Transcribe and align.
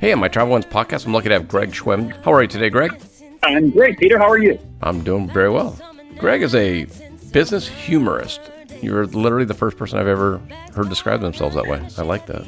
Hey, 0.00 0.12
on 0.12 0.20
my 0.20 0.28
Travel 0.28 0.52
Wins 0.54 0.64
podcast, 0.66 1.06
I'm 1.06 1.12
lucky 1.12 1.28
to 1.28 1.34
have 1.34 1.48
Greg 1.48 1.70
Schwem. 1.72 2.12
How 2.24 2.32
are 2.32 2.42
you 2.42 2.48
today, 2.48 2.70
Greg? 2.70 3.00
I'm 3.42 3.70
great, 3.70 3.98
Peter. 3.98 4.18
How 4.18 4.28
are 4.28 4.38
you? 4.38 4.58
I'm 4.82 5.02
doing 5.02 5.28
very 5.28 5.50
well. 5.50 5.76
Greg 6.18 6.42
is 6.42 6.54
a 6.54 6.86
business 7.32 7.66
humorist. 7.66 8.40
You're 8.80 9.06
literally 9.06 9.44
the 9.44 9.54
first 9.54 9.76
person 9.76 9.98
I've 9.98 10.06
ever 10.06 10.38
heard 10.72 10.88
describe 10.88 11.20
themselves 11.20 11.56
that 11.56 11.66
way. 11.66 11.84
I 11.96 12.02
like 12.02 12.26
that. 12.26 12.46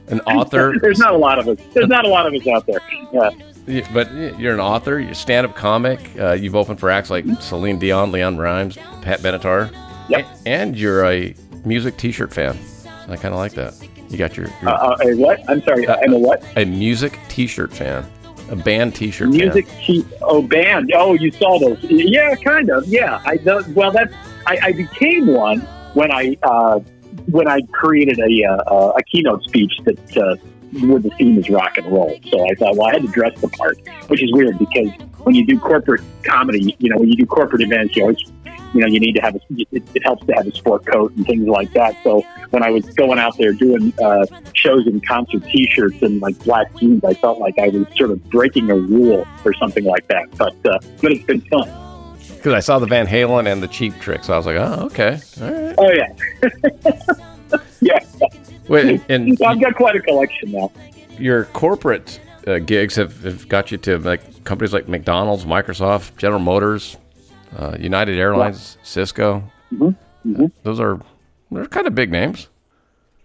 An 0.08 0.20
author. 0.22 0.74
There's 0.82 0.98
not 0.98 1.14
a 1.14 1.16
lot 1.16 1.38
of 1.38 1.46
us. 1.48 1.58
There's 1.72 1.88
not 1.88 2.04
a 2.04 2.08
lot 2.08 2.26
of 2.26 2.34
us 2.34 2.46
out 2.48 2.66
there. 2.66 2.80
Yeah. 3.12 3.30
Yeah, 3.68 3.88
But 3.92 4.12
you're 4.38 4.54
an 4.54 4.60
author, 4.60 5.00
you're 5.00 5.10
a 5.10 5.14
stand-up 5.14 5.56
comic. 5.56 5.98
Uh, 6.20 6.34
you've 6.34 6.54
opened 6.54 6.78
for 6.78 6.88
acts 6.88 7.10
like 7.10 7.24
Celine 7.40 7.80
Dion, 7.80 8.12
Leann 8.12 8.38
Rimes, 8.38 8.76
Pat 9.02 9.18
Benatar, 9.20 9.72
Yep. 10.08 10.24
And 10.46 10.78
you're 10.78 11.04
a 11.04 11.34
music 11.64 11.96
T-shirt 11.96 12.32
fan. 12.32 12.56
I 13.08 13.16
kind 13.16 13.34
of 13.34 13.38
like 13.40 13.54
that. 13.54 13.74
You 14.08 14.18
got 14.18 14.36
your, 14.36 14.46
your 14.62 14.70
Uh, 14.70 14.72
uh, 14.72 14.96
a 15.02 15.14
what? 15.16 15.40
I'm 15.48 15.62
sorry. 15.62 15.88
I'm 15.88 16.12
a 16.12 16.18
what? 16.18 16.42
a 16.56 16.64
music 16.64 17.18
T-shirt 17.28 17.72
fan, 17.72 18.04
a 18.50 18.56
band 18.56 18.94
T-shirt 18.94 19.28
Music 19.28 19.66
fan. 19.66 19.80
key. 19.82 20.04
Oh, 20.22 20.42
band. 20.42 20.92
Oh, 20.94 21.14
you 21.14 21.30
saw 21.32 21.58
those? 21.58 21.78
Yeah, 21.84 22.34
kind 22.36 22.70
of. 22.70 22.86
Yeah. 22.86 23.20
I 23.24 23.38
well, 23.74 23.90
that's. 23.90 24.14
I, 24.46 24.58
I 24.62 24.72
became 24.72 25.26
one 25.26 25.60
when 25.94 26.12
I 26.12 26.36
uh, 26.44 26.78
when 27.26 27.48
I 27.48 27.60
created 27.72 28.18
a 28.20 28.44
uh, 28.44 28.90
a 28.96 29.02
keynote 29.02 29.42
speech 29.42 29.72
that 29.84 30.16
uh, 30.16 30.36
where 30.86 31.00
the 31.00 31.10
theme 31.18 31.38
is 31.38 31.50
rock 31.50 31.76
and 31.78 31.86
roll. 31.86 32.16
So 32.30 32.48
I 32.48 32.54
thought, 32.54 32.76
well, 32.76 32.86
I 32.86 32.92
had 32.92 33.02
to 33.02 33.08
dress 33.08 33.40
the 33.40 33.48
part, 33.48 33.78
which 34.08 34.22
is 34.22 34.32
weird 34.32 34.58
because 34.58 34.90
when 35.24 35.34
you 35.34 35.44
do 35.44 35.58
corporate 35.58 36.02
comedy, 36.22 36.76
you 36.78 36.90
know, 36.90 36.98
when 36.98 37.08
you 37.08 37.16
do 37.16 37.26
corporate 37.26 37.62
events, 37.62 37.96
you 37.96 38.02
always, 38.02 38.18
you 38.76 38.82
know, 38.82 38.88
you 38.88 39.00
need 39.00 39.14
to 39.14 39.20
have 39.22 39.34
a. 39.34 39.40
It, 39.50 39.82
it 39.94 40.02
helps 40.04 40.26
to 40.26 40.32
have 40.34 40.46
a 40.46 40.54
sport 40.54 40.84
coat 40.86 41.12
and 41.16 41.26
things 41.26 41.48
like 41.48 41.72
that. 41.72 41.96
So 42.04 42.20
when 42.50 42.62
I 42.62 42.70
was 42.70 42.84
going 42.94 43.18
out 43.18 43.36
there 43.38 43.52
doing 43.52 43.92
uh, 44.02 44.26
shows 44.52 44.86
in 44.86 45.00
concert 45.00 45.44
T-shirts 45.44 46.02
and 46.02 46.20
like 46.20 46.38
black 46.44 46.74
jeans, 46.76 47.02
I 47.04 47.14
felt 47.14 47.38
like 47.38 47.58
I 47.58 47.68
was 47.68 47.86
sort 47.96 48.10
of 48.10 48.22
breaking 48.28 48.70
a 48.70 48.76
rule 48.76 49.26
or 49.44 49.54
something 49.54 49.84
like 49.84 50.06
that. 50.08 50.30
But 50.36 50.54
uh, 50.66 50.78
but 51.00 51.12
it's 51.12 51.24
been 51.24 51.40
fun. 51.42 51.70
Because 52.36 52.52
I 52.52 52.60
saw 52.60 52.78
the 52.78 52.86
Van 52.86 53.06
Halen 53.06 53.50
and 53.50 53.62
the 53.62 53.68
Cheap 53.68 53.98
Trick, 53.98 54.22
so 54.22 54.34
I 54.34 54.36
was 54.36 54.46
like, 54.46 54.56
oh, 54.56 54.86
okay, 54.86 55.18
all 55.40 55.50
right. 55.50 55.74
Oh 55.78 55.90
yeah, 55.90 57.58
yeah. 57.80 58.28
Wait, 58.68 59.00
and 59.08 59.42
I've 59.42 59.60
got 59.60 59.74
quite 59.74 59.96
a 59.96 60.00
collection 60.00 60.52
now. 60.52 60.70
your 61.18 61.46
corporate 61.46 62.20
uh, 62.46 62.58
gigs 62.58 62.94
have, 62.96 63.22
have 63.24 63.48
got 63.48 63.70
you 63.72 63.78
to 63.78 63.98
like 63.98 64.44
companies 64.44 64.72
like 64.72 64.86
McDonald's, 64.86 65.44
Microsoft, 65.44 66.16
General 66.18 66.40
Motors, 66.40 66.96
uh, 67.58 67.76
United 67.80 68.18
Airlines, 68.18 68.78
Cisco. 68.82 69.42
Mhm, 69.72 69.96
mhm. 70.26 70.52
Those 70.62 70.80
are 70.80 71.00
they're 71.50 71.66
kind 71.66 71.86
of 71.86 71.94
big 71.94 72.10
names. 72.10 72.48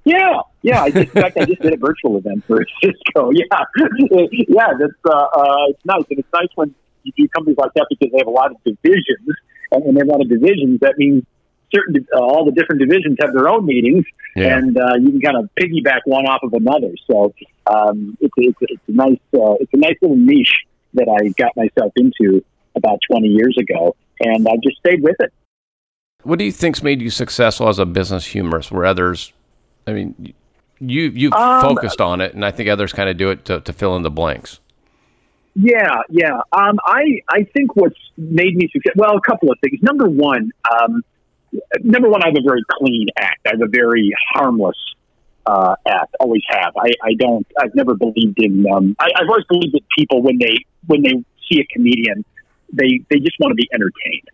Yeah, 0.03 0.41
yeah. 0.63 0.81
I 0.83 0.89
just, 0.89 1.13
in 1.15 1.21
fact, 1.21 1.37
I 1.37 1.45
just 1.45 1.61
did 1.61 1.73
a 1.73 1.77
virtual 1.77 2.17
event 2.17 2.43
for 2.45 2.65
Cisco. 2.83 3.31
Yeah, 3.35 3.45
yeah. 4.47 4.67
That's 4.79 4.93
uh, 5.05 5.11
uh, 5.11 5.65
it's 5.69 5.85
nice, 5.85 6.03
and 6.09 6.19
it's 6.19 6.33
nice 6.33 6.47
when 6.55 6.73
you 7.03 7.11
do 7.17 7.27
companies 7.29 7.57
like 7.57 7.73
that 7.75 7.85
because 7.89 8.11
they 8.11 8.17
have 8.17 8.27
a 8.27 8.31
lot 8.31 8.51
of 8.51 8.57
divisions, 8.63 9.29
and 9.71 9.83
when 9.85 9.93
they 9.95 9.99
have 10.01 10.07
a 10.07 10.11
lot 10.11 10.21
of 10.21 10.29
divisions, 10.29 10.79
that 10.81 10.95
means 10.97 11.23
certain 11.73 12.05
uh, 12.15 12.19
all 12.19 12.45
the 12.45 12.51
different 12.51 12.81
divisions 12.81 13.17
have 13.21 13.33
their 13.33 13.47
own 13.47 13.65
meetings, 13.65 14.05
Yeah. 14.35 14.57
and 14.57 14.75
uh, 14.77 14.95
you 14.99 15.11
can 15.11 15.21
kind 15.21 15.37
of 15.37 15.49
piggyback 15.59 16.01
one 16.05 16.25
off 16.25 16.41
of 16.43 16.53
another. 16.53 16.93
So 17.09 17.33
um, 17.67 18.17
it's, 18.19 18.33
it's, 18.37 18.57
it's 18.61 18.81
a 18.87 18.91
nice 18.91 19.19
uh, 19.33 19.53
it's 19.61 19.73
a 19.73 19.77
nice 19.77 19.95
little 20.01 20.17
niche 20.17 20.65
that 20.95 21.07
I 21.07 21.29
got 21.41 21.55
myself 21.55 21.93
into 21.95 22.43
about 22.75 22.99
20 23.09 23.27
years 23.27 23.55
ago, 23.59 23.95
and 24.23 24.47
I 24.47 24.55
just 24.63 24.77
stayed 24.77 25.01
with 25.01 25.15
it. 25.19 25.33
What 26.23 26.39
do 26.39 26.45
you 26.45 26.51
think's 26.51 26.83
made 26.83 27.01
you 27.01 27.09
successful 27.09 27.67
as 27.67 27.79
a 27.79 27.85
business 27.85 28.25
humorist, 28.25 28.71
where 28.71 28.85
others, 28.85 29.33
I 29.87 29.93
mean, 29.93 30.33
you 30.79 31.09
you 31.09 31.31
Um, 31.33 31.61
focused 31.61 32.01
on 32.01 32.21
it, 32.21 32.33
and 32.33 32.45
I 32.45 32.51
think 32.51 32.69
others 32.69 32.93
kind 32.93 33.09
of 33.09 33.17
do 33.17 33.29
it 33.31 33.45
to, 33.45 33.61
to 33.61 33.73
fill 33.73 33.95
in 33.95 34.03
the 34.03 34.11
blanks. 34.11 34.59
Yeah, 35.55 36.01
yeah. 36.09 36.39
Um, 36.53 36.79
I 36.85 37.21
I 37.29 37.43
think 37.53 37.75
what's 37.75 37.99
made 38.17 38.55
me 38.55 38.69
successful. 38.71 39.01
Well, 39.01 39.17
a 39.17 39.21
couple 39.21 39.51
of 39.51 39.57
things. 39.61 39.79
Number 39.81 40.07
one, 40.07 40.51
um, 40.73 41.03
number 41.83 42.09
one, 42.09 42.23
I 42.23 42.27
have 42.27 42.37
a 42.37 42.47
very 42.47 42.63
clean 42.69 43.07
act. 43.17 43.45
I 43.45 43.49
have 43.51 43.61
a 43.61 43.67
very 43.67 44.13
harmless 44.33 44.77
uh, 45.45 45.75
act. 45.87 46.15
Always 46.19 46.43
have. 46.49 46.73
I, 46.77 46.91
I 47.03 47.13
don't. 47.15 47.45
I've 47.59 47.75
never 47.75 47.95
believed 47.95 48.37
in. 48.37 48.65
Um, 48.73 48.95
I, 48.99 49.09
I've 49.15 49.27
always 49.27 49.45
believed 49.49 49.73
that 49.75 49.83
people 49.97 50.21
when 50.21 50.37
they 50.39 50.57
when 50.87 51.01
they 51.01 51.23
see 51.49 51.59
a 51.59 51.65
comedian, 51.73 52.23
they 52.73 53.01
they 53.09 53.19
just 53.19 53.37
want 53.39 53.51
to 53.51 53.55
be 53.55 53.67
entertained. 53.73 54.27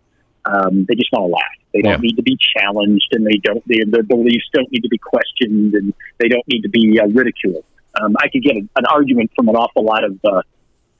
Um, 0.44 0.84
they 0.88 0.94
just 0.94 1.10
want 1.12 1.28
to 1.28 1.32
laugh. 1.34 1.58
They 1.74 1.82
don't 1.82 2.00
Yeah. 2.00 2.08
need 2.08 2.16
to 2.16 2.22
be 2.22 2.38
challenged, 2.56 3.08
and 3.12 3.26
they 3.26 3.36
don't. 3.42 3.62
They, 3.68 3.84
their 3.86 4.02
beliefs 4.02 4.48
don't 4.52 4.70
need 4.72 4.82
to 4.82 4.88
be 4.88 4.98
questioned, 4.98 5.74
and 5.74 5.92
they 6.18 6.28
don't 6.28 6.46
need 6.48 6.62
to 6.62 6.68
be 6.70 6.98
uh, 7.00 7.06
ridiculed. 7.08 7.64
Um, 8.00 8.16
I 8.18 8.28
could 8.28 8.42
get 8.42 8.56
a, 8.56 8.60
an 8.76 8.86
argument 8.90 9.30
from 9.36 9.48
an 9.48 9.56
awful 9.56 9.84
lot 9.84 10.04
of 10.04 10.18
uh, 10.24 10.42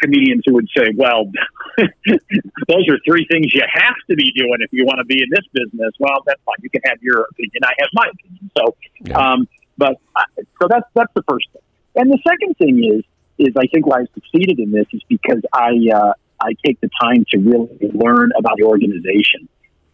comedians 0.02 0.42
who 0.44 0.54
would 0.54 0.68
say, 0.76 0.92
"Well, 0.96 1.30
those 1.78 2.88
are 2.88 2.98
three 3.06 3.26
things 3.30 3.54
you 3.54 3.62
have 3.72 3.94
to 4.10 4.16
be 4.16 4.32
doing 4.32 4.58
if 4.60 4.72
you 4.72 4.84
want 4.84 4.98
to 4.98 5.04
be 5.04 5.22
in 5.22 5.28
this 5.30 5.46
business." 5.52 5.92
Well, 5.98 6.22
that's 6.26 6.40
fine. 6.44 6.56
You 6.62 6.70
can 6.70 6.82
have 6.84 6.98
your 7.02 7.26
opinion. 7.30 7.62
I 7.64 7.72
have 7.78 7.88
my 7.94 8.10
opinion. 8.12 8.50
So, 8.56 8.76
Yeah. 9.00 9.16
um, 9.16 9.48
but 9.76 9.96
uh, 10.16 10.22
so 10.60 10.68
that's 10.68 10.88
that's 10.94 11.12
the 11.14 11.22
first 11.28 11.46
thing. 11.52 11.62
And 11.96 12.10
the 12.10 12.18
second 12.28 12.56
thing 12.58 12.84
is 12.84 13.04
is 13.38 13.54
I 13.56 13.66
think 13.72 13.86
why 13.86 14.00
I 14.00 14.06
succeeded 14.14 14.58
in 14.58 14.72
this 14.72 14.86
is 14.92 15.00
because 15.08 15.40
I 15.52 15.70
uh, 15.94 16.12
I 16.40 16.54
take 16.64 16.80
the 16.80 16.90
time 17.00 17.24
to 17.30 17.38
really 17.38 17.90
learn 17.92 18.30
about 18.38 18.56
the 18.56 18.64
organization 18.64 19.48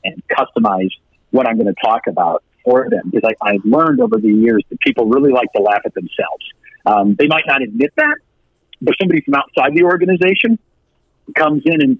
and 0.05 0.23
customize 0.29 0.91
what 1.31 1.49
I'm 1.49 1.57
going 1.57 1.73
to 1.73 1.81
talk 1.83 2.03
about 2.07 2.45
for 2.65 2.89
them 2.89 3.11
because 3.11 3.31
I, 3.43 3.51
I've 3.55 3.65
learned 3.65 4.01
over 4.01 4.17
the 4.19 4.29
years 4.29 4.63
that 4.71 4.81
people 4.81 5.07
really 5.07 5.33
like 5.33 5.53
to 5.57 5.63
laugh 5.63 5.83
at 5.85 5.95
themselves. 5.95 6.45
Um, 6.87 7.17
they 7.19 7.27
might 7.27 7.45
not 7.47 7.63
admit 7.63 7.93
that, 7.97 8.17
but 8.81 8.95
somebody 9.01 9.23
from 9.23 9.35
outside 9.35 9.75
the 9.75 9.85
organization 9.85 10.59
comes 11.37 11.63
in 11.65 11.83
and, 11.83 11.99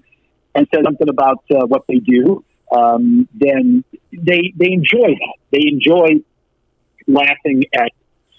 and 0.53 0.67
says 0.73 0.83
something 0.83 1.09
about 1.09 1.43
uh, 1.51 1.65
what 1.65 1.85
they 1.87 1.95
do, 1.95 2.43
um, 2.71 3.27
then 3.33 3.83
they 4.11 4.53
they 4.55 4.71
enjoy 4.71 5.07
that. 5.07 5.35
They 5.51 5.67
enjoy 5.67 6.23
laughing 7.07 7.63
at 7.73 7.91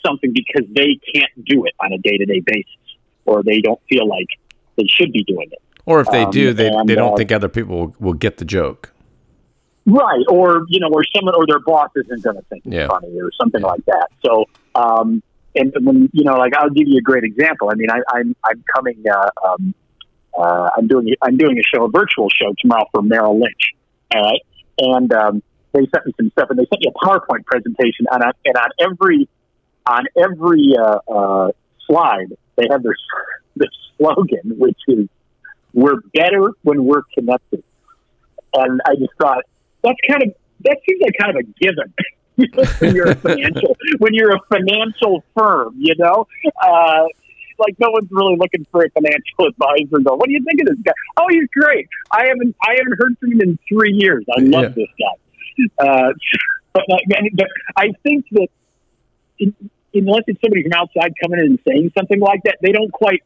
something 0.04 0.32
because 0.32 0.68
they 0.72 0.98
can't 1.14 1.44
do 1.44 1.64
it 1.64 1.74
on 1.80 1.92
a 1.92 1.98
day 1.98 2.16
to 2.18 2.24
day 2.24 2.40
basis, 2.44 2.96
or 3.24 3.42
they 3.42 3.60
don't 3.60 3.80
feel 3.88 4.08
like 4.08 4.28
they 4.76 4.86
should 4.86 5.12
be 5.12 5.24
doing 5.24 5.48
it. 5.50 5.62
Or 5.86 6.00
if 6.00 6.08
they 6.10 6.24
Um, 6.24 6.30
do, 6.30 6.52
they, 6.52 6.66
and, 6.66 6.88
they 6.88 6.96
don't 6.96 7.12
uh, 7.12 7.16
think 7.16 7.30
other 7.32 7.48
people 7.48 7.76
will, 7.78 7.94
will 8.00 8.12
get 8.12 8.38
the 8.38 8.44
joke. 8.44 8.92
Right, 9.86 10.24
or 10.28 10.64
you 10.68 10.80
know, 10.80 10.88
or 10.92 11.04
someone 11.14 11.36
or 11.36 11.46
their 11.46 11.60
boss 11.60 11.90
isn't 11.94 12.22
going 12.24 12.36
to 12.36 12.42
think 12.50 12.66
it's 12.66 12.74
Yeah. 12.74 12.88
funny 12.88 13.16
or 13.20 13.30
something 13.40 13.62
like 13.62 13.84
that. 13.86 14.08
So, 14.24 14.46
um, 14.74 15.22
and 15.54 15.72
when 15.80 16.10
you 16.12 16.24
know, 16.24 16.32
like 16.36 16.54
I'll 16.56 16.70
give 16.70 16.88
you 16.88 16.98
a 16.98 17.02
great 17.02 17.22
example. 17.22 17.70
I 17.70 17.76
mean, 17.76 17.88
I, 17.90 18.00
I'm 18.12 18.34
I'm 18.44 18.64
coming. 18.74 19.02
Uh, 19.08 19.30
um, 19.46 19.74
uh, 20.36 20.70
I'm 20.76 20.88
doing 20.88 21.14
I'm 21.22 21.36
doing 21.36 21.56
a 21.58 21.62
show, 21.62 21.84
a 21.84 21.88
virtual 21.88 22.28
show 22.30 22.52
tomorrow 22.60 22.86
for 22.92 23.00
Merrill 23.00 23.38
Lynch. 23.38 23.74
All 24.12 24.22
right, 24.22 24.40
and 24.80 25.12
um, 25.14 25.42
they 25.72 25.86
sent 25.94 26.04
me 26.04 26.12
some 26.16 26.30
stuff, 26.30 26.50
and 26.50 26.58
they 26.58 26.66
sent 26.66 26.80
me 26.82 26.90
a 26.92 27.06
PowerPoint 27.06 27.46
presentation, 27.46 28.06
and 28.10 28.24
on, 28.24 28.32
and 28.44 28.56
on 28.56 28.70
every 28.80 29.28
on 29.86 30.04
every 30.16 30.74
uh, 30.76 30.98
uh, 31.08 31.50
slide 31.86 32.34
they 32.56 32.66
have 32.68 32.82
their 32.82 32.96
their 33.56 33.70
slogan, 33.96 34.58
which 34.58 34.78
is 34.88 35.08
"We're 35.76 36.00
better 36.12 36.50
when 36.62 36.84
we're 36.84 37.02
connected." 37.16 37.62
And 38.54 38.80
I 38.86 38.94
just 38.96 39.12
thought 39.20 39.44
that's 39.82 39.98
kind 40.10 40.22
of 40.24 40.28
that 40.64 40.78
seems 40.88 41.00
like 41.02 41.14
kind 41.20 41.36
of 41.36 41.44
a 41.44 41.46
given 41.60 41.92
when 42.80 42.94
you're 42.96 43.10
a 43.10 43.14
financial 43.16 43.76
when 43.98 44.14
you're 44.14 44.34
a 44.34 44.40
financial 44.50 45.22
firm, 45.36 45.74
you 45.78 45.94
know. 45.98 46.26
Uh, 46.62 47.04
like 47.58 47.74
no 47.78 47.90
one's 47.90 48.08
really 48.10 48.36
looking 48.36 48.66
for 48.70 48.84
a 48.84 48.90
financial 48.90 49.46
advisor. 49.48 49.98
Go, 50.02 50.14
what 50.16 50.26
do 50.26 50.32
you 50.32 50.44
think 50.44 50.60
of 50.62 50.66
this 50.68 50.78
guy? 50.84 50.92
Oh, 51.16 51.26
he's 51.30 51.48
great. 51.54 51.88
I 52.10 52.26
haven't 52.26 52.54
I 52.66 52.72
haven't 52.78 52.94
heard 52.98 53.16
from 53.18 53.32
him 53.32 53.40
in 53.42 53.58
three 53.68 53.92
years. 53.92 54.24
I 54.36 54.40
love 54.40 54.74
Yeah. 54.76 54.84
this 54.84 54.88
guy. 54.98 55.86
Uh, 55.86 56.12
but, 56.74 56.82
but 57.34 57.46
I 57.76 57.92
think 58.02 58.26
that 58.32 58.48
in, 59.38 59.54
unless 59.94 60.24
it's 60.26 60.40
somebody 60.42 60.62
from 60.64 60.72
outside 60.74 61.12
coming 61.22 61.40
in 61.40 61.46
and 61.46 61.58
saying 61.66 61.92
something 61.96 62.20
like 62.20 62.42
that, 62.44 62.58
they 62.62 62.72
don't 62.72 62.92
quite. 62.92 63.22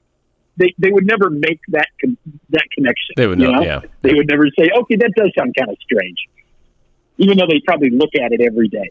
They, 0.60 0.74
they 0.78 0.90
would 0.90 1.06
never 1.06 1.30
make 1.30 1.58
that 1.68 1.86
con- 1.98 2.18
that 2.50 2.64
connection. 2.74 3.14
They 3.16 3.26
would 3.26 3.40
you 3.40 3.50
know, 3.50 3.62
yeah. 3.62 3.80
They 4.02 4.12
would 4.12 4.28
never 4.28 4.44
say, 4.58 4.68
"Okay, 4.76 4.96
that 4.96 5.12
does 5.16 5.32
sound 5.36 5.54
kind 5.58 5.70
of 5.70 5.78
strange," 5.80 6.18
even 7.16 7.38
though 7.38 7.46
they 7.46 7.62
probably 7.66 7.88
look 7.88 8.10
at 8.14 8.32
it 8.32 8.42
every 8.42 8.68
day. 8.68 8.90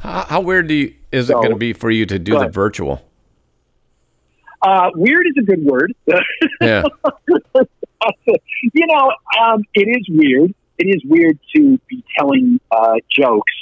How, 0.00 0.26
how 0.28 0.40
weird 0.42 0.68
do 0.68 0.74
you, 0.74 0.94
is 1.10 1.30
it 1.30 1.32
going 1.32 1.48
to 1.48 1.56
be 1.56 1.72
for 1.72 1.90
you 1.90 2.04
to 2.04 2.18
do 2.18 2.38
the 2.38 2.48
virtual? 2.48 3.02
Uh, 4.60 4.90
weird 4.94 5.26
is 5.28 5.42
a 5.42 5.46
good 5.46 5.64
word. 5.64 5.94
Yeah. 6.60 6.82
you 8.74 8.86
know, 8.86 9.12
um, 9.40 9.62
it 9.74 9.88
is 9.88 10.06
weird. 10.08 10.54
It 10.76 10.86
is 10.86 11.02
weird 11.04 11.38
to 11.56 11.78
be 11.88 12.04
telling 12.16 12.60
uh, 12.70 12.94
jokes 13.10 13.52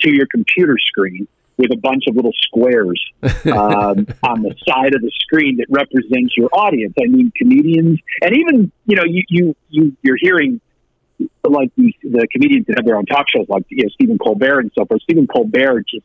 to 0.00 0.10
your 0.10 0.26
computer 0.26 0.76
screen 0.78 1.26
with 1.56 1.70
a 1.72 1.76
bunch 1.76 2.04
of 2.08 2.16
little 2.16 2.32
squares 2.40 3.00
um, 3.22 4.06
on 4.22 4.42
the 4.42 4.54
side 4.68 4.94
of 4.94 5.00
the 5.02 5.12
screen 5.20 5.58
that 5.58 5.66
represents 5.68 6.36
your 6.36 6.48
audience. 6.52 6.94
I 7.00 7.06
mean, 7.06 7.32
comedians, 7.36 8.00
and 8.22 8.36
even 8.36 8.72
you 8.86 8.96
know, 8.96 9.04
you 9.04 9.22
you, 9.28 9.56
you 9.70 9.96
you're 10.02 10.18
hearing 10.20 10.60
like 11.44 11.70
these, 11.76 11.94
the 12.02 12.26
comedians 12.32 12.66
that 12.66 12.78
have 12.78 12.86
their 12.86 12.96
own 12.96 13.06
talk 13.06 13.26
shows, 13.34 13.46
like 13.48 13.64
you 13.68 13.84
know 13.84 13.90
Stephen 13.90 14.18
Colbert 14.18 14.60
and 14.60 14.72
so 14.76 14.84
forth. 14.84 15.02
Stephen 15.02 15.26
Colbert 15.26 15.84
just 15.88 16.04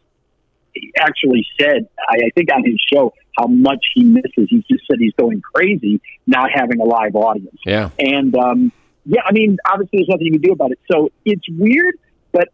actually 0.99 1.45
said, 1.59 1.89
I, 2.07 2.27
I 2.27 2.29
think 2.35 2.49
on 2.53 2.63
his 2.63 2.79
show, 2.91 3.13
how 3.37 3.47
much 3.47 3.83
he 3.95 4.03
misses. 4.03 4.47
He 4.49 4.63
just 4.69 4.85
said 4.87 4.97
he's 4.99 5.13
going 5.13 5.41
crazy 5.41 6.01
not 6.27 6.49
having 6.53 6.79
a 6.79 6.83
live 6.83 7.15
audience. 7.15 7.59
Yeah. 7.65 7.89
And 7.97 8.35
um, 8.35 8.71
yeah, 9.05 9.21
I 9.25 9.31
mean, 9.31 9.57
obviously, 9.69 9.99
there's 9.99 10.09
nothing 10.09 10.27
you 10.27 10.33
can 10.33 10.41
do 10.41 10.51
about 10.51 10.71
it. 10.71 10.79
So 10.91 11.09
it's 11.25 11.47
weird, 11.49 11.95
but 12.31 12.49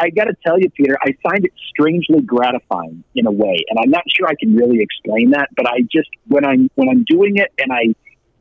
I 0.00 0.08
got 0.08 0.24
to 0.24 0.34
tell 0.44 0.58
you, 0.58 0.70
Peter, 0.70 0.96
I 1.02 1.14
find 1.22 1.44
it 1.44 1.52
strangely 1.68 2.22
gratifying 2.22 3.04
in 3.14 3.26
a 3.26 3.30
way, 3.30 3.64
and 3.68 3.78
I'm 3.78 3.90
not 3.90 4.04
sure 4.08 4.26
I 4.26 4.34
can 4.34 4.56
really 4.56 4.80
explain 4.80 5.30
that. 5.32 5.48
But 5.54 5.66
I 5.66 5.82
just 5.82 6.08
when 6.26 6.44
I'm 6.44 6.70
when 6.74 6.88
I'm 6.88 7.04
doing 7.04 7.36
it, 7.36 7.52
and 7.58 7.70
I 7.70 7.94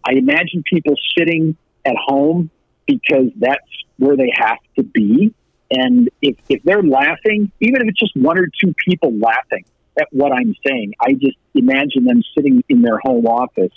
I 0.05 0.13
imagine 0.13 0.63
people 0.63 0.95
sitting 1.17 1.57
at 1.85 1.95
home 1.97 2.49
because 2.87 3.27
that's 3.37 3.67
where 3.97 4.15
they 4.15 4.31
have 4.33 4.57
to 4.77 4.83
be. 4.83 5.33
And 5.71 6.09
if, 6.21 6.35
if 6.47 6.63
they're 6.63 6.81
laughing, 6.81 7.51
even 7.59 7.81
if 7.81 7.89
it's 7.89 7.99
just 7.99 8.15
one 8.15 8.39
or 8.39 8.47
two 8.47 8.73
people 8.87 9.13
laughing 9.19 9.65
at 9.99 10.07
what 10.11 10.31
I'm 10.31 10.55
saying, 10.65 10.93
I 10.99 11.13
just 11.13 11.37
imagine 11.53 12.05
them 12.05 12.23
sitting 12.35 12.63
in 12.69 12.81
their 12.81 12.97
home 13.03 13.27
office 13.27 13.73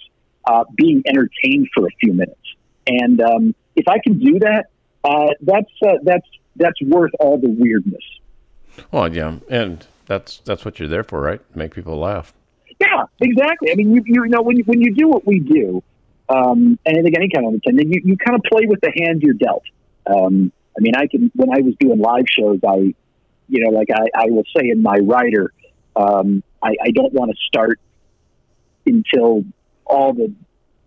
uh, 0.46 0.64
being 0.75 1.02
entertained 1.06 1.69
for 1.75 1.87
a 1.87 1.90
few 2.00 2.14
minutes. 2.14 2.40
And 2.87 3.20
um, 3.20 3.55
if 3.76 3.88
I 3.88 3.99
can 3.99 4.19
do 4.19 4.38
that, 4.40 4.67
uh, 5.04 5.28
that's 5.40 5.70
uh, 5.87 5.99
that's 6.02 6.26
that's 6.56 6.81
worth 6.82 7.12
all 7.20 7.38
the 7.38 7.49
weirdness. 7.49 8.02
Well, 8.90 9.12
yeah, 9.12 9.38
and 9.49 9.87
that's 10.06 10.38
that's 10.44 10.64
what 10.64 10.78
you're 10.78 10.88
there 10.88 11.04
for, 11.04 11.20
right? 11.20 11.40
Make 11.54 11.75
people 11.75 11.99
laugh. 11.99 12.32
Yeah, 12.81 13.04
exactly. 13.20 13.70
I 13.70 13.75
mean, 13.75 13.94
you 13.94 14.02
you 14.04 14.26
know 14.26 14.43
when 14.43 14.56
you, 14.56 14.64
when 14.64 14.81
you 14.81 14.94
do 14.94 15.08
what 15.08 15.26
we 15.26 15.40
do, 15.40 15.82
um, 16.28 16.78
and 16.87 16.99
I 16.99 17.02
think 17.02 17.16
any 17.16 17.28
kind 17.28 17.46
of 17.46 17.54
entertainment, 17.54 17.88
you, 17.88 18.02
you 18.04 18.16
kind 18.16 18.37
of 18.37 18.43
play 18.50 18.66
with 18.66 18.81
the 18.81 18.93
hand 18.96 19.22
you're 19.22 19.34
dealt. 19.34 19.64
Um, 20.06 20.52
I 20.76 20.81
mean, 20.81 20.94
I 20.96 21.06
can 21.06 21.31
when 21.34 21.50
I 21.50 21.60
was 21.60 21.75
doing 21.78 21.98
live 21.98 22.25
shows, 22.28 22.60
I, 22.66 22.94
you 23.48 23.64
know, 23.64 23.70
like 23.70 23.88
I, 23.94 24.22
I 24.22 24.26
will 24.26 24.44
say 24.56 24.69
in 24.70 24.82
my 24.82 24.98
writer, 25.02 25.52
um, 25.96 26.43
I, 26.62 26.75
I 26.82 26.90
don't 26.90 27.12
want 27.12 27.31
to 27.31 27.37
start 27.46 27.78
until 28.87 29.44
all 29.84 30.12
the 30.14 30.32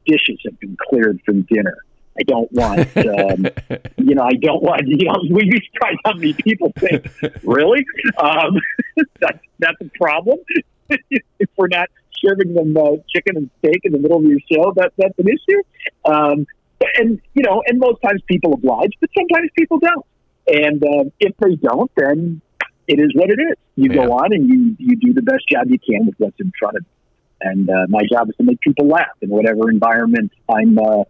dishes 0.05 0.39
have 0.45 0.59
been 0.59 0.77
cleared 0.89 1.21
from 1.25 1.43
dinner. 1.43 1.77
I 2.17 2.23
don't 2.23 2.51
want, 2.53 2.79
um, 2.97 3.47
you 3.97 4.15
know, 4.15 4.23
I 4.23 4.33
don't 4.33 4.63
want, 4.63 4.87
you 4.87 5.05
know, 5.05 5.15
we 5.29 5.45
used 5.45 5.65
to 5.73 5.79
try 5.79 5.95
how 6.05 6.13
many 6.13 6.33
people 6.33 6.71
think, 6.77 7.07
really? 7.43 7.85
Um, 8.17 8.57
that's, 9.19 9.39
that's 9.59 9.81
a 9.81 9.89
problem. 9.97 10.39
if 10.89 11.49
we're 11.57 11.67
not 11.67 11.89
serving 12.25 12.53
them 12.53 12.75
uh, 12.77 12.97
chicken 13.13 13.37
and 13.37 13.49
steak 13.59 13.81
in 13.83 13.91
the 13.91 13.99
middle 13.99 14.17
of 14.17 14.23
your 14.23 14.39
show, 14.51 14.73
that, 14.75 14.93
that's 14.97 15.17
an 15.19 15.27
issue. 15.27 15.61
Um, 16.05 16.47
and, 16.97 17.21
you 17.33 17.43
know, 17.43 17.61
and 17.67 17.79
most 17.79 18.01
times 18.01 18.21
people 18.27 18.53
oblige, 18.53 18.91
but 19.01 19.09
sometimes 19.17 19.49
people 19.57 19.79
don't. 19.79 20.05
And 20.47 20.83
uh, 20.83 21.09
if 21.19 21.35
they 21.37 21.55
don't, 21.55 21.91
then 21.97 22.41
it 22.87 22.99
is 22.99 23.11
what 23.15 23.29
it 23.29 23.39
is. 23.39 23.57
You 23.75 23.89
yeah. 23.89 24.05
go 24.05 24.13
on 24.13 24.31
and 24.31 24.47
you, 24.47 24.75
you 24.79 24.95
do 24.95 25.13
the 25.13 25.21
best 25.21 25.49
job 25.49 25.67
you 25.69 25.79
can 25.79 26.05
with 26.05 26.15
what's 26.17 26.39
in 26.39 26.51
front 26.57 26.77
of 26.77 26.83
you. 26.83 26.89
And 27.41 27.69
uh, 27.69 27.85
my 27.89 28.01
job 28.09 28.29
is 28.29 28.35
to 28.37 28.43
make 28.43 28.61
people 28.61 28.87
laugh 28.87 29.07
in 29.21 29.29
whatever 29.29 29.69
environment 29.69 30.31
I'm 30.49 30.79
uh, 30.79 31.03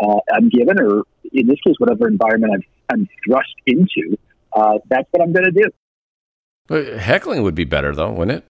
uh, 0.00 0.18
I'm 0.32 0.48
given, 0.48 0.80
or 0.80 1.04
in 1.32 1.46
this 1.46 1.58
case, 1.66 1.74
whatever 1.78 2.08
environment 2.08 2.52
I've, 2.54 2.64
I'm 2.92 3.08
thrust 3.24 3.54
into. 3.66 4.16
Uh, 4.52 4.78
that's 4.88 5.06
what 5.12 5.22
I'm 5.22 5.32
going 5.32 5.44
to 5.44 5.50
do. 5.52 5.70
But 6.66 6.86
heckling 6.98 7.42
would 7.42 7.54
be 7.54 7.64
better, 7.64 7.94
though, 7.94 8.10
wouldn't 8.12 8.38
it? 8.38 8.44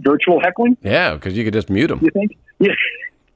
Virtual 0.00 0.40
heckling? 0.40 0.76
Yeah, 0.82 1.14
because 1.14 1.36
you 1.36 1.44
could 1.44 1.52
just 1.52 1.70
mute 1.70 1.88
them. 1.88 2.00
You 2.02 2.10
think? 2.10 2.36
Yeah. 2.58 2.72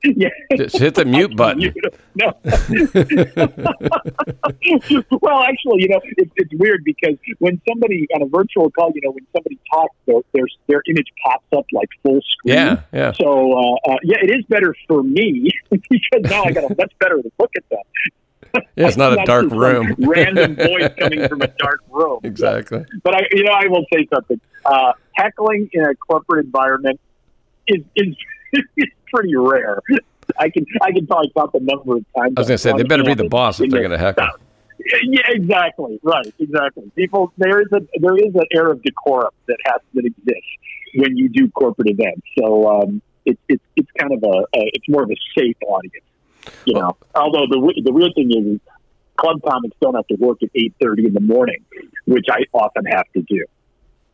yeah. 0.16 0.28
Just 0.56 0.78
hit 0.78 0.94
the 0.94 1.04
mute 1.04 1.36
button. 1.36 1.60
no. 2.14 2.32
well, 5.20 5.42
actually, 5.42 5.82
you 5.82 5.88
know, 5.88 6.00
it, 6.16 6.30
it's 6.36 6.54
weird 6.54 6.84
because 6.84 7.16
when 7.38 7.60
somebody 7.68 8.06
on 8.14 8.22
a 8.22 8.26
virtual 8.26 8.70
call, 8.70 8.92
you 8.94 9.00
know, 9.02 9.10
when 9.10 9.26
somebody 9.34 9.58
talks, 9.72 9.96
their 10.06 10.20
their, 10.32 10.44
their 10.68 10.82
image 10.88 11.08
pops 11.24 11.46
up 11.56 11.66
like 11.72 11.88
full 12.02 12.20
screen. 12.20 12.54
Yeah, 12.54 12.80
yeah. 12.92 13.12
So, 13.12 13.52
uh, 13.52 13.74
uh, 13.90 13.96
yeah, 14.02 14.18
it 14.22 14.30
is 14.30 14.44
better 14.48 14.74
for 14.86 15.02
me 15.02 15.50
because 15.70 16.30
now 16.30 16.44
I 16.44 16.52
got 16.52 16.70
a 16.70 16.74
much 16.76 16.92
better 17.00 17.20
look 17.38 17.50
at 17.56 17.68
them. 17.68 18.62
Yeah, 18.76 18.88
it's 18.88 18.96
not 18.96 19.12
a 19.12 19.24
dark 19.24 19.50
room. 19.50 19.94
random 19.98 20.56
voice 20.56 20.90
coming 20.98 21.28
from 21.28 21.42
a 21.42 21.48
dark 21.48 21.82
room. 21.90 22.20
Exactly. 22.22 22.86
But 23.02 23.14
I, 23.14 23.20
you 23.32 23.44
know, 23.44 23.52
I 23.52 23.66
will 23.66 23.84
say 23.92 24.06
something. 24.12 24.40
Uh, 24.64 24.92
heckling 25.12 25.68
in 25.72 25.84
a 25.84 25.94
corporate 25.94 26.46
environment 26.46 26.98
is, 27.66 27.82
is 27.96 28.16
pretty 29.12 29.34
rare. 29.36 29.80
I 30.38 30.50
can 30.50 30.66
I 30.82 30.92
can 30.92 31.06
probably 31.06 31.32
count 31.36 31.52
the 31.52 31.60
number 31.60 31.96
of 31.96 32.04
times. 32.16 32.34
I 32.36 32.40
was 32.40 32.48
going 32.48 32.56
to 32.56 32.58
say 32.58 32.72
they 32.72 32.82
better 32.82 33.04
be 33.04 33.14
the 33.14 33.28
boss 33.28 33.60
if 33.60 33.70
they're 33.70 33.80
going 33.80 33.92
to 33.92 33.98
heckle. 33.98 34.26
Yeah, 34.78 35.20
exactly. 35.28 35.98
Right, 36.02 36.32
exactly. 36.38 36.90
People, 36.94 37.32
there 37.38 37.60
is 37.60 37.68
a 37.72 37.80
there 38.00 38.16
is 38.16 38.34
an 38.34 38.44
air 38.54 38.70
of 38.70 38.82
decorum 38.82 39.32
that 39.46 39.58
has 39.66 39.80
that 39.94 40.04
exists 40.04 40.48
when 40.94 41.16
you 41.16 41.28
do 41.28 41.50
corporate 41.50 41.88
events. 41.88 42.22
So 42.38 42.68
um, 42.68 43.02
it's 43.24 43.40
it's 43.48 43.62
it's 43.76 43.90
kind 43.98 44.12
of 44.12 44.22
a, 44.22 44.38
a 44.56 44.70
it's 44.74 44.88
more 44.88 45.02
of 45.02 45.10
a 45.10 45.16
safe 45.38 45.56
audience, 45.66 46.04
you 46.64 46.74
well, 46.74 46.82
know. 46.82 46.96
Although 47.20 47.46
the 47.46 47.82
the 47.84 47.92
real 47.92 48.12
thing 48.14 48.30
is, 48.30 48.60
club 49.16 49.40
comics 49.48 49.76
don't 49.80 49.94
have 49.94 50.06
to 50.08 50.16
work 50.16 50.42
at 50.42 50.50
eight 50.54 50.74
thirty 50.80 51.06
in 51.06 51.14
the 51.14 51.20
morning, 51.20 51.64
which 52.04 52.26
I 52.30 52.40
often 52.52 52.84
have 52.86 53.10
to 53.14 53.22
do. 53.22 53.44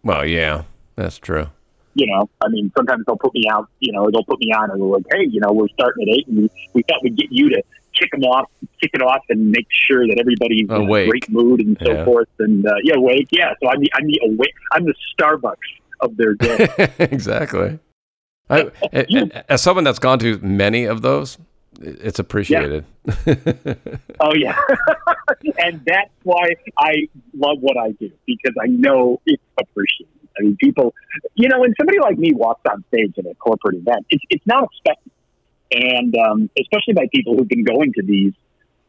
Well, 0.04 0.24
yeah, 0.26 0.64
that's 0.96 1.18
true 1.18 1.48
you 1.94 2.06
know, 2.06 2.28
I 2.40 2.48
mean, 2.48 2.72
sometimes 2.76 3.04
they'll 3.06 3.18
put 3.18 3.34
me 3.34 3.44
out, 3.50 3.68
you 3.80 3.92
know, 3.92 4.10
they'll 4.10 4.24
put 4.24 4.40
me 4.40 4.52
on 4.52 4.70
and 4.70 4.80
they're 4.80 4.88
like, 4.88 5.04
hey, 5.12 5.26
you 5.28 5.40
know, 5.40 5.52
we're 5.52 5.68
starting 5.68 6.08
at 6.08 6.14
eight 6.14 6.26
and 6.28 6.38
we, 6.38 6.50
we 6.74 6.82
thought 6.82 7.02
we'd 7.02 7.16
get 7.16 7.30
you 7.30 7.50
to 7.50 7.62
kick 7.98 8.10
them 8.12 8.22
off, 8.24 8.50
kick 8.80 8.90
it 8.94 9.02
off 9.02 9.22
and 9.28 9.50
make 9.50 9.66
sure 9.70 10.06
that 10.06 10.18
everybody's 10.18 10.68
in 10.68 10.90
a 10.90 11.06
great 11.08 11.28
mood 11.28 11.60
and 11.60 11.76
so 11.82 11.92
yeah. 11.92 12.04
forth. 12.04 12.28
And, 12.38 12.66
uh, 12.66 12.74
yeah, 12.82 12.94
awake. 12.96 13.28
Yeah. 13.30 13.52
So 13.62 13.68
I'm 13.68 13.80
the, 13.80 13.90
I'm 13.94 14.06
the 14.06 14.20
awake, 14.24 14.54
I'm 14.72 14.84
the 14.84 14.94
Starbucks 15.18 15.56
of 16.00 16.16
their 16.16 16.34
day. 16.34 16.68
exactly. 16.98 17.78
I, 18.50 18.70
as 19.48 19.62
someone 19.62 19.84
that's 19.84 19.98
gone 19.98 20.18
to 20.20 20.38
many 20.38 20.84
of 20.84 21.02
those, 21.02 21.38
it's 21.80 22.18
appreciated. 22.18 22.84
Yeah. 23.26 23.74
oh 24.20 24.34
yeah, 24.34 24.58
and 25.58 25.80
that's 25.86 26.10
why 26.22 26.50
I 26.76 27.08
love 27.34 27.58
what 27.60 27.76
I 27.76 27.92
do 27.92 28.10
because 28.26 28.54
I 28.60 28.66
know 28.66 29.20
it's 29.26 29.42
appreciated. 29.58 30.08
I 30.38 30.42
mean, 30.42 30.56
people, 30.56 30.94
you 31.34 31.48
know, 31.48 31.60
when 31.60 31.74
somebody 31.78 31.98
like 32.00 32.18
me 32.18 32.32
walks 32.32 32.62
on 32.70 32.84
stage 32.88 33.14
at 33.18 33.26
a 33.26 33.34
corporate 33.34 33.76
event, 33.76 34.06
it's, 34.10 34.24
it's 34.30 34.46
not 34.46 34.64
expected. 34.64 35.12
And 35.72 36.16
um, 36.16 36.50
especially 36.58 36.94
by 36.94 37.06
people 37.12 37.36
who've 37.36 37.48
been 37.48 37.64
going 37.64 37.92
to 37.94 38.02
these 38.02 38.32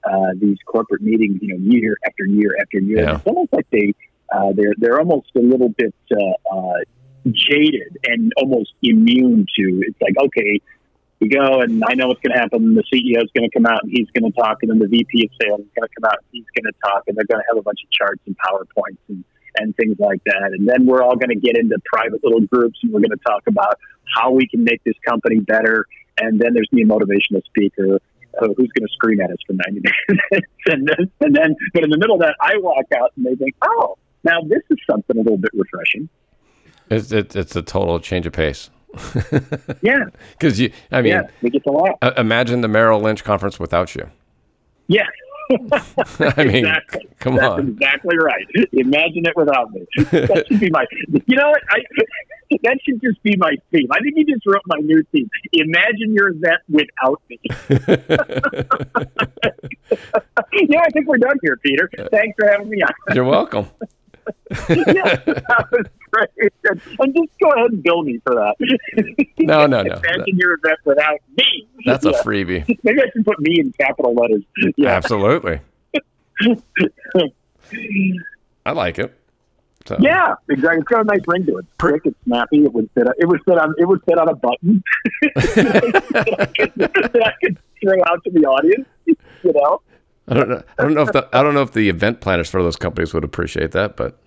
uh, 0.04 0.32
these 0.40 0.58
corporate 0.66 1.02
meetings, 1.02 1.40
you 1.42 1.58
know, 1.58 1.60
year 1.60 1.98
after 2.06 2.26
year 2.26 2.58
after 2.62 2.80
year. 2.80 3.04
Yeah. 3.04 3.16
It's 3.16 3.26
almost 3.26 3.54
like 3.54 3.68
they 3.72 3.94
uh, 4.34 4.52
they're 4.54 4.74
they're 4.78 5.00
almost 5.00 5.30
a 5.36 5.40
little 5.40 5.70
bit 5.70 5.94
uh, 6.12 6.56
uh, 6.56 6.80
jaded 7.32 7.98
and 8.06 8.34
almost 8.38 8.74
immune 8.82 9.46
to. 9.56 9.82
It's 9.88 10.02
like 10.02 10.16
okay, 10.26 10.60
we 11.20 11.30
go 11.30 11.62
and 11.62 11.84
I 11.88 11.94
know 11.94 12.08
what's 12.08 12.22
going 12.22 12.36
to 12.36 12.40
happen. 12.40 12.76
The 12.76 12.84
CEO 12.92 13.24
is 13.24 13.30
going 13.36 13.50
to 13.50 13.54
come 13.54 13.66
out 13.66 13.84
and 13.84 13.92
he's 13.92 14.08
going 14.12 14.30
to 14.30 14.36
talk, 14.38 14.58
and 14.62 14.72
then 14.72 14.80
the 14.80 14.88
VP 14.88 15.26
of 15.26 15.32
sales 15.42 15.62
is 15.62 15.72
going 15.76 15.88
to 15.88 15.94
come 15.96 16.06
out 16.06 16.18
and 16.20 16.28
he's 16.32 16.50
going 16.56 16.72
to 16.72 16.78
talk, 16.84 17.04
and 17.08 17.16
they're 17.16 17.30
going 17.30 17.40
to 17.42 17.48
have 17.50 17.58
a 17.58 17.64
bunch 17.64 17.80
of 17.84 17.90
charts 17.92 18.22
and 18.26 18.36
powerpoints 18.38 19.00
and 19.10 19.24
and 19.58 19.76
things 19.76 19.96
like 20.00 20.24
that. 20.26 20.52
And 20.58 20.68
then 20.68 20.86
we're 20.86 21.04
all 21.04 21.16
going 21.16 21.30
to 21.30 21.40
get 21.40 21.58
into 21.58 21.78
private 21.86 22.24
little 22.24 22.42
groups 22.42 22.80
and 22.84 22.92
we're 22.92 23.02
going 23.02 23.18
to 23.18 23.24
talk 23.26 23.44
about 23.48 23.80
how 24.16 24.32
we 24.32 24.48
can 24.48 24.64
make 24.64 24.84
this 24.84 24.96
company 25.08 25.40
better. 25.40 25.86
And 26.20 26.40
then 26.40 26.54
there's 26.54 26.70
me, 26.72 26.84
a 26.84 26.86
motivational 26.86 27.44
speaker, 27.46 28.00
uh, 28.42 28.48
who's 28.48 28.72
going 28.74 28.88
to 28.88 28.94
scream 28.94 29.22
at 29.22 29.32
us 29.32 29.38
for 29.46 29.54
90 29.54 29.72
minutes. 30.32 30.48
and, 30.68 30.88
then, 30.88 31.12
and 31.22 31.36
then, 31.36 31.56
but 31.74 31.84
in 31.84 31.90
the 31.90 31.98
middle 31.98 32.16
of 32.16 32.22
that, 32.22 32.36
I 32.42 32.58
walk 32.58 32.86
out 32.96 33.12
and 33.16 33.26
they 33.26 33.36
think, 33.36 33.56
oh, 33.64 33.98
now 34.24 34.42
this 34.48 34.62
is 34.70 34.78
something 34.90 35.18
a 35.18 35.22
little 35.22 35.38
bit 35.38 35.52
refreshing. 35.54 36.10
It's, 36.90 37.12
it's, 37.12 37.36
it's 37.36 37.56
a 37.56 37.62
total 37.62 38.00
change 38.00 38.26
of 38.26 38.34
pace. 38.34 38.70
Yeah. 39.82 40.06
Because 40.32 40.60
you, 40.60 40.72
I 40.92 41.02
mean, 41.02 41.14
yeah, 41.14 41.28
we 41.42 41.50
get 41.50 41.64
to 41.64 41.72
laugh. 41.72 41.96
Uh, 42.02 42.12
imagine 42.18 42.62
the 42.62 42.68
Merrill 42.68 43.00
Lynch 43.00 43.24
conference 43.24 43.60
without 43.60 43.96
you. 43.96 44.10
Yeah. 44.88 45.08
I 46.20 46.44
mean, 46.46 46.66
exactly. 46.66 47.08
come 47.20 47.36
That's 47.36 47.48
on. 47.48 47.70
Exactly 47.70 48.18
right. 48.18 48.46
Imagine 48.72 49.26
it 49.26 49.36
without 49.36 49.72
me. 49.72 49.86
That 50.12 50.46
should 50.48 50.60
be 50.60 50.70
my. 50.70 50.86
You 51.28 51.36
know 51.36 51.50
what? 51.50 51.62
I, 51.70 51.80
that 52.64 52.78
should 52.84 53.02
just 53.02 53.22
be 53.24 53.36
my 53.38 53.56
theme. 53.72 53.88
I 53.92 54.00
think 54.00 54.14
you 54.16 54.26
just 54.26 54.46
wrote 54.46 54.62
my 54.68 54.80
new 54.80 55.04
theme. 55.12 55.30
Imagine 55.54 56.14
your 56.14 56.30
event 56.30 56.62
without 56.70 57.22
me. 57.30 57.40
yeah, 60.70 60.82
I 60.82 60.90
think 60.92 61.08
we're 61.08 61.18
done 61.18 61.38
here, 61.42 61.58
Peter. 61.64 61.90
Thanks 62.12 62.36
for 62.40 62.50
having 62.50 62.70
me 62.70 62.82
on. 62.82 63.16
You're 63.16 63.26
welcome. 63.26 63.68
Yeah, 64.70 65.16
that 65.26 65.68
was 65.72 65.86
great. 66.12 66.54
And 67.00 67.16
just 67.16 67.40
go 67.42 67.52
ahead 67.52 67.72
and 67.72 67.84
bill 67.84 68.04
me 68.04 68.20
for 68.26 68.36
that. 68.36 68.56
No, 69.38 69.66
no, 69.68 69.82
no. 69.82 69.96
Imagine 69.96 70.38
your 70.38 70.54
event 70.54 70.80
without 70.86 71.20
me. 71.36 71.68
That's 71.86 72.06
yeah. 72.06 72.12
a 72.12 72.24
freebie. 72.24 72.66
Maybe 72.84 73.02
I 73.02 73.10
should 73.12 73.26
put 73.26 73.40
me 73.40 73.60
in 73.60 73.74
capital 73.74 74.14
letters. 74.14 74.44
Yeah. 74.78 74.92
Absolutely. 74.92 75.60
I 78.66 78.72
like 78.72 79.00
it. 79.00 79.14
So. 79.86 79.98
Yeah, 80.00 80.36
exactly. 80.50 80.80
It's 80.80 80.88
got 80.88 81.02
a 81.02 81.04
nice 81.04 81.22
ring 81.28 81.46
to 81.48 81.58
it. 81.58 81.66
Quick, 81.78 82.04
it's 82.06 82.16
snappy. 82.24 82.64
It 82.64 82.74
would 82.74 82.90
fit. 82.94 83.08
It 83.18 83.28
would 83.28 83.44
fit 83.44 83.58
on. 83.58 83.76
It 83.78 83.86
would 83.86 84.02
fit 84.06 84.18
on 84.18 84.30
a 84.30 84.36
button 84.36 84.82
that, 85.36 86.36
I 86.40 86.46
could, 86.46 86.74
that 86.76 87.22
I 87.26 87.34
could 87.44 87.58
throw 87.82 88.00
out 88.08 88.24
to 88.24 88.32
the 88.32 88.46
audience. 88.46 88.88
You 89.06 89.18
know. 89.54 89.82
I 90.28 90.34
don't 90.34 90.50
know. 90.50 90.64
I 90.78 90.84
don't 90.84 90.94
know 90.94 91.02
if 91.02 91.12
the 91.12 91.28
I 91.34 91.44
don't 91.44 91.54
know 91.54 91.62
if 91.62 91.74
the 91.74 91.90
event 91.90 92.22
planners 92.22 92.50
for 92.50 92.64
those 92.64 92.78
companies 92.78 93.14
would 93.14 93.24
appreciate 93.24 93.72
that, 93.72 93.98
but 93.98 94.18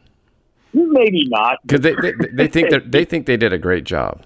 Maybe 0.77 1.27
not. 1.29 1.59
Because 1.63 1.81
they, 1.81 1.95
they, 1.95 2.13
they 2.33 2.49
think 2.49 2.71
they 2.71 2.79
they 2.81 3.05
think 3.11 3.27
they 3.27 3.37
did 3.37 3.53
a 3.53 3.59
great 3.59 3.85
job. 3.85 4.23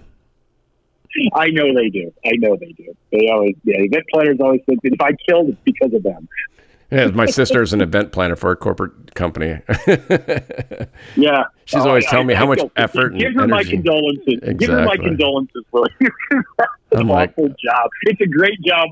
I 1.33 1.49
know 1.49 1.73
they 1.73 1.89
do. 1.89 2.13
I 2.25 2.31
know 2.37 2.55
they 2.55 2.71
do. 2.71 2.95
They 3.11 3.29
always, 3.29 3.55
yeah, 3.63 3.79
event 3.79 4.05
planners 4.13 4.37
always 4.39 4.61
think 4.65 4.81
that 4.83 4.93
if 4.93 5.01
I 5.01 5.11
killed, 5.27 5.49
it's 5.49 5.57
because 5.65 5.93
of 5.93 6.03
them. 6.03 6.27
Yeah, 6.91 7.07
my 7.07 7.25
sister's 7.25 7.71
an 7.71 7.79
event 7.79 8.11
planner 8.11 8.35
for 8.35 8.51
a 8.51 8.55
corporate 8.57 9.15
company. 9.15 9.47
yeah, 11.15 11.45
she's 11.63 11.85
oh, 11.85 11.87
always 11.87 12.05
telling 12.07 12.27
me 12.27 12.33
I, 12.33 12.37
how 12.37 12.43
I 12.43 12.55
much 12.55 12.59
effort. 12.75 13.13
Give 13.17 13.33
her 13.33 13.43
energy. 13.43 13.47
my 13.47 13.63
condolences. 13.63 14.25
Exactly. 14.27 14.53
Give 14.55 14.69
her 14.71 14.85
my 14.85 14.97
condolences, 14.97 15.63
Willie. 15.71 15.89
That's 15.99 16.43
an 16.91 17.07
like, 17.07 17.29
awful 17.29 17.47
job. 17.47 17.89
It's 18.03 18.19
a 18.19 18.27
great 18.27 18.61
job 18.61 18.89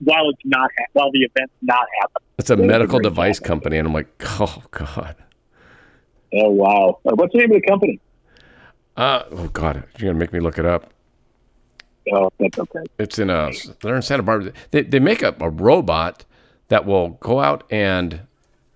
while 0.00 0.28
it's 0.28 0.42
not 0.44 0.70
ha- 0.76 0.86
while 0.94 1.12
the 1.12 1.20
event's 1.20 1.54
not 1.62 1.86
happening. 2.00 2.28
It's 2.38 2.50
a 2.50 2.54
it's 2.54 2.62
medical 2.62 2.98
a 2.98 3.02
device 3.02 3.38
job. 3.38 3.46
company, 3.46 3.78
and 3.78 3.86
I'm 3.86 3.94
like, 3.94 4.08
oh 4.40 4.62
god. 4.72 5.14
Oh 6.34 6.50
wow! 6.50 6.98
Uh, 7.06 7.14
what's 7.14 7.32
the 7.32 7.38
name 7.38 7.52
of 7.52 7.62
the 7.62 7.68
company? 7.68 8.00
Uh, 8.96 9.22
oh 9.30 9.48
god, 9.48 9.84
you're 9.98 10.08
gonna 10.08 10.18
make 10.18 10.32
me 10.32 10.40
look 10.40 10.58
it 10.58 10.66
up. 10.66 10.92
Oh, 12.12 12.28
that's 12.40 12.58
okay. 12.58 12.82
It's 12.98 13.20
in 13.20 13.30
a. 13.30 13.52
They're 13.82 13.94
in 13.94 14.02
Santa 14.02 14.24
Barbara. 14.24 14.52
They 14.72 14.82
they 14.82 14.98
make 14.98 15.22
a, 15.22 15.36
a 15.40 15.48
robot 15.48 16.24
that 16.68 16.84
will 16.84 17.10
go 17.20 17.40
out 17.40 17.64
and 17.70 18.20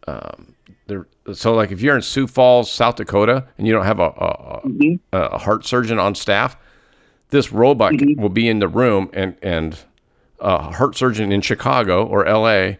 um, 0.06 0.54
so 1.34 1.54
like 1.54 1.70
if 1.70 1.80
you're 1.80 1.96
in 1.96 2.02
Sioux 2.02 2.26
Falls, 2.26 2.70
South 2.70 2.96
Dakota, 2.96 3.46
and 3.58 3.66
you 3.66 3.72
don't 3.72 3.84
have 3.84 4.00
a 4.00 4.08
a, 4.08 4.60
mm-hmm. 4.64 4.94
a 5.12 5.38
heart 5.38 5.64
surgeon 5.64 5.98
on 5.98 6.14
staff, 6.14 6.56
this 7.30 7.52
robot 7.52 7.92
mm-hmm. 7.92 8.20
will 8.20 8.28
be 8.28 8.48
in 8.48 8.58
the 8.58 8.68
room 8.68 9.10
and 9.12 9.36
and 9.42 9.78
a 10.40 10.72
heart 10.72 10.96
surgeon 10.96 11.32
in 11.32 11.40
Chicago 11.40 12.04
or 12.04 12.26
L.A. 12.26 12.78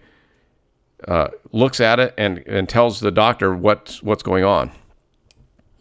Uh, 1.07 1.29
looks 1.53 1.81
at 1.81 1.99
it 1.99 2.15
and, 2.19 2.39
and 2.47 2.69
tells 2.69 3.01
the 3.01 3.11
doctor 3.11 3.55
what's 3.55 4.03
what's 4.03 4.23
going 4.23 4.45
on. 4.45 4.71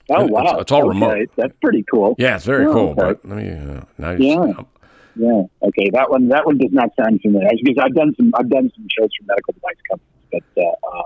Oh 0.10 0.26
wow! 0.26 0.44
It's, 0.44 0.62
it's 0.62 0.72
all 0.72 0.82
okay. 0.82 0.90
remote. 0.90 1.30
That's 1.36 1.54
pretty 1.62 1.84
cool. 1.92 2.16
Yeah, 2.18 2.38
it's 2.38 2.46
very 2.46 2.66
oh, 2.66 2.74
cool. 2.74 2.90
Okay. 2.90 3.02
But 3.02 3.26
let 3.26 3.38
me 3.38 3.52
uh, 3.52 3.82
now 3.98 4.12
yeah. 4.12 4.54
Yeah. 5.20 5.44
Okay. 5.62 5.90
That 5.92 6.10
one. 6.10 6.30
That 6.30 6.46
one 6.46 6.58
does 6.58 6.72
not 6.72 6.92
sound 6.98 7.20
familiar 7.22 7.50
because 7.62 7.84
I've 7.84 7.94
done 7.94 8.16
some. 8.16 8.32
I've 8.36 8.50
done 8.50 8.72
some 8.74 8.88
shows 8.98 9.10
for 9.20 9.26
medical 9.26 9.54
device 9.54 9.76
companies, 9.90 10.44
but 10.56 10.64
uh, 10.64 10.98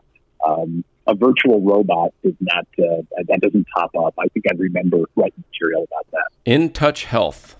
uh, 0.48 0.62
um, 0.62 0.86
a 1.08 1.16
virtual 1.16 1.62
robot 1.62 2.14
is 2.22 2.36
not. 2.40 2.68
Uh, 2.78 3.02
that 3.28 3.42
doesn't 3.42 3.66
pop 3.76 3.90
up. 4.00 4.14
I 4.20 4.28
think 4.28 4.46
I 4.52 4.54
remember 4.56 4.98
writing 5.16 5.44
material 5.52 5.86
about 5.86 6.06
that. 6.12 6.30
InTouch 6.46 7.06
Health. 7.06 7.56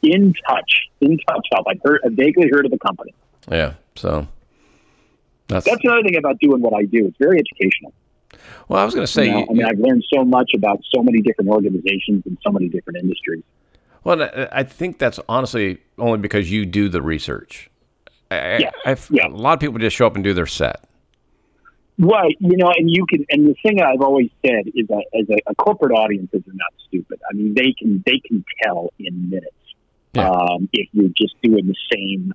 In 0.00 0.32
Touch. 0.48 0.88
InTouch 1.02 1.44
Health. 1.52 1.66
I've 1.68 1.80
heard. 1.84 2.00
I 2.06 2.08
vaguely 2.08 2.48
heard 2.50 2.64
of 2.64 2.70
the 2.70 2.78
company. 2.78 3.12
Yeah. 3.50 3.74
So. 3.96 4.28
That's, 5.48 5.66
that's 5.66 5.80
another 5.84 6.02
thing 6.02 6.16
about 6.16 6.38
doing 6.40 6.62
what 6.62 6.72
I 6.74 6.84
do. 6.84 7.06
It's 7.06 7.16
very 7.18 7.38
educational. 7.38 7.92
Well, 8.68 8.80
I 8.80 8.84
was 8.84 8.94
going 8.94 9.06
to 9.06 9.12
say, 9.12 9.26
you 9.26 9.32
know, 9.32 9.46
I 9.48 9.52
mean, 9.52 9.64
I've 9.64 9.78
learned 9.78 10.04
so 10.14 10.24
much 10.24 10.52
about 10.54 10.80
so 10.94 11.02
many 11.02 11.20
different 11.22 11.50
organizations 11.50 12.22
and 12.26 12.36
so 12.42 12.50
many 12.50 12.68
different 12.68 12.98
industries. 12.98 13.42
Well, 14.08 14.48
I 14.52 14.62
think 14.62 14.98
that's 14.98 15.20
honestly 15.28 15.82
only 15.98 16.16
because 16.16 16.50
you 16.50 16.64
do 16.64 16.88
the 16.88 17.02
research. 17.02 17.68
I, 18.30 18.56
yeah. 18.56 18.96
yeah. 19.10 19.26
A 19.26 19.28
lot 19.28 19.52
of 19.52 19.60
people 19.60 19.78
just 19.78 19.94
show 19.94 20.06
up 20.06 20.14
and 20.14 20.24
do 20.24 20.32
their 20.32 20.46
set. 20.46 20.82
Right. 21.98 22.34
You 22.40 22.56
know, 22.56 22.72
and 22.74 22.88
you 22.88 23.04
can, 23.04 23.26
and 23.28 23.46
the 23.46 23.54
thing 23.62 23.82
I've 23.82 24.00
always 24.00 24.30
said 24.40 24.68
is 24.74 24.86
that 24.86 25.04
as 25.12 25.28
a, 25.28 25.50
a 25.50 25.54
corporate 25.56 25.92
audiences 25.92 26.40
are 26.40 26.54
not 26.54 26.72
stupid. 26.86 27.20
I 27.30 27.34
mean, 27.34 27.52
they 27.52 27.74
can, 27.78 28.02
they 28.06 28.18
can 28.26 28.42
tell 28.62 28.94
in 28.98 29.28
minutes 29.28 29.52
yeah. 30.14 30.30
um, 30.30 30.70
if 30.72 30.88
you're 30.92 31.10
just 31.14 31.34
doing 31.42 31.66
the 31.66 31.76
same 31.92 32.32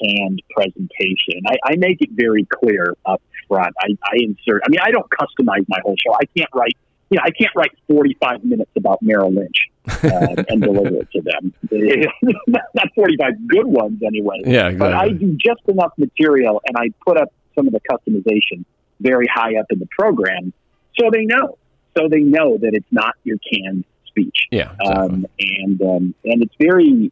canned 0.00 0.40
presentation. 0.56 1.42
I, 1.46 1.56
I 1.64 1.76
make 1.76 2.00
it 2.00 2.12
very 2.12 2.46
clear 2.46 2.94
up 3.04 3.20
front. 3.46 3.74
I, 3.78 3.88
I 4.04 4.16
insert, 4.20 4.62
I 4.64 4.70
mean, 4.70 4.80
I 4.82 4.90
don't 4.90 5.10
customize 5.10 5.66
my 5.68 5.80
whole 5.82 5.96
show. 6.02 6.14
I 6.14 6.24
can't 6.34 6.50
write 6.54 6.78
you 7.10 7.16
know, 7.16 7.24
I 7.24 7.30
can't 7.30 7.50
write 7.56 7.72
45 7.88 8.44
minutes 8.44 8.70
about 8.76 9.02
Merrill 9.02 9.32
Lynch 9.32 9.69
uh, 9.88 10.42
and 10.48 10.62
deliver 10.62 10.96
it 10.96 11.10
to 11.12 11.22
them. 11.22 11.54
Not 12.46 12.88
45 12.94 13.48
good 13.48 13.66
ones, 13.66 14.00
anyway. 14.04 14.36
Yeah, 14.44 14.68
exactly. 14.68 14.78
But 14.78 14.94
I 14.94 15.08
do 15.10 15.36
just 15.38 15.62
enough 15.68 15.92
material, 15.96 16.60
and 16.66 16.76
I 16.76 16.90
put 17.06 17.16
up 17.16 17.32
some 17.54 17.66
of 17.66 17.72
the 17.72 17.80
customization 17.80 18.64
very 19.00 19.26
high 19.32 19.56
up 19.56 19.66
in 19.70 19.78
the 19.78 19.88
program, 19.90 20.52
so 20.98 21.10
they 21.10 21.24
know. 21.24 21.58
So 21.96 22.08
they 22.08 22.20
know 22.20 22.56
that 22.58 22.74
it's 22.74 22.92
not 22.92 23.14
your 23.24 23.38
canned 23.52 23.84
speech. 24.06 24.46
Yeah, 24.50 24.72
exactly. 24.80 24.94
um, 24.94 25.26
and 25.38 25.82
um, 25.82 26.14
and 26.24 26.42
it's 26.42 26.54
very, 26.60 27.10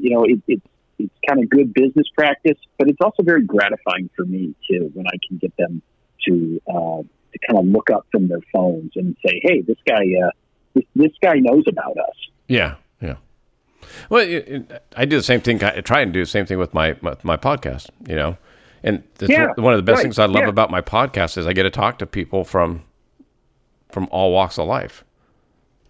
you 0.00 0.10
know, 0.10 0.24
it, 0.24 0.42
it's 0.46 0.66
it's 0.98 1.14
kind 1.26 1.42
of 1.42 1.48
good 1.48 1.72
business 1.72 2.06
practice, 2.14 2.58
but 2.76 2.88
it's 2.88 3.00
also 3.00 3.22
very 3.22 3.44
gratifying 3.44 4.10
for 4.16 4.24
me 4.24 4.54
too 4.68 4.90
when 4.94 5.06
I 5.06 5.18
can 5.26 5.38
get 5.38 5.56
them 5.56 5.82
to. 6.26 6.60
Uh, 6.68 7.02
to 7.30 7.38
kind 7.46 7.58
of 7.58 7.66
look 7.66 7.90
up 7.90 8.06
from 8.10 8.26
their 8.26 8.40
phones 8.50 8.92
and 8.96 9.14
say, 9.22 9.38
"Hey, 9.42 9.60
this 9.60 9.76
guy, 9.86 10.02
uh, 10.24 10.30
this, 10.74 10.84
this 10.94 11.12
guy 11.22 11.34
knows 11.36 11.64
about 11.68 11.96
us." 11.98 12.14
Yeah, 12.46 12.76
yeah. 13.00 13.16
Well, 14.10 14.22
it, 14.22 14.48
it, 14.48 14.82
I 14.96 15.04
do 15.04 15.16
the 15.16 15.22
same 15.22 15.40
thing. 15.40 15.62
I 15.62 15.80
try 15.80 16.00
and 16.00 16.12
do 16.12 16.20
the 16.20 16.30
same 16.30 16.46
thing 16.46 16.58
with 16.58 16.74
my 16.74 16.96
my, 17.00 17.16
my 17.22 17.36
podcast. 17.36 17.88
You 18.06 18.16
know, 18.16 18.36
and 18.82 19.02
yeah, 19.20 19.52
one 19.56 19.72
of 19.72 19.78
the 19.78 19.82
best 19.82 19.96
right. 19.96 20.02
things 20.02 20.18
I 20.18 20.26
love 20.26 20.44
yeah. 20.44 20.48
about 20.48 20.70
my 20.70 20.80
podcast 20.80 21.36
is 21.38 21.46
I 21.46 21.52
get 21.52 21.64
to 21.64 21.70
talk 21.70 21.98
to 21.98 22.06
people 22.06 22.44
from 22.44 22.84
from 23.90 24.08
all 24.10 24.32
walks 24.32 24.58
of 24.58 24.66
life, 24.66 25.04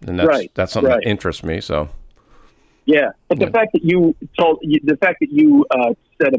and 0.06 0.18
that's 0.18 0.28
right. 0.28 0.50
that's 0.54 0.73
something 0.73 0.90
right. 0.90 1.02
that 1.02 1.08
interests 1.08 1.42
me. 1.42 1.61
So. 1.61 1.88
Yeah, 2.87 3.11
but 3.28 3.38
the 3.38 3.44
yeah. 3.44 3.50
fact 3.50 3.73
that 3.75 3.85
you 3.85 4.16
told 4.38 4.61
the 4.62 4.97
fact 4.97 5.18
that 5.20 5.30
you 5.30 5.66
uh, 5.70 5.92
said 6.18 6.32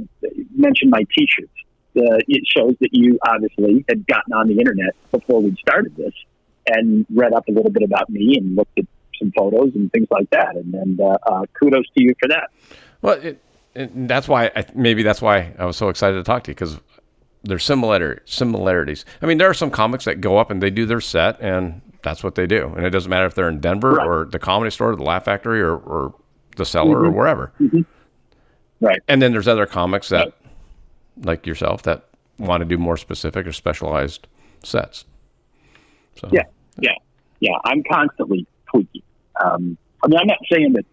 mentioned 0.55 0.89
my 0.89 1.05
T-shirts 1.15 1.51
uh, 1.97 2.17
it 2.27 2.43
shows 2.45 2.75
that 2.81 2.89
you 2.91 3.19
obviously 3.27 3.83
had 3.89 4.05
gotten 4.07 4.33
on 4.33 4.47
the 4.47 4.57
internet 4.59 4.95
before 5.11 5.41
we 5.41 5.55
started 5.59 5.95
this 5.95 6.13
and 6.73 7.05
read 7.13 7.33
up 7.33 7.47
a 7.47 7.51
little 7.51 7.71
bit 7.71 7.83
about 7.83 8.09
me 8.09 8.35
and 8.37 8.55
looked 8.55 8.77
at 8.77 8.85
some 9.17 9.31
photos 9.37 9.71
and 9.75 9.91
things 9.91 10.07
like 10.11 10.29
that. 10.31 10.55
And, 10.55 10.73
and 10.73 11.01
uh, 11.01 11.17
uh, 11.25 11.43
kudos 11.59 11.85
to 11.97 12.03
you 12.03 12.13
for 12.19 12.27
that. 12.29 12.49
Well, 13.01 13.15
it, 13.15 13.41
it, 13.75 14.07
that's 14.07 14.27
why 14.27 14.51
I, 14.55 14.65
maybe 14.73 15.03
that's 15.03 15.21
why 15.21 15.53
I 15.57 15.65
was 15.65 15.77
so 15.77 15.89
excited 15.89 16.17
to 16.17 16.23
talk 16.23 16.43
to 16.45 16.51
you 16.51 16.55
because 16.55 16.79
there's 17.43 17.63
similar 17.63 18.21
similarities. 18.25 19.05
I 19.21 19.25
mean, 19.25 19.37
there 19.37 19.49
are 19.49 19.53
some 19.53 19.71
comics 19.71 20.05
that 20.05 20.21
go 20.21 20.37
up 20.37 20.51
and 20.51 20.61
they 20.61 20.69
do 20.69 20.85
their 20.85 21.01
set 21.01 21.39
and 21.41 21.81
that's 22.01 22.23
what 22.23 22.35
they 22.35 22.47
do, 22.47 22.73
and 22.77 22.85
it 22.85 22.91
doesn't 22.91 23.09
matter 23.09 23.25
if 23.25 23.35
they're 23.35 23.49
in 23.49 23.59
Denver 23.59 23.95
right. 23.95 24.07
or 24.07 24.23
the 24.23 24.39
Comedy 24.39 24.71
Store, 24.71 24.93
or 24.93 24.95
the 24.95 25.03
Laugh 25.03 25.25
Factory, 25.25 25.59
or, 25.59 25.75
or 25.75 26.15
the 26.55 26.63
Cellar, 26.63 26.95
mm-hmm. 26.95 27.07
or 27.07 27.11
wherever. 27.11 27.51
Mm-hmm. 27.59 27.81
Right. 28.79 29.01
And 29.09 29.21
then 29.21 29.33
there's 29.33 29.49
other 29.49 29.65
comics 29.65 30.07
that 30.07 30.27
right 30.27 30.33
like 31.23 31.45
yourself 31.45 31.83
that 31.83 32.05
want 32.37 32.61
to 32.61 32.65
do 32.65 32.77
more 32.77 32.97
specific 32.97 33.45
or 33.45 33.51
specialized 33.51 34.27
sets. 34.63 35.05
So 36.15 36.29
yeah, 36.31 36.43
yeah, 36.81 36.91
yeah. 37.39 37.57
I'm 37.65 37.83
constantly 37.83 38.47
tweaking. 38.71 39.03
Um, 39.43 39.77
I 40.03 40.07
mean, 40.07 40.19
I'm 40.19 40.27
not 40.27 40.39
saying 40.51 40.73
that. 40.73 40.85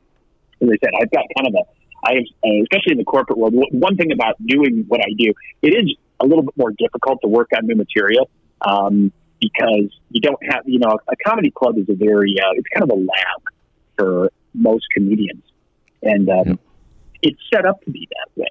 As 0.62 0.68
I 0.68 0.76
said, 0.82 0.90
I've 1.00 1.10
got 1.10 1.24
kind 1.36 1.48
of 1.48 1.54
a. 1.54 1.64
I 2.08 2.14
have, 2.14 2.24
uh, 2.44 2.62
especially 2.62 2.92
in 2.92 2.98
the 2.98 3.04
corporate 3.04 3.38
world. 3.38 3.54
One 3.72 3.96
thing 3.96 4.12
about 4.12 4.34
doing 4.46 4.84
what 4.88 5.00
I 5.00 5.10
do, 5.18 5.32
it 5.62 5.68
is 5.68 5.96
a 6.20 6.26
little 6.26 6.42
bit 6.42 6.56
more 6.56 6.72
difficult 6.78 7.20
to 7.22 7.28
work 7.28 7.50
on 7.56 7.66
new 7.66 7.74
material 7.74 8.30
um, 8.62 9.12
because 9.40 9.90
you 10.10 10.20
don't 10.20 10.42
have. 10.50 10.62
You 10.66 10.78
know, 10.78 10.98
a 11.08 11.16
comedy 11.26 11.50
club 11.50 11.78
is 11.78 11.88
a 11.88 11.94
very. 11.94 12.36
Uh, 12.38 12.52
it's 12.54 12.68
kind 12.74 12.90
of 12.90 12.90
a 12.90 13.00
lab 13.00 13.42
for 13.98 14.30
most 14.54 14.86
comedians, 14.94 15.42
and 16.02 16.28
um, 16.30 16.48
yep. 16.48 16.58
it's 17.22 17.40
set 17.52 17.66
up 17.66 17.82
to 17.84 17.90
be 17.90 18.08
that 18.10 18.40
way 18.40 18.48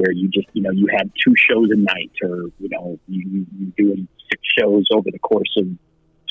where 0.00 0.12
you 0.12 0.28
just 0.28 0.48
you 0.54 0.62
know 0.62 0.70
you 0.70 0.86
have 0.96 1.10
two 1.22 1.34
shows 1.36 1.68
a 1.70 1.76
night 1.76 2.12
or 2.22 2.44
you 2.58 2.68
know 2.70 2.98
you 3.06 3.46
you 3.58 3.72
doing 3.76 4.08
six 4.30 4.40
shows 4.58 4.86
over 4.92 5.10
the 5.10 5.18
course 5.18 5.54
of 5.58 5.66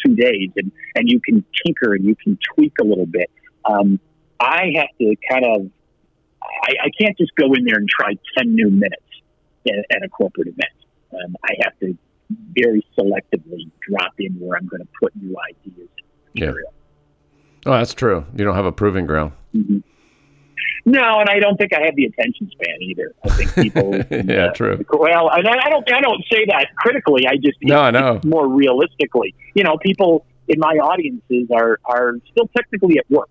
two 0.05 0.15
days 0.15 0.49
and 0.55 0.71
and 0.95 1.09
you 1.09 1.19
can 1.19 1.43
tinker 1.65 1.93
and 1.93 2.05
you 2.05 2.15
can 2.15 2.37
tweak 2.53 2.73
a 2.81 2.83
little 2.83 3.05
bit. 3.05 3.29
Um, 3.65 3.99
i 4.39 4.71
have 4.75 4.87
to 4.99 5.15
kind 5.29 5.45
of 5.45 5.69
I, 6.41 6.85
I 6.85 6.89
can't 6.99 7.17
just 7.17 7.35
go 7.35 7.53
in 7.53 7.65
there 7.65 7.75
and 7.75 7.89
try 7.89 8.13
10 8.37 8.55
new 8.55 8.69
minutes 8.69 9.03
at, 9.67 9.97
at 9.97 10.03
a 10.03 10.09
corporate 10.09 10.47
event. 10.47 10.77
Um, 11.13 11.35
i 11.43 11.53
have 11.63 11.77
to 11.79 11.97
very 12.53 12.85
selectively 12.97 13.69
drop 13.81 14.13
in 14.19 14.33
where 14.39 14.57
i'm 14.57 14.67
going 14.67 14.81
to 14.81 14.87
put 15.01 15.13
new 15.15 15.35
ideas 15.49 15.89
yeah. 16.33 16.51
oh 17.65 17.71
that's 17.71 17.93
true. 17.93 18.25
You 18.35 18.45
don't 18.45 18.55
have 18.55 18.65
a 18.65 18.71
proving 18.71 19.05
ground. 19.05 19.33
Mm-hmm. 19.55 19.79
No, 20.85 21.19
and 21.19 21.29
I 21.29 21.39
don't 21.39 21.57
think 21.57 21.73
I 21.73 21.81
have 21.85 21.95
the 21.95 22.05
attention 22.05 22.49
span 22.51 22.81
either. 22.81 23.13
I 23.23 23.29
think 23.29 23.53
people. 23.55 23.95
yeah, 24.09 24.45
uh, 24.45 24.53
true. 24.53 24.85
Well, 24.91 25.29
and 25.31 25.47
I 25.47 25.69
don't. 25.69 25.91
I 25.91 26.01
don't 26.01 26.23
say 26.31 26.45
that 26.47 26.67
critically. 26.75 27.27
I 27.27 27.35
just 27.35 27.57
no, 27.61 27.81
I 27.81 27.91
know 27.91 28.19
more 28.23 28.47
realistically. 28.47 29.35
You 29.53 29.63
know, 29.63 29.77
people 29.77 30.25
in 30.47 30.59
my 30.59 30.75
audiences 30.81 31.49
are 31.53 31.79
are 31.85 32.15
still 32.31 32.49
technically 32.55 32.97
at 32.97 33.09
work. 33.09 33.29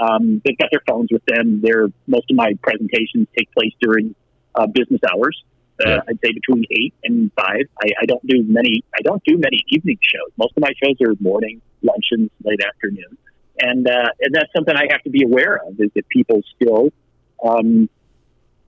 Um, 0.00 0.40
they've 0.44 0.56
got 0.58 0.68
their 0.70 0.82
phones 0.86 1.08
with 1.10 1.24
them. 1.26 1.60
They're 1.62 1.88
most 2.06 2.30
of 2.30 2.36
my 2.36 2.52
presentations 2.62 3.26
take 3.36 3.50
place 3.52 3.72
during 3.80 4.14
uh, 4.54 4.66
business 4.66 5.00
hours. 5.10 5.42
Uh, 5.84 5.88
yeah. 5.88 6.00
I'd 6.08 6.18
say 6.22 6.32
between 6.32 6.64
eight 6.70 6.94
and 7.04 7.32
five. 7.34 7.64
I, 7.82 7.88
I 8.02 8.06
don't 8.06 8.24
do 8.26 8.42
many. 8.46 8.84
I 8.94 9.00
don't 9.02 9.22
do 9.24 9.38
many 9.38 9.64
evening 9.68 9.98
shows. 10.02 10.30
Most 10.36 10.52
of 10.56 10.60
my 10.60 10.72
shows 10.82 10.96
are 11.00 11.14
morning, 11.20 11.62
luncheons, 11.82 12.30
late 12.44 12.60
afternoon 12.62 13.16
and 13.60 13.86
uh, 13.86 14.08
and 14.20 14.34
that's 14.34 14.52
something 14.54 14.74
I 14.74 14.86
have 14.90 15.02
to 15.02 15.10
be 15.10 15.22
aware 15.22 15.60
of 15.66 15.78
is 15.78 15.90
that 15.94 16.08
people 16.08 16.42
still 16.56 16.90
um, 17.44 17.88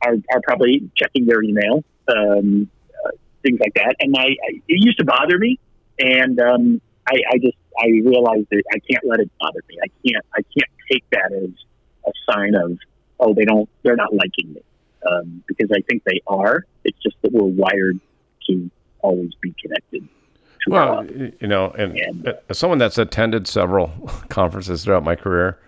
are 0.04 0.14
are 0.32 0.40
probably 0.42 0.90
checking 0.96 1.26
their 1.26 1.42
email, 1.42 1.84
um, 2.08 2.68
uh, 3.04 3.10
things 3.42 3.58
like 3.60 3.74
that. 3.74 3.96
And 4.00 4.14
I, 4.16 4.24
I, 4.24 4.62
it 4.68 4.84
used 4.84 4.98
to 4.98 5.04
bother 5.04 5.38
me, 5.38 5.58
and 5.98 6.40
um, 6.40 6.80
I, 7.08 7.16
I 7.32 7.38
just 7.38 7.56
I 7.78 7.86
realized 7.86 8.46
that 8.50 8.62
I 8.72 8.78
can't 8.90 9.04
let 9.04 9.20
it 9.20 9.30
bother 9.40 9.60
me. 9.68 9.78
I 9.82 9.88
can't 10.06 10.24
I 10.34 10.42
can't 10.42 10.70
take 10.90 11.04
that 11.10 11.32
as 11.32 11.50
a 12.06 12.32
sign 12.32 12.54
of 12.54 12.78
oh 13.20 13.34
they 13.34 13.44
don't 13.44 13.68
they're 13.82 13.96
not 13.96 14.12
liking 14.12 14.54
me 14.54 14.62
um, 15.10 15.42
because 15.46 15.70
I 15.72 15.80
think 15.82 16.04
they 16.04 16.20
are. 16.26 16.64
It's 16.84 16.98
just 17.02 17.16
that 17.22 17.32
we're 17.32 17.44
wired 17.44 17.98
to 18.48 18.70
always 19.00 19.32
be 19.40 19.54
connected. 19.60 20.08
Well, 20.66 21.04
you 21.06 21.48
know, 21.48 21.70
and, 21.70 22.34
as 22.48 22.58
someone 22.58 22.78
that's 22.78 22.98
attended 22.98 23.48
several 23.48 23.88
conferences 24.28 24.84
throughout 24.84 25.02
my 25.02 25.16
career, 25.16 25.58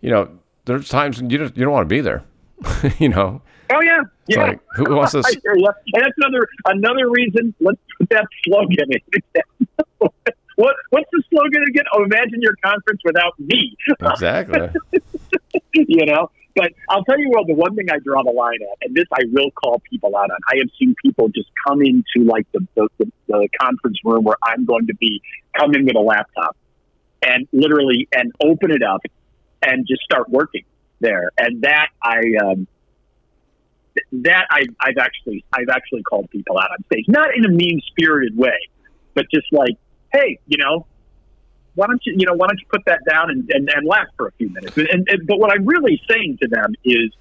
you 0.00 0.10
know, 0.10 0.28
there's 0.66 0.88
times 0.88 1.20
when 1.20 1.30
you 1.30 1.38
just 1.38 1.56
you 1.56 1.64
don't 1.64 1.72
want 1.72 1.88
to 1.88 1.94
be 1.94 2.00
there. 2.00 2.24
you 2.98 3.08
know, 3.08 3.40
oh 3.72 3.80
yeah, 3.82 4.00
it's 4.28 4.36
yeah. 4.36 4.44
like 4.44 4.60
who 4.74 4.94
wants 4.94 5.12
to? 5.12 5.18
I 5.24 5.28
s- 5.28 5.36
hear 5.42 5.56
you. 5.56 5.66
And 5.94 6.04
that's 6.04 6.14
another 6.18 6.48
another 6.66 7.10
reason. 7.10 7.54
Let's 7.60 7.78
put 7.98 8.08
that 8.10 8.26
slogan 8.44 8.88
in. 8.90 10.10
what 10.56 10.76
what's 10.90 11.10
the 11.12 11.22
slogan 11.30 11.62
again? 11.68 11.84
Oh, 11.92 12.04
imagine 12.04 12.40
your 12.40 12.56
conference 12.64 13.00
without 13.04 13.38
me. 13.38 13.76
Exactly. 14.00 14.68
you 15.74 16.06
know. 16.06 16.30
But 16.56 16.72
I'll 16.88 17.04
tell 17.04 17.18
you 17.18 17.28
what, 17.28 17.46
the 17.46 17.54
one 17.54 17.76
thing 17.76 17.86
I 17.92 17.98
draw 17.98 18.22
the 18.22 18.30
line 18.30 18.58
at, 18.62 18.88
and 18.88 18.96
this 18.96 19.04
I 19.12 19.24
will 19.30 19.50
call 19.50 19.82
people 19.90 20.16
out 20.16 20.30
on. 20.30 20.38
I 20.48 20.56
have 20.56 20.68
seen 20.78 20.94
people 21.04 21.28
just 21.28 21.50
come 21.68 21.82
into 21.82 22.26
like 22.26 22.46
the 22.52 22.66
the, 22.74 22.88
the, 22.98 23.12
the 23.28 23.48
conference 23.60 23.98
room 24.04 24.24
where 24.24 24.38
I'm 24.42 24.64
going 24.64 24.86
to 24.86 24.94
be, 24.94 25.20
come 25.56 25.74
in 25.74 25.84
with 25.84 25.96
a 25.96 26.00
laptop, 26.00 26.56
and 27.22 27.46
literally 27.52 28.08
and 28.12 28.32
open 28.42 28.70
it 28.70 28.82
up, 28.82 29.02
and 29.62 29.86
just 29.86 30.00
start 30.02 30.30
working 30.30 30.64
there. 31.00 31.30
And 31.38 31.62
that 31.62 31.88
I. 32.02 32.20
Um, 32.42 32.66
that 34.12 34.46
I, 34.50 34.64
I've 34.80 34.98
actually 34.98 35.42
I've 35.54 35.70
actually 35.70 36.02
called 36.02 36.28
people 36.30 36.58
out 36.58 36.70
on 36.70 36.84
stage, 36.84 37.06
not 37.08 37.34
in 37.34 37.46
a 37.46 37.48
mean 37.48 37.80
spirited 37.86 38.36
way, 38.36 38.58
but 39.14 39.24
just 39.32 39.46
like, 39.52 39.72
hey, 40.12 40.38
you 40.46 40.58
know, 40.58 40.86
why 41.76 41.86
don't 41.86 42.00
you 42.04 42.14
you 42.18 42.26
know 42.26 42.34
why 42.34 42.48
don't 42.48 42.58
you 42.58 42.66
put 42.70 42.84
that 42.86 43.00
down 43.08 43.30
and, 43.30 43.48
and, 43.50 43.70
and 43.72 43.86
laugh 43.86 44.08
for 44.16 44.28
a 44.28 44.32
few 44.32 44.48
minutes? 44.48 44.76
And, 44.76 45.06
and 45.08 45.26
but 45.26 45.38
what 45.38 45.52
I'm 45.52 45.64
really 45.64 46.00
saying 46.10 46.38
to 46.42 46.48
them 46.48 46.74
is, 46.84 47.12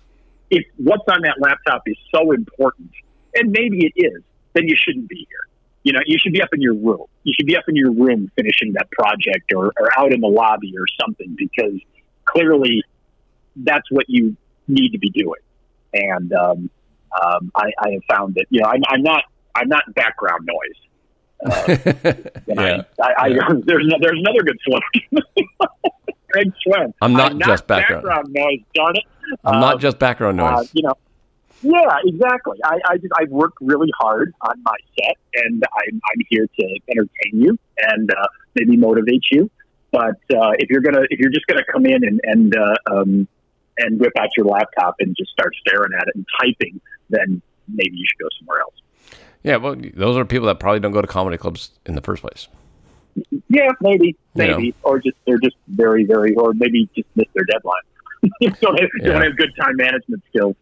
if 0.49 0.65
what's 0.77 1.03
on 1.09 1.21
that 1.21 1.35
laptop 1.39 1.83
is 1.85 1.97
so 2.13 2.31
important, 2.31 2.89
and 3.35 3.51
maybe 3.51 3.85
it 3.85 3.93
is, 3.95 4.23
then 4.53 4.67
you 4.67 4.75
shouldn't 4.77 5.07
be 5.07 5.27
here. 5.29 5.39
You 5.83 5.93
know, 5.93 5.99
you 6.05 6.17
should 6.19 6.33
be 6.33 6.41
up 6.41 6.49
in 6.53 6.61
your 6.61 6.73
room. 6.73 7.05
You 7.23 7.33
should 7.37 7.45
be 7.45 7.55
up 7.55 7.65
in 7.67 7.75
your 7.75 7.91
room 7.91 8.31
finishing 8.35 8.73
that 8.73 8.89
project 8.91 9.53
or, 9.53 9.71
or 9.79 9.99
out 9.99 10.11
in 10.11 10.21
the 10.21 10.27
lobby 10.27 10.73
or 10.75 10.85
something 10.99 11.35
because 11.37 11.79
clearly 12.23 12.81
that's 13.57 13.89
what 13.91 14.05
you 14.07 14.35
need 14.67 14.91
to 14.91 14.97
be 14.97 15.11
doing. 15.11 15.41
And 15.93 16.33
um, 16.33 16.69
um, 17.21 17.51
I, 17.55 17.71
I 17.79 17.91
have 17.91 18.01
found 18.09 18.35
that 18.35 18.45
you 18.49 18.61
know 18.61 18.69
I'm, 18.69 18.81
I'm 18.87 19.03
not 19.03 19.23
I'm 19.53 19.67
not 19.67 19.83
background 19.93 20.45
noise. 20.45 20.81
Uh, 21.45 21.75
yeah. 22.47 22.81
I, 23.01 23.03
I, 23.03 23.25
I, 23.27 23.29
there's 23.65 23.85
no, 23.87 23.97
there's 24.01 24.19
another 24.19 24.43
good 24.43 24.57
slogan. 24.65 25.23
Greg 26.31 26.51
Schwem. 26.65 26.93
I'm 27.01 27.13
not 27.13 27.37
just 27.39 27.67
background. 27.67 28.33
noise. 28.33 28.59
Darn 28.73 28.95
it. 28.95 29.03
I'm 29.43 29.55
Uh, 29.55 29.59
not 29.59 29.79
just 29.79 29.99
background 29.99 30.39
uh, 30.41 30.55
noise. 30.57 30.69
you 30.73 30.83
know. 30.83 30.93
Yeah, 31.61 31.97
exactly. 32.03 32.57
I, 32.63 32.79
I 32.89 32.97
just, 32.97 33.11
I've 33.19 33.29
worked 33.29 33.57
really 33.61 33.89
hard 33.99 34.33
on 34.41 34.61
my 34.63 34.75
set, 34.99 35.15
and 35.45 35.63
I'm 35.63 35.95
I'm 36.11 36.21
here 36.29 36.47
to 36.59 36.79
entertain 36.89 37.41
you 37.41 37.57
and 37.79 38.09
uh, 38.11 38.27
maybe 38.55 38.77
motivate 38.77 39.23
you. 39.31 39.49
But 39.91 40.17
uh, 40.33 40.51
if 40.59 40.69
you're 40.69 40.81
gonna 40.81 41.03
if 41.09 41.19
you're 41.19 41.31
just 41.31 41.47
gonna 41.47 41.63
come 41.71 41.85
in 41.85 42.03
and 42.05 42.19
and 42.23 42.55
uh, 42.57 42.75
um, 42.91 43.27
and 43.77 43.99
whip 43.99 44.11
out 44.19 44.29
your 44.37 44.45
laptop 44.47 44.95
and 44.99 45.15
just 45.17 45.31
start 45.31 45.53
staring 45.65 45.91
at 45.99 46.07
it 46.07 46.15
and 46.15 46.25
typing, 46.39 46.79
then 47.09 47.41
maybe 47.67 47.95
you 47.95 48.05
should 48.09 48.19
go 48.23 48.29
somewhere 48.39 48.59
else. 48.61 48.75
Yeah, 49.45 49.57
well, 49.57 49.75
those 49.93 50.17
are 50.17 50.25
people 50.25 50.47
that 50.47 50.59
probably 50.59 50.79
don't 50.79 50.91
go 50.91 51.01
to 51.01 51.07
comedy 51.07 51.37
clubs 51.37 51.69
in 51.85 51.93
the 51.95 52.01
first 52.01 52.21
place. 52.21 52.47
Yeah, 53.47 53.69
maybe, 53.79 54.07
You 54.07 54.15
maybe, 54.35 54.75
or 54.83 54.99
just 54.99 55.15
they're 55.25 55.37
just 55.37 55.55
very, 55.69 56.03
very, 56.03 56.33
or 56.35 56.53
maybe 56.53 56.89
just 56.95 57.07
miss 57.15 57.27
their 57.33 57.45
deadline. 57.45 57.81
don't 58.61 58.79
have, 58.79 58.89
Yeah. 58.99 59.07
don't 59.13 59.21
have 59.21 59.37
good 59.37 59.51
time 59.55 59.75
management 59.77 60.23
skills. 60.29 60.55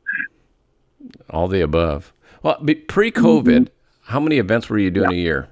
All 1.29 1.47
the 1.47 1.61
above. 1.61 2.13
Well, 2.43 2.55
pre-COVID, 2.87 3.43
Mm-hmm. 3.43 3.63
how 4.11 4.19
many 4.19 4.37
events 4.37 4.69
were 4.69 4.77
you 4.77 4.91
doing 4.91 5.11
a 5.11 5.15
year? 5.15 5.47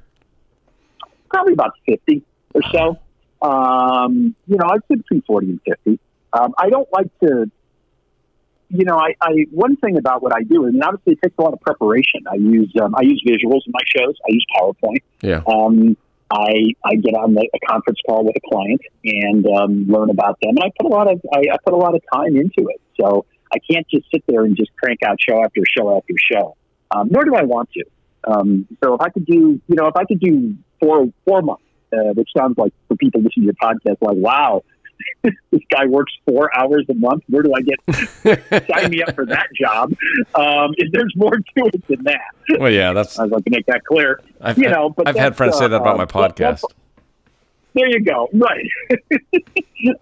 Probably 1.30 1.54
about 1.54 1.72
fifty 1.86 2.24
or 2.54 2.62
so. 2.72 3.00
Um, 3.41 4.36
you 4.48 4.58
know, 4.58 4.65
I'd 4.70 4.82
say 4.89 4.96
between 4.96 5.22
forty 5.24 5.48
and 5.48 5.62
fifty. 5.65 6.00
Um, 6.34 6.54
I 6.58 6.70
don't 6.70 6.88
like 6.91 7.08
to. 7.24 7.50
You 8.74 8.86
know, 8.86 8.98
I, 8.98 9.16
I 9.22 9.46
one 9.52 9.76
thing 9.78 9.98
about 9.98 10.24
what 10.24 10.34
I 10.34 10.44
do, 10.44 10.66
and 10.66 10.82
obviously 10.82 11.14
it 11.14 11.20
takes 11.22 11.36
a 11.38 11.42
lot 11.42 11.54
of 11.54 11.60
preparation. 11.62 12.22
I 12.32 12.36
use 12.36 12.72
um, 12.82 12.96
I 12.96 13.02
use 13.04 13.22
visuals 13.28 13.62
in 13.66 13.74
my 13.74 13.82
shows. 13.86 14.16
I 14.28 14.32
use 14.32 14.46
PowerPoint. 14.58 15.04
Yeah. 15.22 15.42
Um, 15.46 15.98
I 16.32 16.74
I 16.86 16.96
get 16.96 17.14
on 17.14 17.34
the, 17.34 17.48
a 17.54 17.60
conference 17.68 18.00
call 18.08 18.24
with 18.24 18.36
a 18.36 18.50
client 18.50 18.82
and 19.04 19.46
um, 19.48 19.86
learn 19.88 20.10
about 20.10 20.38
them, 20.42 20.56
and 20.56 20.64
I 20.64 20.72
put 20.80 20.90
a 20.90 20.94
lot 20.94 21.12
of 21.12 21.22
I, 21.34 21.40
I 21.52 21.58
put 21.64 21.74
a 21.74 21.78
lot 21.78 21.96
of 21.96 22.02
time 22.14 22.38
into 22.38 22.70
it. 22.70 22.82
So 23.00 23.26
I 23.54 23.58
can't 23.60 23.88
just 23.90 24.06
sit 24.14 24.24
there 24.28 24.44
and 24.44 24.56
just 24.56 24.72
crank 24.78 25.00
out 25.06 25.18
show 25.20 25.44
after 25.44 25.62
show 25.78 25.98
after 25.98 26.14
show. 26.32 26.56
Um, 26.96 27.10
nor 27.12 27.24
do 27.24 27.36
I 27.36 27.44
want 27.44 27.70
to. 27.72 27.84
Um, 28.24 28.68
so 28.84 28.96
if 28.96 29.02
I 29.02 29.10
could 29.10 29.26
do, 29.26 29.60
you 29.68 29.76
know, 29.76 29.88
if 29.88 29.96
I 29.96 30.06
could 30.06 30.20
do 30.20 30.56
four 30.80 31.08
four 31.26 31.42
months, 31.42 31.64
uh, 31.94 32.14
which 32.14 32.30
sounds 32.38 32.58
like 32.58 32.74
for 32.88 32.96
people 32.96 33.22
listening 33.22 33.48
to 33.48 33.54
your 33.54 33.62
podcast, 33.62 33.98
like 34.02 34.18
wow, 34.18 34.64
this 35.24 35.62
guy 35.70 35.86
works 35.86 36.14
four 36.28 36.56
hours 36.58 36.86
a 36.90 36.94
month. 36.94 37.24
Where 37.30 37.44
do 37.44 37.54
I 37.54 37.62
get 37.62 38.68
sign 38.70 38.92
me 38.92 39.04
up 39.04 39.16
for 39.16 39.26
that 39.26 39.48
job? 39.60 39.94
Um, 40.36 40.74
there's 40.92 41.14
more 41.16 41.38
to 41.38 41.44
it 41.56 41.88
than 41.88 42.04
that, 42.04 42.60
Well, 42.60 42.72
yeah, 42.72 42.94
that's 42.94 43.20
I'd 43.20 43.32
like 43.32 43.46
to 43.46 43.52
make 43.52 43.66
that 43.68 43.84
clear. 43.86 44.20
I've, 44.40 44.58
you 44.58 44.70
know, 44.70 44.90
but 44.90 45.08
I've 45.08 45.16
had 45.16 45.36
friends 45.36 45.58
say 45.58 45.66
uh, 45.66 45.70
that 45.70 45.78
about 45.82 45.98
my 45.98 46.04
uh, 46.04 46.28
that's- 46.28 46.62
podcast. 46.62 46.74
There 47.74 47.88
you 47.88 48.04
go. 48.04 48.28
Right. 48.34 48.68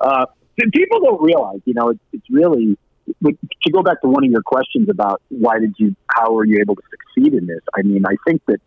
uh, 0.01 0.25
people 0.73 1.01
don't 1.01 1.21
realize, 1.21 1.59
you 1.65 1.75
know, 1.75 1.89
it's, 1.89 1.99
it's 2.13 2.29
really 2.29 2.77
to 3.23 3.71
go 3.71 3.83
back 3.83 4.01
to 4.01 4.07
one 4.07 4.23
of 4.23 4.31
your 4.31 4.41
questions 4.41 4.89
about 4.89 5.21
why 5.29 5.59
did 5.59 5.75
you, 5.77 5.95
how 6.12 6.33
were 6.33 6.45
you 6.45 6.57
able 6.62 6.75
to 6.75 6.81
succeed 6.89 7.33
in 7.33 7.45
this? 7.45 7.62
I 7.77 7.83
mean, 7.83 8.05
I 8.07 8.15
think 8.25 8.41
that 8.47 8.59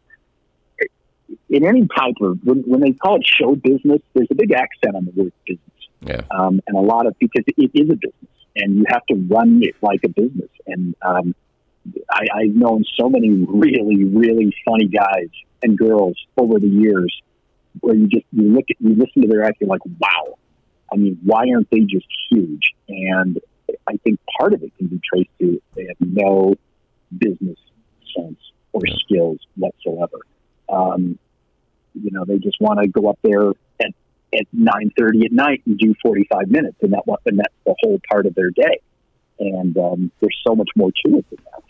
in 1.49 1.65
any 1.67 1.87
type 1.87 2.15
of 2.21 2.39
when, 2.45 2.59
when 2.61 2.81
they 2.81 2.93
call 2.93 3.17
it 3.17 3.27
show 3.27 3.55
business, 3.55 4.01
there's 4.15 4.29
a 4.31 4.35
big 4.35 4.53
accent 4.53 4.95
on 4.95 5.05
the 5.05 5.13
word 5.13 5.33
business, 5.47 5.82
Yeah. 6.05 6.23
um, 6.31 6.61
and 6.67 6.77
a 6.77 6.81
lot 6.81 7.07
of 7.07 7.19
because 7.19 7.45
it 7.47 7.71
is 7.75 7.91
a 7.91 7.95
business, 7.95 8.33
and 8.57 8.77
you 8.77 8.85
have 8.89 9.05
to 9.07 9.15
run 9.15 9.61
it 9.63 9.77
like 9.83 10.01
a 10.05 10.09
business. 10.09 10.51
And 10.67 10.95
um, 11.03 11.35
I, 12.11 12.27
I've 12.35 12.55
known 12.55 12.85
so 12.99 13.09
many 13.09 13.31
really, 13.31 14.05
really 14.05 14.55
funny 14.65 14.87
guys 14.87 15.29
and 15.63 15.79
girls 15.79 16.17
over 16.37 16.59
the 16.59 16.69
years 16.69 17.23
where 17.81 17.95
you 17.95 18.07
just 18.09 18.27
you 18.33 18.53
look 18.53 18.65
at 18.71 18.77
you 18.81 18.91
listen 18.91 19.23
to 19.23 19.29
their 19.29 19.45
act, 19.45 19.59
you're 19.61 19.69
like, 19.69 19.85
wow. 19.85 20.39
I 20.93 20.97
mean, 20.97 21.19
why 21.25 21.45
aren't 21.55 21.71
they 21.71 21.81
just 21.81 22.07
huge? 22.31 22.75
And 22.89 23.41
I 23.89 23.97
think 24.05 24.21
part 24.39 24.53
of 24.53 24.63
it 24.63 24.77
can 24.77 24.89
be 24.89 25.01
traced 25.03 25.31
to 25.41 25.61
they 25.75 25.87
have 25.87 25.97
no 26.01 26.55
business 27.17 27.59
sense 28.17 28.39
or 28.73 28.83
skills 29.05 29.39
whatsoever. 29.57 30.19
Um, 30.69 31.19
you 31.95 32.11
know, 32.11 32.25
they 32.25 32.39
just 32.39 32.61
want 32.61 32.81
to 32.81 32.89
go 32.89 33.09
up 33.09 33.19
there 33.23 33.53
at 34.33 34.41
at 34.41 34.47
nine 34.53 34.91
thirty 34.99 35.25
at 35.25 35.33
night 35.33 35.63
and 35.67 35.79
do 35.79 35.95
forty 36.03 36.27
five 36.31 36.49
minutes, 36.49 36.77
and 36.83 36.93
that 36.93 37.03
and 37.27 37.39
that's 37.39 37.55
the 37.67 37.75
whole 37.81 38.01
part 38.11 38.27
of 38.27 38.35
their 38.35 38.51
day. 38.51 38.81
And 39.39 39.77
um, 39.77 40.13
there's 40.21 40.39
so 40.47 40.55
much 40.55 40.69
more 40.77 40.91
to 40.91 41.19
it 41.19 41.27
than 41.31 41.39
that. 41.45 41.63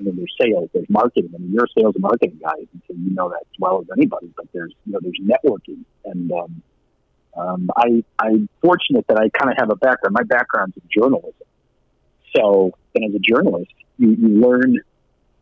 I 0.00 0.02
mean, 0.04 0.16
there's 0.16 0.34
sales, 0.40 0.70
there's 0.72 0.88
marketing. 0.88 1.30
I 1.34 1.38
mean, 1.38 1.52
you're 1.52 1.64
a 1.64 1.80
sales 1.80 1.94
and 1.94 2.02
marketing 2.02 2.38
guy, 2.42 2.54
and 2.56 2.82
so 2.86 2.94
you 2.94 3.10
know 3.10 3.28
that 3.30 3.40
as 3.40 3.58
well 3.58 3.80
as 3.80 3.88
anybody. 3.96 4.32
But 4.36 4.46
there's 4.52 4.72
you 4.86 4.92
know 4.92 5.00
there's 5.02 5.20
networking, 5.20 5.84
and 6.04 6.30
um, 6.32 6.62
um, 7.36 7.70
I 7.76 8.04
I'm 8.18 8.48
fortunate 8.62 9.06
that 9.08 9.18
I 9.18 9.28
kind 9.30 9.50
of 9.50 9.56
have 9.58 9.70
a 9.70 9.76
background. 9.76 10.14
My 10.14 10.24
background's 10.24 10.76
in 10.76 10.82
journalism, 10.94 11.32
so 12.34 12.72
and 12.94 13.04
as 13.04 13.14
a 13.14 13.18
journalist, 13.18 13.72
you, 13.98 14.10
you 14.10 14.28
learn. 14.40 14.80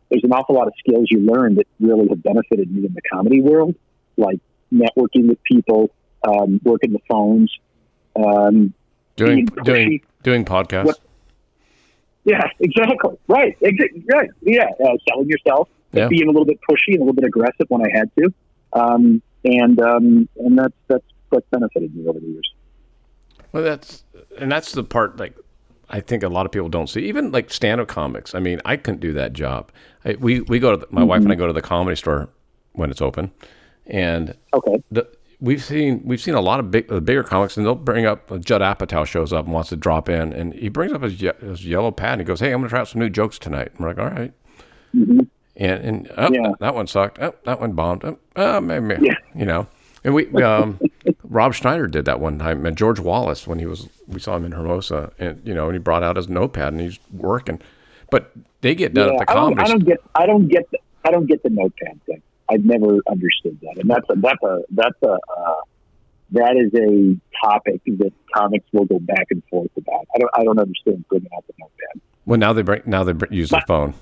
There's 0.09 0.23
an 0.23 0.31
awful 0.31 0.55
lot 0.55 0.67
of 0.67 0.73
skills 0.79 1.07
you 1.11 1.19
learn 1.19 1.55
that 1.55 1.67
really 1.81 2.07
have 2.07 2.23
benefited 2.23 2.71
me 2.71 2.85
in 2.85 2.93
the 2.93 3.01
comedy 3.01 3.41
world, 3.41 3.75
like 4.15 4.39
networking 4.73 5.27
with 5.27 5.43
people, 5.43 5.91
um, 6.27 6.59
working 6.63 6.93
the 6.93 6.99
phones, 7.09 7.51
um, 8.15 8.73
Doing 9.15 9.45
being 9.45 9.63
doing 9.63 10.01
doing 10.23 10.45
podcasts. 10.45 10.85
What- 10.85 10.99
Yeah, 12.23 12.43
exactly. 12.59 13.17
Right. 13.27 13.57
Exa- 13.61 14.03
right. 14.13 14.29
Yeah. 14.41 14.69
Uh, 14.83 14.97
selling 15.09 15.27
yourself, 15.29 15.69
Yeah. 15.93 16.07
being 16.07 16.23
a 16.27 16.31
little 16.31 16.45
bit 16.45 16.59
pushy 16.69 16.89
and 16.93 16.97
a 16.97 16.99
little 16.99 17.13
bit 17.13 17.23
aggressive 17.23 17.65
when 17.69 17.81
I 17.85 17.89
had 17.97 18.11
to, 18.19 18.33
um, 18.73 19.21
and 19.45 19.79
um, 19.81 20.29
and 20.37 20.57
that's 20.59 20.73
that's 20.87 21.05
that's 21.31 21.45
benefited 21.51 21.95
me 21.95 22.07
over 22.07 22.19
the 22.19 22.27
years. 22.27 22.53
Well, 23.53 23.63
that's 23.63 24.03
and 24.37 24.51
that's 24.51 24.73
the 24.73 24.83
part 24.83 25.17
like 25.17 25.33
I 25.89 25.99
think 26.01 26.21
a 26.21 26.27
lot 26.29 26.45
of 26.45 26.51
people 26.51 26.69
don't 26.69 26.87
see. 26.87 27.01
Even 27.07 27.31
like 27.31 27.49
stand-up 27.49 27.87
comics. 27.87 28.35
I 28.35 28.39
mean, 28.39 28.59
I 28.65 28.75
couldn't 28.77 28.99
do 28.99 29.13
that 29.13 29.33
job. 29.33 29.71
I, 30.05 30.15
we 30.19 30.41
we 30.41 30.59
go 30.59 30.71
to 30.71 30.77
the, 30.77 30.87
my 30.91 31.03
wife 31.03 31.21
and 31.23 31.31
I 31.31 31.35
go 31.35 31.47
to 31.47 31.53
the 31.53 31.61
comedy 31.61 31.95
store 31.95 32.29
when 32.73 32.91
it's 32.91 33.01
open, 33.01 33.31
and 33.87 34.35
Okay. 34.53 34.83
the, 34.91 35.07
we've 35.39 35.63
seen 35.63 36.01
we've 36.03 36.21
seen 36.21 36.33
a 36.33 36.41
lot 36.41 36.59
of 36.59 36.71
big 36.71 36.87
the 36.87 37.01
bigger 37.01 37.23
comics, 37.23 37.57
and 37.57 37.65
they'll 37.65 37.75
bring 37.75 38.05
up 38.05 38.27
Judd 38.41 38.61
Apatow 38.61 39.05
shows 39.05 39.33
up 39.33 39.45
and 39.45 39.53
wants 39.53 39.69
to 39.69 39.75
drop 39.75 40.09
in, 40.09 40.33
and 40.33 40.53
he 40.53 40.69
brings 40.69 40.93
up 40.93 41.03
his, 41.03 41.21
ye- 41.21 41.31
his 41.39 41.65
yellow 41.65 41.91
pad 41.91 42.13
and 42.13 42.21
he 42.21 42.25
goes, 42.25 42.39
"Hey, 42.39 42.51
I'm 42.51 42.59
going 42.59 42.63
to 42.65 42.69
try 42.69 42.79
out 42.81 42.87
some 42.87 42.99
new 43.01 43.09
jokes 43.09 43.37
tonight." 43.39 43.69
And 43.71 43.79
we're 43.79 43.87
like, 43.89 43.99
"All 43.99 44.09
right." 44.09 44.33
hmm 44.93 45.19
And 45.55 45.83
and 45.83 46.11
oh, 46.17 46.29
Yeah. 46.31 46.51
that 46.59 46.75
one 46.75 46.87
sucked. 46.87 47.19
Oh, 47.19 47.33
that 47.45 47.59
one 47.59 47.73
bombed. 47.73 48.03
Oh, 48.03 48.17
uh, 48.35 48.59
maybe 48.61 48.95
Yeah. 49.01 49.13
you 49.35 49.45
know. 49.45 49.67
And 50.03 50.13
we 50.13 50.27
um, 50.43 50.79
Rob 51.23 51.53
Schneider 51.53 51.87
did 51.87 52.05
that 52.05 52.19
one 52.19 52.39
time, 52.39 52.65
and 52.65 52.77
George 52.77 52.99
Wallace 52.99 53.45
when 53.47 53.59
he 53.59 53.65
was 53.65 53.89
we 54.07 54.19
saw 54.19 54.35
him 54.37 54.45
in 54.45 54.51
Hermosa, 54.53 55.11
and 55.19 55.41
you 55.45 55.53
know, 55.53 55.65
and 55.65 55.73
he 55.73 55.79
brought 55.79 56.03
out 56.03 56.15
his 56.15 56.29
notepad 56.29 56.73
and 56.73 56.81
he's 56.81 56.99
working. 57.11 57.59
But 58.09 58.31
they 58.61 58.73
get 58.73 58.93
done 58.93 59.07
Yeah, 59.09 59.19
at 59.19 59.27
the 59.27 59.31
I 59.31 59.35
don't, 59.35 59.55
comedy. 59.55 59.61
I 59.61 59.67
don't 59.73 59.85
get. 59.85 59.97
I 60.15 60.25
don't 60.25 60.47
get. 60.47 60.71
The, 60.71 60.77
I 61.03 61.11
don't 61.11 61.25
get 61.25 61.43
the 61.43 61.49
notepad 61.49 61.99
thing. 62.05 62.21
I've 62.49 62.63
never 62.65 62.97
understood 63.09 63.57
that, 63.61 63.77
and 63.79 63.89
that's 63.89 64.09
a 64.09 64.15
that's 64.15 64.43
a 64.43 64.61
that's 64.71 65.01
a 65.03 65.11
uh, 65.37 65.61
that 66.31 66.55
is 66.57 66.71
a 66.79 67.17
topic 67.45 67.81
that 67.85 68.11
comics 68.33 68.65
will 68.73 68.85
go 68.85 68.99
back 68.99 69.27
and 69.31 69.43
forth 69.49 69.71
about. 69.77 70.05
I 70.15 70.19
don't. 70.19 70.31
I 70.33 70.43
don't 70.43 70.59
understand 70.59 71.05
bringing 71.09 71.29
out 71.35 71.45
the 71.47 71.53
notepad. 71.59 72.01
well, 72.25 72.39
now 72.39 72.53
they 72.53 72.61
bring 72.61 72.81
now 72.85 73.03
they 73.03 73.13
br- 73.13 73.25
use 73.31 73.49
the 73.49 73.61
phone. 73.67 73.93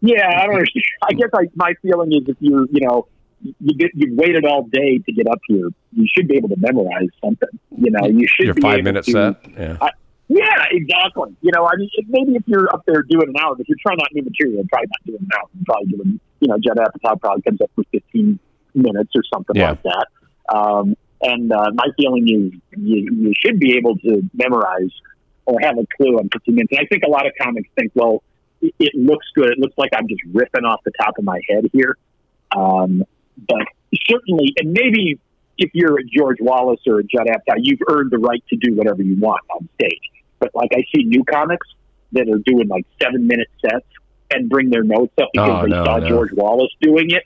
Yeah, 0.00 0.26
I 0.28 0.46
don't 0.46 0.54
understand. 0.54 0.84
I 1.02 1.12
guess 1.12 1.28
I, 1.34 1.42
my 1.54 1.74
feeling 1.82 2.12
is 2.12 2.28
if 2.28 2.36
you're 2.40 2.66
you 2.70 2.86
know 2.86 3.06
you 3.42 3.74
get 3.76 3.90
you've 3.94 4.16
waited 4.16 4.44
all 4.46 4.64
day 4.64 4.98
to 4.98 5.12
get 5.12 5.26
up 5.26 5.38
here, 5.48 5.68
you 5.92 6.06
should 6.14 6.28
be 6.28 6.36
able 6.36 6.48
to 6.50 6.56
memorize 6.58 7.08
something. 7.22 7.48
You 7.76 7.90
know, 7.90 8.06
you 8.06 8.26
should 8.28 8.46
Your 8.46 8.54
be 8.54 8.62
five 8.62 8.74
able 8.78 8.84
minute 8.84 9.04
to- 9.04 9.12
set. 9.12 9.50
Yeah. 9.58 9.88
Yeah, 10.32 10.62
exactly. 10.70 11.34
You 11.40 11.50
know, 11.52 11.66
I 11.66 11.74
mean, 11.76 11.90
maybe 12.06 12.36
if 12.36 12.44
you're 12.46 12.72
up 12.72 12.84
there 12.86 13.02
doing 13.02 13.30
an 13.30 13.34
hour, 13.42 13.56
if 13.58 13.68
you're 13.68 13.76
trying 13.84 14.00
out 14.00 14.06
new 14.12 14.22
material, 14.22 14.62
probably 14.70 14.86
not 14.86 15.04
doing 15.04 15.18
an 15.22 15.28
hour. 15.34 15.48
You're 15.56 15.64
probably 15.66 15.86
doing, 15.90 16.20
you 16.40 16.48
know, 16.48 16.56
Judd 16.58 16.78
Apatow 16.78 17.20
probably 17.20 17.42
comes 17.42 17.60
up 17.60 17.70
for 17.74 17.84
15 17.92 18.38
minutes 18.74 19.10
or 19.14 19.22
something 19.32 19.56
Yeah. 19.56 19.70
like 19.70 19.82
that. 19.82 20.06
Um, 20.54 20.96
and 21.22 21.52
uh, 21.52 21.70
my 21.74 21.86
feeling 21.96 22.24
is 22.24 22.60
you, 22.80 23.08
you 23.12 23.32
should 23.38 23.60
be 23.60 23.76
able 23.76 23.96
to 23.98 24.22
memorize 24.34 24.90
or 25.44 25.58
have 25.60 25.76
a 25.78 25.86
clue 25.96 26.16
on 26.18 26.28
15 26.32 26.54
minutes. 26.54 26.72
And 26.72 26.80
I 26.80 26.86
think 26.86 27.02
a 27.04 27.10
lot 27.10 27.26
of 27.26 27.32
comics 27.40 27.68
think, 27.78 27.92
well, 27.94 28.22
it, 28.62 28.74
it 28.78 28.94
looks 28.94 29.26
good. 29.34 29.50
It 29.50 29.58
looks 29.58 29.74
like 29.76 29.90
I'm 29.94 30.08
just 30.08 30.22
ripping 30.32 30.64
off 30.64 30.80
the 30.84 30.92
top 30.98 31.18
of 31.18 31.24
my 31.24 31.40
head 31.48 31.68
here. 31.72 31.96
Um, 32.56 33.04
but 33.48 33.66
certainly, 34.08 34.54
and 34.58 34.72
maybe 34.72 35.18
if 35.58 35.70
you're 35.74 35.98
a 36.00 36.04
George 36.04 36.38
Wallace 36.40 36.80
or 36.86 37.00
a 37.00 37.04
Judd 37.04 37.26
Apatow, 37.26 37.56
you've 37.58 37.80
earned 37.88 38.10
the 38.10 38.18
right 38.18 38.42
to 38.48 38.56
do 38.56 38.74
whatever 38.74 39.02
you 39.02 39.16
want 39.20 39.42
on 39.54 39.68
stage. 39.74 40.00
But 40.38 40.54
like 40.54 40.70
I 40.72 40.82
see 40.94 41.04
new 41.04 41.22
comics 41.24 41.66
that 42.12 42.28
are 42.28 42.38
doing 42.38 42.66
like 42.68 42.86
seven 43.00 43.26
minute 43.26 43.48
sets 43.60 43.86
and 44.30 44.48
bring 44.48 44.70
their 44.70 44.82
notes 44.84 45.12
up 45.20 45.28
because 45.32 45.50
Oh, 45.50 45.62
they 45.62 45.70
no, 45.70 45.84
saw 45.84 45.98
no. 45.98 46.08
George 46.08 46.32
Wallace 46.32 46.72
doing 46.80 47.10
it. 47.10 47.22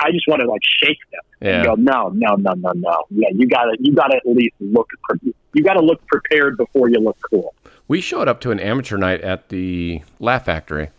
I- 0.00 0.10
just 0.10 0.26
want 0.26 0.40
to 0.42 0.48
like 0.48 0.62
shake 0.64 0.98
them 1.12 1.20
Yeah. 1.40 1.56
and 1.58 1.64
go, 1.64 1.74
no, 1.76 2.08
no, 2.08 2.34
no, 2.34 2.52
no, 2.54 2.72
no. 2.74 3.04
Yeah, 3.10 3.28
you 3.32 3.46
gotta, 3.46 3.76
you 3.78 3.94
gotta 3.94 4.16
at 4.16 4.26
least 4.26 4.54
look, 4.58 4.88
pre- 5.08 5.32
you 5.54 5.62
gotta 5.62 5.80
look 5.80 6.04
prepared 6.08 6.56
before 6.56 6.88
you 6.90 6.98
look 6.98 7.16
cool. 7.30 7.54
We 7.86 8.00
showed 8.00 8.26
up 8.26 8.40
to 8.40 8.50
an 8.50 8.58
amateur 8.58 8.96
night 8.96 9.20
at 9.20 9.48
the 9.48 10.02
Laugh 10.18 10.44
Factory, 10.46 10.90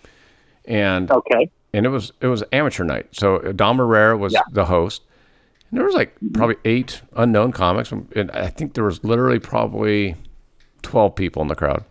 and 0.66 1.12
Okay. 1.12 1.50
and 1.74 1.86
it 1.86 1.90
was 1.90 2.14
it 2.22 2.28
was 2.28 2.44
amateur 2.54 2.84
night. 2.86 3.08
So 3.12 3.40
Dom 3.54 3.78
Irrera 3.80 4.18
was 4.18 4.32
Yeah. 4.34 4.42
the 4.54 4.66
host, 4.66 5.02
and 5.70 5.78
there 5.78 5.86
was 5.86 5.96
like 5.96 6.14
probably 6.34 6.56
eight 6.66 7.02
unknown 7.16 7.52
comics, 7.52 7.92
and 7.92 8.32
I 8.32 8.48
think 8.48 8.74
there 8.74 8.84
was 8.86 9.04
literally 9.04 9.40
probably 9.40 10.16
twelve 10.82 11.16
people 11.16 11.42
in 11.42 11.48
the 11.50 11.56
crowd, 11.56 11.84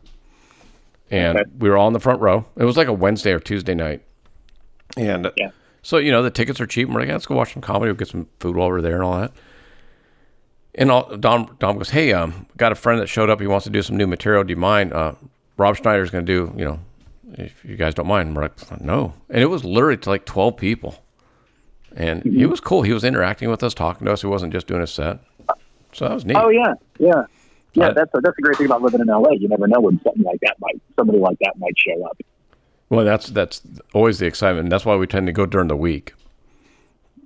and 1.11 1.38
Okay. 1.38 1.51
we 1.59 1.68
were 1.68 1.77
all 1.77 1.87
in 1.88 1.92
the 1.92 2.01
front 2.01 2.20
row. 2.20 2.44
It 2.57 2.64
was 2.64 2.77
like 2.77 2.88
a 2.88 2.92
Wednesday 2.92 3.33
or 3.33 3.40
Tuesday 3.40 3.75
night, 3.75 4.03
and 4.96 5.31
Yeah. 5.37 5.51
so 5.83 5.96
you 5.99 6.11
know 6.12 6.23
the 6.23 6.31
tickets 6.31 6.61
are 6.61 6.66
cheap. 6.66 6.87
And 6.87 6.94
we're 6.94 7.01
like, 7.03 7.09
"Yeah, 7.09 7.14
let's 7.14 7.27
go 7.27 7.35
watch 7.37 7.53
some 7.53 7.62
comedy. 7.62 7.90
We'll 7.90 7.96
get 7.96 8.09
some 8.09 8.27
food 8.38 8.57
while 8.57 8.68
we're 8.68 8.81
there 8.81 8.94
and 8.94 9.03
all 9.05 9.20
that. 9.20 9.33
And 10.77 10.90
all, 10.90 11.16
Dom 11.16 11.57
Dom 11.59 11.77
goes, 11.79 11.90
"Hey, 11.90 12.12
um, 12.12 12.46
got 12.57 12.70
a 12.73 12.77
friend 12.77 13.01
that 13.01 13.09
showed 13.09 13.29
up. 13.29 13.40
He 13.40 13.46
wants 13.46 13.64
to 13.64 13.70
do 13.70 13.83
some 13.83 13.96
new 13.96 14.07
material. 14.07 14.44
Do 14.44 14.51
you 14.53 14.57
mind? 14.57 14.92
Uh, 14.92 15.12
Rob 15.57 15.77
Schneider's 15.77 16.11
going 16.11 16.25
to 16.25 16.33
do, 16.33 16.55
you 16.57 16.64
know, 16.64 16.79
if 17.35 17.64
you 17.64 17.77
guys 17.77 17.94
don't 17.94 18.07
mind." 18.07 18.29
And 18.29 18.37
we're 18.37 18.42
like, 18.42 18.81
"No." 18.81 19.14
And 19.29 19.42
it 19.42 19.46
was 19.46 19.64
literally 19.64 19.96
to 19.99 20.09
like 20.11 20.25
twelve 20.27 20.57
people, 20.57 21.03
and 21.96 22.23
he 22.23 22.46
was 22.46 22.61
cool. 22.61 22.83
He 22.83 22.92
was 22.92 23.03
interacting 23.03 23.51
with 23.51 23.62
us, 23.64 23.75
talking 23.75 24.07
to 24.07 24.12
us. 24.12 24.20
He 24.20 24.29
wasn't 24.29 24.53
just 24.53 24.68
doing 24.68 24.81
a 24.81 24.87
set. 24.87 25.18
So 25.92 26.07
that 26.07 26.14
was 26.14 26.25
neat. 26.25 26.37
Oh 26.37 26.51
yeah, 26.51 26.75
yeah, 27.01 27.25
yeah. 27.74 27.87
Uh, 27.88 27.92
that's 27.94 28.11
a, 28.14 28.20
that's 28.20 28.38
a 28.38 28.42
great 28.42 28.56
thing 28.56 28.66
about 28.66 28.83
living 28.83 29.00
in 29.00 29.06
LA. 29.06 29.30
You 29.33 29.48
never 29.48 29.66
know 29.68 29.80
when 29.80 30.00
something 30.02 30.22
like 30.22 30.40
that 30.40 30.56
might, 30.61 30.80
somebody 30.96 31.18
like 31.18 31.38
that 31.40 31.54
might 31.59 31.74
show 31.78 32.04
up. 32.04 32.18
Well, 32.88 33.04
that's 33.04 33.28
that's 33.28 33.62
always 33.94 34.18
the 34.18 34.26
excitement. 34.26 34.64
And 34.64 34.72
that's 34.72 34.85
why 34.85 34.96
we 34.96 35.06
tend 35.06 35.26
to 35.26 35.33
go 35.33 35.46
during 35.46 35.68
the 35.68 35.76
week 35.76 36.12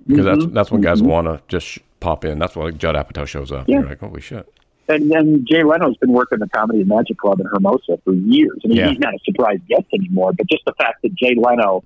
because 0.07 0.25
that's 0.25 0.45
that's 0.53 0.71
when 0.71 0.81
guys 0.81 1.01
want 1.01 1.27
to 1.27 1.41
just 1.47 1.65
sh- 1.65 1.79
pop 1.99 2.23
in. 2.25 2.37
That's 2.39 2.55
why 2.55 2.65
like, 2.65 2.77
Judd 2.77 2.95
Apatow 2.95 3.25
shows 3.27 3.51
up. 3.51 3.67
Yeah. 3.67 3.79
You're 3.79 3.89
like, 3.89 3.99
holy 3.99 4.21
shit. 4.21 4.51
And 4.87 5.09
then 5.09 5.43
Jay 5.49 5.63
Leno's 5.63 5.97
been 5.97 6.11
working 6.13 6.37
the 6.37 6.47
Comedy 6.49 6.81
and 6.81 6.87
Magic 6.87 7.17
Club 7.17 7.39
in 7.39 7.47
Hermosa 7.47 7.97
for 8.03 8.13
years. 8.13 8.59
I 8.63 8.67
mean, 8.67 8.77
Yeah. 8.77 8.89
he's 8.89 8.99
not 8.99 9.15
a 9.15 9.19
surprise 9.25 9.57
guest 9.67 9.85
anymore, 9.93 10.33
but 10.33 10.45
just 10.47 10.63
the 10.65 10.73
fact 10.73 11.01
that 11.01 11.15
Jay 11.15 11.33
Leno, 11.35 11.83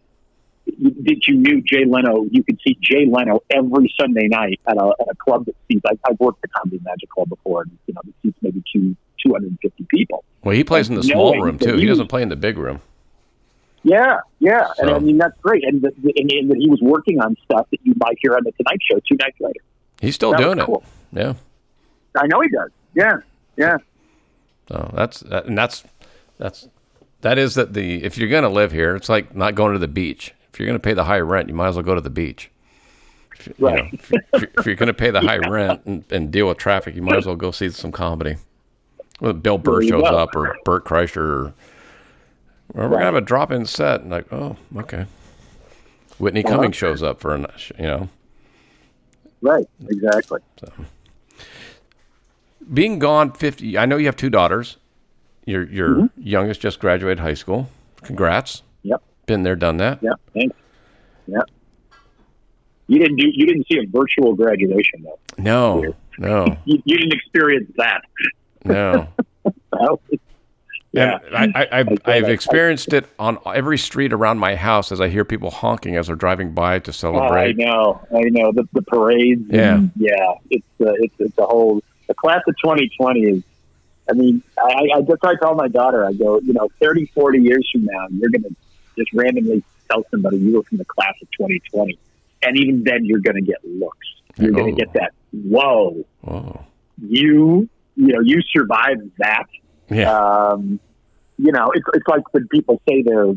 that 0.79 1.27
you 1.27 1.35
knew 1.35 1.61
Jay 1.61 1.85
Leno, 1.85 2.25
you 2.31 2.43
could 2.43 2.59
see 2.65 2.77
Jay 2.81 3.05
Leno 3.05 3.41
every 3.49 3.93
Sunday 3.99 4.27
night 4.27 4.59
at 4.67 4.77
a, 4.77 4.93
at 4.99 5.07
a 5.11 5.15
club 5.15 5.45
that 5.45 5.55
seats. 5.67 5.81
I, 5.85 5.97
I've 6.09 6.19
worked 6.19 6.41
the 6.41 6.47
Comedy 6.49 6.79
Magic 6.83 7.09
Club 7.09 7.29
before, 7.29 7.63
and 7.63 7.77
you 7.87 7.93
know, 7.93 8.01
it 8.07 8.13
seats 8.23 8.37
maybe 8.41 8.63
two 8.71 8.95
250 9.25 9.85
people. 9.89 10.23
Well, 10.43 10.55
he 10.55 10.63
plays 10.63 10.89
in 10.89 10.95
the 10.95 11.03
small 11.03 11.39
room 11.41 11.57
too. 11.59 11.75
He 11.75 11.81
he- 11.81 11.87
doesn't 11.87 12.07
play 12.07 12.21
in 12.21 12.29
the 12.29 12.35
big 12.35 12.57
room. 12.57 12.81
Yeah, 13.83 14.19
yeah, 14.39 14.67
and 14.79 14.89
I 14.89 14.99
mean 14.99 15.17
that's 15.17 15.39
great. 15.39 15.63
And, 15.63 15.81
the, 15.81 15.87
and, 15.87 16.29
and 16.31 16.61
he 16.61 16.69
was 16.69 16.81
working 16.81 17.21
on 17.21 17.37
stuff 17.45 17.65
that 17.71 17.79
you 17.83 17.93
might 17.95 18.17
hear 18.19 18.35
on 18.35 18.43
the 18.43 18.51
Tonight 18.51 18.79
Show 18.91 18.99
two 19.07 19.15
nights 19.15 19.37
later. 19.39 19.61
He's 20.01 20.15
still 20.15 20.31
That 20.31 20.39
doing 20.41 20.59
cool. 20.59 20.83
it. 21.13 21.19
Yeah. 21.19 21.33
I 22.17 22.27
know 22.27 22.41
he 22.41 22.49
does. 22.49 22.71
Yeah, 22.93 23.17
yeah. 23.55 23.77
So 24.67 24.91
that's 24.93 25.21
that, 25.21 25.45
and 25.45 25.57
that's 25.57 25.85
that's 26.37 26.67
that 27.21 27.37
is 27.37 27.55
that 27.55 27.73
the 27.73 28.03
if 28.03 28.17
you're 28.17 28.27
gonna 28.29 28.49
live 28.49 28.73
here, 28.73 28.95
it's 28.97 29.07
like 29.07 29.33
not 29.33 29.55
going 29.55 29.73
to 29.73 29.79
the 29.79 29.87
beach. 29.87 30.33
If 30.53 30.59
you're 30.59 30.67
gonna 30.67 30.79
pay 30.79 30.93
the 30.93 31.03
high 31.05 31.19
rent, 31.19 31.47
you 31.49 31.55
might 31.55 31.67
as 31.69 31.75
well 31.75 31.83
go 31.83 31.95
to 31.95 32.01
the 32.01 32.09
beach. 32.09 32.49
If, 33.37 33.47
you- 33.47 33.53
you 33.57 33.65
Right. 33.67 33.75
know, 33.83 33.89
if, 33.93 34.11
you- 34.11 34.17
if 34.33 34.41
you're- 34.41 34.53
if 34.59 34.65
you're 34.65 34.75
gonna 34.75 34.93
pay 34.93 35.11
the 35.11 35.21
high 35.21 35.37
rent 35.49 35.81
and, 35.85 36.03
and 36.11 36.31
deal 36.31 36.47
with 36.47 36.57
traffic, 36.57 36.95
you 36.95 37.01
might 37.01 37.17
as 37.17 37.25
well 37.25 37.35
go 37.35 37.51
see 37.51 37.69
some 37.69 37.91
comedy. 37.91 38.35
Well, 39.21 39.33
Bill 39.33 39.57
Burr 39.57 39.81
shows 39.83 40.01
go. 40.03 40.17
up 40.17 40.35
or 40.35 40.55
Bert 40.65 40.85
Kreischer 40.85 41.17
or 41.17 41.53
well, 42.73 42.87
we're 42.87 42.95
gonna 42.95 43.05
have 43.05 43.15
a 43.15 43.21
drop 43.21 43.51
in 43.51 43.65
set. 43.65 44.01
And 44.01 44.09
like, 44.11 44.31
oh, 44.31 44.55
okay. 44.77 45.05
Whitney 46.19 46.43
Uh-huh. 46.43 46.55
Cummings 46.55 46.75
shows 46.75 47.01
up 47.03 47.19
for 47.19 47.33
a 47.35 47.39
you 47.77 47.85
know. 47.87 48.09
Right, 49.41 49.65
exactly. 49.87 50.39
being 52.73 52.99
gone 52.99 53.31
50 53.31 53.77
i 53.77 53.85
know 53.85 53.95
you 53.97 54.05
have 54.05 54.15
two 54.17 54.29
daughters 54.29 54.77
your 55.45 55.63
your 55.69 55.89
Mm-hmm. 55.95 56.21
youngest 56.21 56.59
just 56.61 56.79
graduated 56.79 57.19
high 57.19 57.33
school 57.33 57.69
congrats 58.03 58.63
been 59.29 59.43
there 59.43 59.55
done 59.55 59.77
that 59.77 59.99
Yeah. 60.01 60.13
Thanks. 60.33 60.55
Yep. 61.27 61.43
You 62.87 62.99
didn't 62.99 63.17
do. 63.17 63.27
You 63.31 63.45
didn't 63.45 63.67
see 63.71 63.77
a 63.77 63.85
virtual 63.87 64.33
graduation 64.33 65.03
though. 65.03 65.19
no 65.37 65.95
no 66.17 66.57
You, 66.65 66.81
you 66.85 66.97
didn't 66.97 67.13
experience 67.13 67.71
that. 67.77 68.01
no 68.65 69.07
Well, 69.71 70.01
yeah. 70.91 71.19
And 71.31 71.55
I, 71.55 71.67
I, 71.71 71.97
I've 72.05 72.29
experienced 72.29 72.93
it 72.93 73.05
on 73.19 73.37
every 73.45 73.77
street 73.77 74.11
around 74.11 74.39
my 74.39 74.55
house 74.55 74.91
as 74.91 74.99
I 74.99 75.07
hear 75.07 75.23
people 75.23 75.51
honking 75.51 75.95
as 75.95 76.07
they're 76.07 76.15
driving 76.15 76.53
by 76.53 76.79
to 76.79 77.07
Oh, 77.07 77.19
I 77.19 77.51
know, 77.51 78.01
I 78.11 78.21
know 78.29 78.51
the, 78.51 78.67
the 78.73 78.81
parades. 78.81 79.43
Yeah. 79.49 79.75
and, 79.75 79.91
yeah. 79.95 80.33
It's 80.49 80.65
uh, 80.81 80.93
it's 80.97 81.13
it's 81.19 81.37
a 81.37 81.45
whole 81.45 81.81
the 82.07 82.15
class 82.15 82.41
of 82.47 82.55
2020 82.63 83.19
is. 83.21 83.43
I 84.09 84.13
mean, 84.13 84.41
I, 84.57 84.87
I 84.95 85.01
just 85.01 85.23
I 85.23 85.35
tell 85.35 85.53
my 85.53 85.67
daughter, 85.67 86.03
I 86.03 86.13
go, 86.13 86.39
you 86.39 86.53
know, 86.53 86.67
30, 86.81 87.05
40 87.13 87.39
years 87.39 87.69
from 87.71 87.85
now, 87.85 88.07
you're 88.09 88.31
going 88.31 88.41
to 88.41 88.55
just 88.99 89.13
randomly 89.13 89.63
tell 89.89 90.03
somebody 90.11 90.37
you 90.37 90.55
were 90.57 90.63
from 90.63 90.77
the 90.77 90.85
class 90.85 91.13
of 91.21 91.29
2020, 91.31 91.97
and 92.43 92.57
even 92.59 92.83
then, 92.83 93.05
you're 93.05 93.19
going 93.19 93.35
to 93.35 93.41
get 93.41 93.57
looks. 93.65 94.07
You're 94.37 94.51
going 94.51 94.73
Oh. 94.73 94.77
to 94.77 94.85
get 94.85 94.93
that. 94.93 95.11
Whoa, 95.31 96.05
Whoa. 96.21 96.65
you, 97.01 97.67
you 97.95 98.07
know, 98.13 98.21
you 98.21 98.41
survived 98.55 99.09
that. 99.17 99.45
Yeah. 99.89 100.11
Um, 100.13 100.79
you 101.37 101.51
know, 101.51 101.71
it's, 101.73 101.85
it's 101.93 102.07
like 102.07 102.21
when 102.33 102.47
people 102.49 102.81
say 102.87 103.01
they're, 103.01 103.33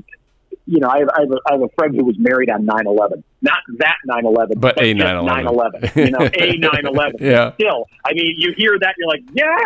you 0.67 0.79
know, 0.79 0.89
I 0.89 0.99
have, 1.01 1.09
I, 1.17 1.21
have 1.23 1.31
a, 1.33 1.37
I 1.49 1.53
have 1.55 1.63
a 1.63 1.69
friend 1.77 1.95
who 1.95 2.05
was 2.05 2.17
married 2.19 2.49
on 2.51 2.65
9 2.65 2.87
11. 2.87 3.25
Not 3.43 3.59
that 3.79 3.97
9 4.07 4.25
11, 4.27 4.59
But 4.61 4.79
a 4.79 4.95
9-11. 4.95 5.83
9/11. 5.83 5.97
You 6.05 6.11
know, 6.13 6.31
a 6.33 6.57
9 6.57 6.87
11. 6.87 7.17
Yeah. 7.21 7.53
Still, 7.55 7.87
I 8.05 8.13
mean, 8.13 8.35
you 8.39 8.53
hear 8.57 8.79
that, 8.81 8.95
you're 8.99 9.09
like, 9.09 9.23
yeah. 9.33 9.59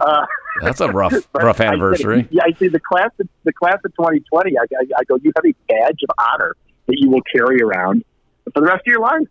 Uh, 0.00 0.26
That's 0.60 0.80
a 0.80 0.88
rough, 0.92 1.14
but 1.32 1.42
rough 1.42 1.60
I 1.60 1.64
anniversary. 1.66 2.28
yeah, 2.30 2.42
I 2.44 2.52
see 2.58 2.68
the 2.68 2.80
class, 2.80 3.10
of, 3.18 3.28
the 3.44 3.52
class 3.52 3.78
of 3.84 3.92
2020. 3.96 4.58
I, 4.58 4.60
I, 4.62 4.84
I 4.98 5.04
go, 5.04 5.16
you 5.22 5.32
have 5.36 5.44
a 5.46 5.54
badge 5.68 6.00
of 6.08 6.14
honor 6.32 6.56
that 6.86 6.96
you 6.98 7.08
will 7.10 7.22
carry 7.22 7.60
around 7.62 8.04
for 8.44 8.50
the 8.60 8.62
rest 8.62 8.80
of 8.86 8.90
your 8.90 9.00
life. 9.00 9.26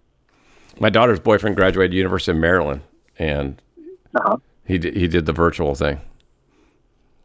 My 0.80 0.90
daughter's 0.90 1.20
boyfriend 1.20 1.56
graduated 1.56 1.94
University 1.94 2.32
of 2.32 2.38
Maryland, 2.38 2.82
and 3.20 3.62
Uh-huh. 4.16 4.38
he 4.66 4.80
did, 4.80 4.96
he 4.96 5.08
did 5.08 5.28
the 5.28 5.34
virtual 5.34 5.76
thing. 5.76 6.00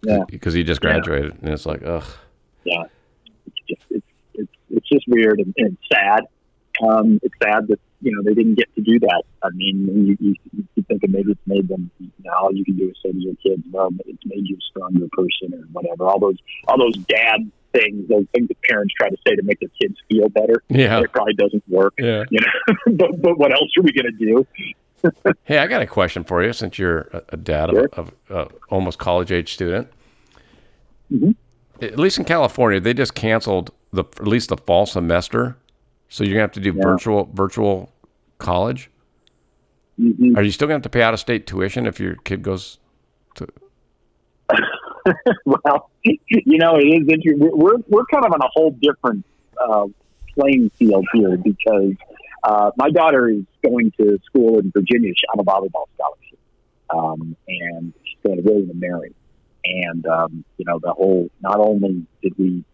Yeah. 0.02 0.24
Because 0.28 0.52
he 0.52 0.62
just 0.62 0.82
Yeah. 0.84 0.90
graduated, 0.92 1.36
and 1.40 1.48
it's 1.50 1.64
like, 1.64 1.82
ugh. 1.84 2.04
yeah, 2.64 2.82
just 3.68 3.82
it's 3.90 4.06
it's, 4.34 4.52
it's 4.70 4.88
just 4.88 5.04
weird 5.08 5.40
and, 5.40 5.54
and 5.56 5.76
sad. 5.92 6.20
Um, 6.82 7.18
it's 7.22 7.34
sad 7.42 7.68
that 7.68 7.80
you 8.02 8.14
know 8.14 8.22
they 8.22 8.34
didn't 8.34 8.54
get 8.54 8.74
to 8.74 8.82
do 8.82 8.98
that. 9.00 9.22
I 9.42 9.48
mean, 9.50 10.16
you, 10.20 10.34
you, 10.52 10.64
you 10.74 10.82
thinking 10.88 11.12
maybe 11.12 11.32
it's 11.32 11.46
made 11.46 11.68
them. 11.68 11.90
You 11.98 12.10
know, 12.24 12.32
all 12.32 12.54
you 12.54 12.64
can 12.64 12.76
do 12.76 12.88
is 12.88 12.96
say 13.02 13.12
to 13.12 13.18
your 13.18 13.34
kids, 13.36 13.62
"Well, 13.70 13.90
it's 14.04 14.22
made 14.26 14.46
you 14.46 14.56
a 14.56 14.60
stronger 14.70 15.06
person," 15.12 15.54
or 15.54 15.64
whatever. 15.72 16.06
All 16.06 16.18
those 16.18 16.38
all 16.68 16.78
those 16.78 16.96
dad 17.04 17.50
things, 17.72 18.08
those 18.08 18.26
things 18.34 18.48
that 18.48 18.62
parents 18.62 18.94
try 18.98 19.08
to 19.08 19.16
say 19.26 19.34
to 19.36 19.42
make 19.42 19.60
their 19.60 19.70
kids 19.80 19.96
feel 20.10 20.28
better. 20.28 20.62
Yeah. 20.68 21.00
It 21.00 21.12
probably 21.12 21.34
doesn't 21.34 21.64
work. 21.68 21.94
Yeah. 21.98 22.24
You 22.30 22.40
know, 22.40 22.74
but 22.92 23.20
but 23.20 23.38
what 23.38 23.52
else 23.52 23.70
are 23.76 23.82
we 23.82 23.92
going 23.92 24.12
to 24.12 24.24
do? 24.24 24.46
hey, 25.44 25.58
I 25.58 25.66
got 25.66 25.82
a 25.82 25.86
question 25.86 26.24
for 26.24 26.42
you 26.42 26.52
since 26.52 26.78
you're 26.78 27.00
a, 27.12 27.22
a 27.30 27.36
dad 27.36 27.70
sure. 27.70 27.88
of, 27.92 28.12
of 28.28 28.52
almost 28.70 28.98
college 28.98 29.30
age 29.30 29.54
student. 29.54 29.88
Mm-hmm. 31.12 31.30
At 31.82 31.98
least 31.98 32.18
in 32.18 32.24
California, 32.24 32.80
they 32.80 32.94
just 32.94 33.14
canceled 33.14 33.70
the 33.92 34.04
at 34.04 34.26
least 34.26 34.48
the 34.48 34.56
fall 34.56 34.86
semester, 34.86 35.56
so 36.08 36.24
you're 36.24 36.34
gonna 36.34 36.42
have 36.42 36.52
to 36.52 36.60
do 36.60 36.72
yeah. 36.74 36.82
virtual 36.82 37.30
virtual 37.32 37.92
college. 38.38 38.90
Mm-hmm. 40.00 40.36
Are 40.36 40.42
you 40.42 40.50
still 40.50 40.68
gonna 40.68 40.76
have 40.76 40.82
to 40.82 40.88
pay 40.88 41.02
out 41.02 41.14
of 41.14 41.20
state 41.20 41.46
tuition 41.46 41.86
if 41.86 42.00
your 42.00 42.16
kid 42.16 42.42
goes 42.42 42.78
to? 43.36 43.48
well, 45.44 45.90
you 46.04 46.58
know, 46.58 46.76
it 46.76 46.84
is 46.84 47.08
interesting. 47.08 47.38
We're 47.38 47.78
we're 47.88 48.06
kind 48.06 48.24
of 48.24 48.32
on 48.32 48.40
a 48.40 48.48
whole 48.52 48.70
different 48.70 49.24
uh, 49.60 49.86
playing 50.38 50.70
field 50.78 51.06
here 51.12 51.36
because 51.36 51.92
uh, 52.44 52.70
my 52.76 52.90
daughter 52.90 53.28
is 53.28 53.42
going 53.64 53.92
to 53.98 54.18
school 54.24 54.58
in 54.58 54.70
Virginia 54.70 55.12
on 55.32 55.40
a 55.40 55.44
volleyball 55.44 55.86
scholarship, 55.94 56.38
um, 56.90 57.36
and 57.48 57.92
she's 58.04 58.18
going 58.24 58.36
to 58.36 58.42
William 58.42 58.70
and 58.70 58.80
Mary. 58.80 59.14
And 59.66 60.06
um, 60.06 60.44
you 60.58 60.64
know, 60.64 60.78
the 60.78 60.92
whole 60.92 61.28
not 61.40 61.58
only 61.58 62.06
did 62.22 62.38
we, 62.38 62.64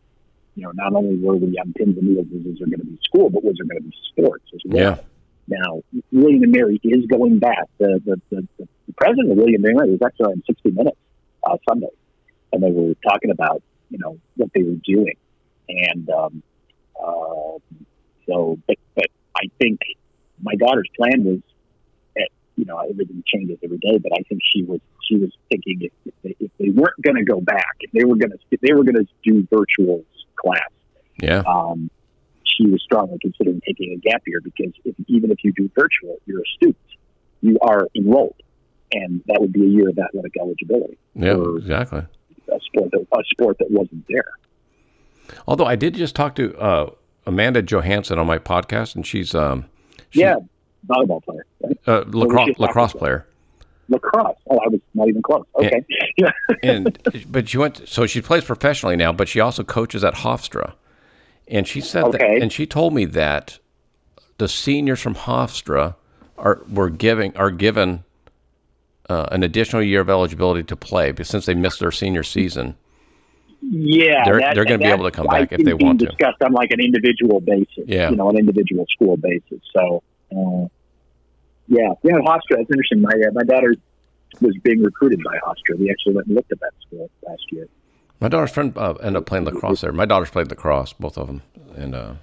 you 0.55 0.63
know, 0.63 0.73
not 0.75 0.95
only 0.95 1.17
were 1.17 1.37
we 1.37 1.59
on 1.59 1.73
pins 1.73 1.97
and 1.97 2.07
needles, 2.07 2.27
was 2.31 2.59
there 2.59 2.67
going 2.67 2.81
to 2.81 2.87
be 2.87 2.99
school, 3.03 3.31
but 3.31 3.43
was 3.43 3.57
there 3.57 3.67
going 3.67 3.83
to 3.83 3.89
be 3.89 3.97
sports 4.11 4.45
as 4.55 4.61
well? 4.67 4.83
Yeah. 4.83 4.99
Now, 5.49 5.83
William 6.13 6.43
and 6.43 6.53
Mary 6.53 6.81
is 6.85 7.07
going 7.07 7.39
back. 7.39 7.69
The 7.79 8.01
the, 8.05 8.21
the, 8.31 8.49
the 8.59 8.93
president 8.97 9.33
of 9.33 9.39
William 9.39 9.65
and 9.65 9.75
Mary 9.77 9.91
was 9.91 10.01
actually 10.05 10.33
on 10.33 10.43
60 10.47 10.71
Minutes 10.71 10.99
uh, 11.49 11.57
Sunday, 11.69 11.89
and 12.53 12.63
they 12.63 12.71
were 12.71 12.95
talking 13.09 13.31
about 13.31 13.63
you 13.89 13.99
know 13.99 14.19
what 14.37 14.51
they 14.55 14.63
were 14.63 14.79
doing, 14.85 15.15
and 15.69 16.09
um, 16.11 16.43
uh, 17.03 17.59
so 18.27 18.59
but 18.67 18.77
but 18.95 19.07
I 19.35 19.49
think 19.59 19.81
my 20.43 20.55
daughter's 20.57 20.89
plan 20.97 21.25
was, 21.25 21.41
you 22.57 22.65
know, 22.65 22.79
everything 22.79 23.23
changes 23.27 23.59
every 23.63 23.79
day, 23.79 23.99
but 23.99 24.13
I 24.13 24.23
think 24.29 24.41
she 24.53 24.63
was 24.63 24.81
she 25.09 25.17
was 25.17 25.31
thinking 25.49 25.79
if, 25.83 25.93
if 26.05 26.15
they, 26.23 26.37
if 26.41 26.51
they 26.59 26.71
weren't 26.71 27.01
going 27.03 27.17
to 27.17 27.25
go 27.25 27.41
back, 27.41 27.77
if 27.81 27.91
they 27.93 28.05
were 28.05 28.17
going 28.17 28.31
to 28.31 28.39
if 28.51 28.61
they 28.61 28.73
were 28.73 28.85
going 28.85 28.97
to 28.97 29.07
do 29.25 29.47
virtual 29.51 30.05
class, 30.37 30.71
yeah, 31.21 31.43
um, 31.47 31.91
she 32.45 32.67
was 32.67 32.83
strongly 32.83 33.19
considering 33.21 33.61
taking 33.67 33.93
a 33.93 33.97
gap 33.97 34.23
year 34.27 34.41
because 34.43 34.73
if, 34.85 34.95
even 35.07 35.31
if 35.31 35.39
you 35.43 35.53
do 35.53 35.71
virtual, 35.75 36.19
you're 36.27 36.41
a 36.41 36.49
student, 36.57 36.77
you 37.41 37.59
are 37.63 37.89
enrolled, 37.95 38.37
and 38.93 39.23
that 39.27 39.41
would 39.41 39.53
be 39.53 39.63
a 39.63 39.69
year 39.69 39.89
of 39.89 39.99
athletic 39.99 40.33
eligibility. 40.41 40.99
Yeah, 41.15 41.43
exactly. 41.57 42.05
A 42.49 42.61
sport 42.61 42.91
that 42.93 43.07
a 43.13 43.25
sport 43.31 43.59
that 43.59 43.71
wasn't 43.71 44.05
there. 44.09 44.33
Although 45.47 45.65
I 45.67 45.77
did 45.77 45.95
just 45.95 46.15
talk 46.15 46.35
to 46.35 46.57
uh, 46.59 46.91
Amanda 47.27 47.63
Johansson 47.63 48.19
on 48.19 48.27
my 48.27 48.39
podcast, 48.39 48.95
and 48.95 49.07
she's 49.07 49.35
um, 49.35 49.67
she, 50.11 50.21
yeah, 50.21 50.37
volleyball 50.87 51.23
player, 51.23 51.47
right? 51.63 51.79
uh, 51.87 52.05
lacrosse, 52.07 52.59
lacrosse 52.59 52.93
player. 52.93 53.27
Lacrosse. 53.89 54.37
Oh, 54.51 54.59
I 54.59 54.69
was 54.69 54.81
not 54.95 55.09
even 55.09 55.23
close. 55.23 55.45
Okay. 55.57 55.85
And, 56.63 56.99
and 57.07 57.33
but 57.33 57.49
she 57.49 57.59
went. 57.59 57.89
So 57.89 58.07
she 58.07 58.21
plays 58.21 58.45
professionally 58.45 58.97
now, 58.97 59.13
but 59.13 59.29
she 59.29 59.41
also 59.41 59.65
coaches 59.65 60.05
at 60.05 60.15
Hofstra, 60.15 60.75
and 61.49 61.67
she 61.67 61.81
said 61.81 62.05
okay. 62.05 62.19
that, 62.19 62.43
and 62.43 62.53
she 62.53 62.67
told 62.67 62.95
me 62.95 63.05
that 63.07 63.59
the 64.39 64.49
seniors 64.49 65.01
from 65.01 65.15
Hofstra 65.15 65.97
are 66.39 66.63
were 66.69 66.91
giving 66.91 67.37
are 67.37 67.51
given 67.51 68.05
uh, 69.09 69.29
an 69.33 69.43
additional 69.43 69.83
year 69.83 70.01
of 70.01 70.11
eligibility 70.11 70.63
to 70.63 70.77
play, 70.77 71.13
but 71.13 71.27
since 71.27 71.47
they 71.47 71.55
missed 71.55 71.81
their 71.81 71.91
senior 71.91 72.23
season. 72.23 72.77
Yeah, 73.61 74.25
they're, 74.25 74.41
that, 74.41 74.55
they're 74.55 74.65
going 74.65 74.81
to 74.81 74.85
be 74.85 74.91
able 74.91 75.05
to 75.05 75.13
come 75.13 75.27
back 75.27 75.53
if 75.53 75.65
they 75.65 75.75
want 75.75 76.01
to. 76.01 76.07
Discussed 76.07 76.43
on 76.43 76.53
like 76.53 76.73
an 76.73 76.81
individual 76.81 77.41
basis. 77.41 77.85
Yeah, 77.87 78.11
you 78.11 78.17
know, 78.17 78.29
an 78.29 78.37
individual 78.37 78.87
school 78.91 79.17
basis. 79.17 79.61
So, 79.73 80.03
uh, 80.37 80.69
yeah, 81.69 81.95
yeah, 82.03 82.15
Hofstra. 82.15 82.61
It's 82.61 82.71
interesting. 82.71 83.03
My 83.03 83.13
uh, 83.13 83.31
my 83.33 83.45
daughter 83.45 83.75
was 84.41 84.57
being 84.63 84.83
recruited 84.83 85.21
by 85.25 85.37
Hofstra. 85.39 85.79
We 85.79 85.91
actually 85.91 86.15
went 86.15 86.27
and 86.27 86.37
looked 86.37 86.53
at 86.53 86.61
that 86.61 86.73
school 86.87 87.11
last 87.27 87.43
year. 87.51 87.69
My 88.21 88.29
daughter's 88.29 88.53
friend 88.53 88.77
uh, 88.77 88.93
ended 88.95 89.17
up 89.17 89.27
playing 89.27 89.45
lacrosse 89.45 89.81
there. 89.81 89.93
My 89.93 90.07
daughter's 90.07 90.31
played 90.31 90.49
lacrosse, 90.49 90.93
both 90.93 91.19
of 91.19 91.27
them, 91.27 91.43
and 91.75 91.95
uh, 91.95 92.15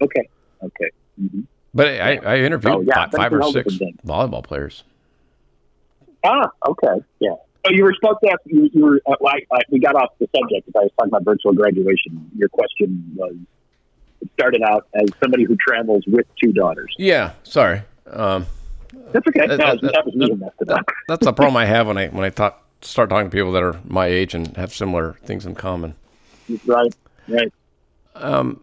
okay, 0.00 0.28
okay. 0.62 0.90
Mm-hmm. 1.20 1.40
But 1.74 2.00
I, 2.00 2.16
I 2.16 2.38
interviewed 2.38 2.74
oh, 2.74 2.80
yeah, 2.82 2.94
five, 2.94 3.12
five 3.12 3.32
or 3.32 3.42
six 3.50 3.78
volleyball 4.06 4.44
players. 4.44 4.84
Ah, 6.24 6.50
okay, 6.68 7.02
yeah. 7.18 7.34
Oh, 7.64 7.70
you 7.70 7.84
were 7.84 7.94
supposed 7.94 8.18
to 8.24 8.30
ask. 8.30 8.40
You, 8.46 8.68
you 8.72 8.84
were. 8.84 9.00
Uh, 9.06 9.14
I, 9.26 9.40
I, 9.52 9.60
we 9.70 9.78
got 9.78 9.94
off 9.94 10.10
the 10.18 10.28
subject. 10.36 10.68
If 10.68 10.76
I 10.76 10.80
was 10.80 10.90
talking 10.98 11.10
about 11.10 11.24
virtual 11.24 11.52
graduation, 11.52 12.30
your 12.36 12.48
question 12.48 13.12
was. 13.16 13.34
It 14.22 14.30
started 14.32 14.62
out 14.62 14.86
as 14.94 15.08
somebody 15.20 15.44
who 15.44 15.56
travels 15.56 16.04
with 16.06 16.26
two 16.42 16.52
daughters. 16.52 16.94
Yeah, 16.98 17.32
sorry. 17.42 17.82
Um, 18.06 18.46
that's 19.12 19.26
okay. 19.26 19.46
That, 19.46 19.58
no, 19.58 19.76
that, 19.76 19.92
that, 19.92 20.06
was 20.06 20.14
me 20.14 20.28
that, 20.28 20.36
messed 20.36 20.54
it 20.60 20.70
up. 20.70 20.84
that's 21.08 21.24
the 21.24 21.32
problem 21.32 21.56
I 21.56 21.66
have 21.66 21.86
when 21.86 21.98
I 21.98 22.08
when 22.08 22.24
I 22.24 22.30
talk 22.30 22.64
start 22.82 23.10
talking 23.10 23.30
to 23.30 23.36
people 23.36 23.52
that 23.52 23.62
are 23.62 23.78
my 23.84 24.06
age 24.06 24.34
and 24.34 24.56
have 24.56 24.72
similar 24.72 25.14
things 25.24 25.46
in 25.46 25.54
common. 25.54 25.94
Right. 26.66 26.94
Right. 27.28 27.52
Um, 28.14 28.60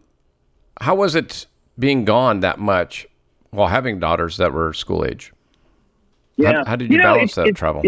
how 0.80 0.94
was 0.94 1.14
it 1.14 1.46
being 1.78 2.04
gone 2.04 2.40
that 2.40 2.58
much 2.58 3.06
while 3.50 3.68
having 3.68 3.98
daughters 3.98 4.36
that 4.36 4.52
were 4.52 4.72
school 4.72 5.04
age? 5.04 5.32
Yeah. 6.36 6.52
How, 6.52 6.64
how 6.66 6.76
did 6.76 6.90
you, 6.90 6.96
you 6.96 7.02
know, 7.02 7.14
balance 7.14 7.34
that 7.34 7.54
travel? 7.54 7.82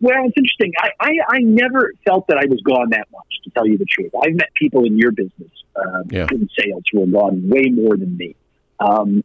Well, 0.00 0.26
it's 0.26 0.36
interesting. 0.36 0.72
I, 0.78 0.90
I, 1.00 1.10
I 1.28 1.38
never 1.40 1.92
felt 2.06 2.26
that 2.28 2.38
I 2.38 2.46
was 2.48 2.60
gone 2.62 2.90
that 2.90 3.06
much, 3.12 3.26
to 3.44 3.50
tell 3.50 3.66
you 3.66 3.76
the 3.76 3.84
truth. 3.84 4.12
I've 4.24 4.34
met 4.34 4.48
people 4.54 4.84
in 4.84 4.96
your 4.96 5.12
business, 5.12 5.50
uh, 5.80 6.02
yeah. 6.10 6.26
in 6.30 6.48
sales, 6.58 6.82
who 6.92 7.00
have 7.00 7.12
gone 7.12 7.48
way 7.48 7.70
more 7.70 7.96
than 7.96 8.16
me. 8.16 8.36
Um, 8.78 9.24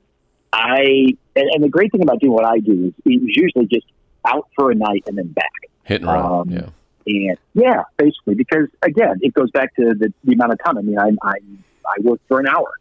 I 0.51 1.15
and, 1.35 1.49
and, 1.53 1.63
the 1.63 1.69
great 1.69 1.91
thing 1.91 2.01
about 2.01 2.19
doing 2.19 2.33
what 2.33 2.45
I 2.45 2.59
do 2.59 2.87
is 2.87 2.93
it 3.05 3.21
was 3.21 3.35
usually 3.35 3.65
just 3.67 3.85
out 4.25 4.47
for 4.55 4.71
a 4.71 4.75
night 4.75 5.03
and 5.07 5.17
then 5.17 5.27
back. 5.27 5.51
Hit 5.83 6.01
and 6.01 6.09
run. 6.09 6.25
Um, 6.25 6.49
yeah. 6.49 6.69
And 7.07 7.37
yeah, 7.53 7.83
basically, 7.97 8.35
because 8.35 8.67
again, 8.81 9.19
it 9.21 9.33
goes 9.33 9.51
back 9.51 9.75
to 9.75 9.93
the, 9.93 10.13
the 10.23 10.33
amount 10.33 10.53
of 10.53 10.63
time. 10.63 10.77
I 10.77 10.81
mean, 10.81 10.97
I 10.97 11.09
I, 11.21 11.33
I 11.85 11.95
worked 12.01 12.27
for 12.27 12.39
an 12.39 12.47
hour, 12.47 12.71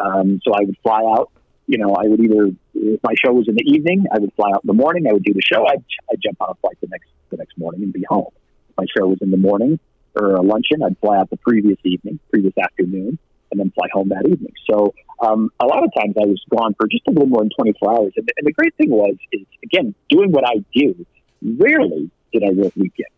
um, 0.00 0.40
so 0.44 0.52
I 0.52 0.64
would 0.64 0.76
fly 0.82 1.00
out 1.16 1.30
you 1.66 1.78
know, 1.78 1.94
I 1.94 2.06
would 2.06 2.20
either 2.20 2.50
if 2.74 3.00
my 3.02 3.14
show 3.24 3.32
was 3.32 3.48
in 3.48 3.54
the 3.54 3.64
evening, 3.64 4.04
I 4.12 4.18
would 4.18 4.32
fly 4.34 4.50
out 4.50 4.62
in 4.64 4.66
the 4.66 4.74
morning. 4.74 5.06
I 5.08 5.12
would 5.12 5.24
do 5.24 5.32
the 5.32 5.42
show. 5.42 5.66
I'd, 5.66 5.84
I'd 6.10 6.20
jump 6.22 6.40
on 6.40 6.50
a 6.50 6.54
flight 6.56 6.76
the 6.80 6.88
next 6.88 7.08
the 7.30 7.36
next 7.36 7.56
morning 7.56 7.82
and 7.82 7.92
be 7.92 8.04
home. 8.08 8.30
If 8.70 8.76
my 8.76 8.84
show 8.96 9.06
was 9.06 9.18
in 9.22 9.30
the 9.30 9.36
morning 9.36 9.78
or 10.14 10.34
a 10.36 10.42
luncheon, 10.42 10.82
I'd 10.82 10.98
fly 10.98 11.18
out 11.18 11.30
the 11.30 11.36
previous 11.38 11.78
evening, 11.84 12.18
previous 12.30 12.54
afternoon, 12.58 13.18
and 13.50 13.60
then 13.60 13.70
fly 13.70 13.86
home 13.92 14.08
that 14.10 14.26
evening. 14.26 14.52
So 14.70 14.94
um, 15.20 15.50
a 15.60 15.66
lot 15.66 15.84
of 15.84 15.90
times 15.94 16.14
I 16.20 16.26
was 16.26 16.42
gone 16.50 16.74
for 16.74 16.86
just 16.88 17.06
a 17.06 17.10
little 17.10 17.26
more 17.26 17.42
than 17.42 17.50
24 17.56 17.90
hours. 17.90 18.12
And, 18.16 18.28
and 18.36 18.46
the 18.46 18.52
great 18.52 18.74
thing 18.76 18.90
was, 18.90 19.14
is 19.32 19.46
again, 19.62 19.94
doing 20.08 20.32
what 20.32 20.44
I 20.46 20.64
do, 20.74 21.06
rarely 21.42 22.10
did 22.32 22.42
I 22.44 22.50
work 22.50 22.74
weekends. 22.76 23.12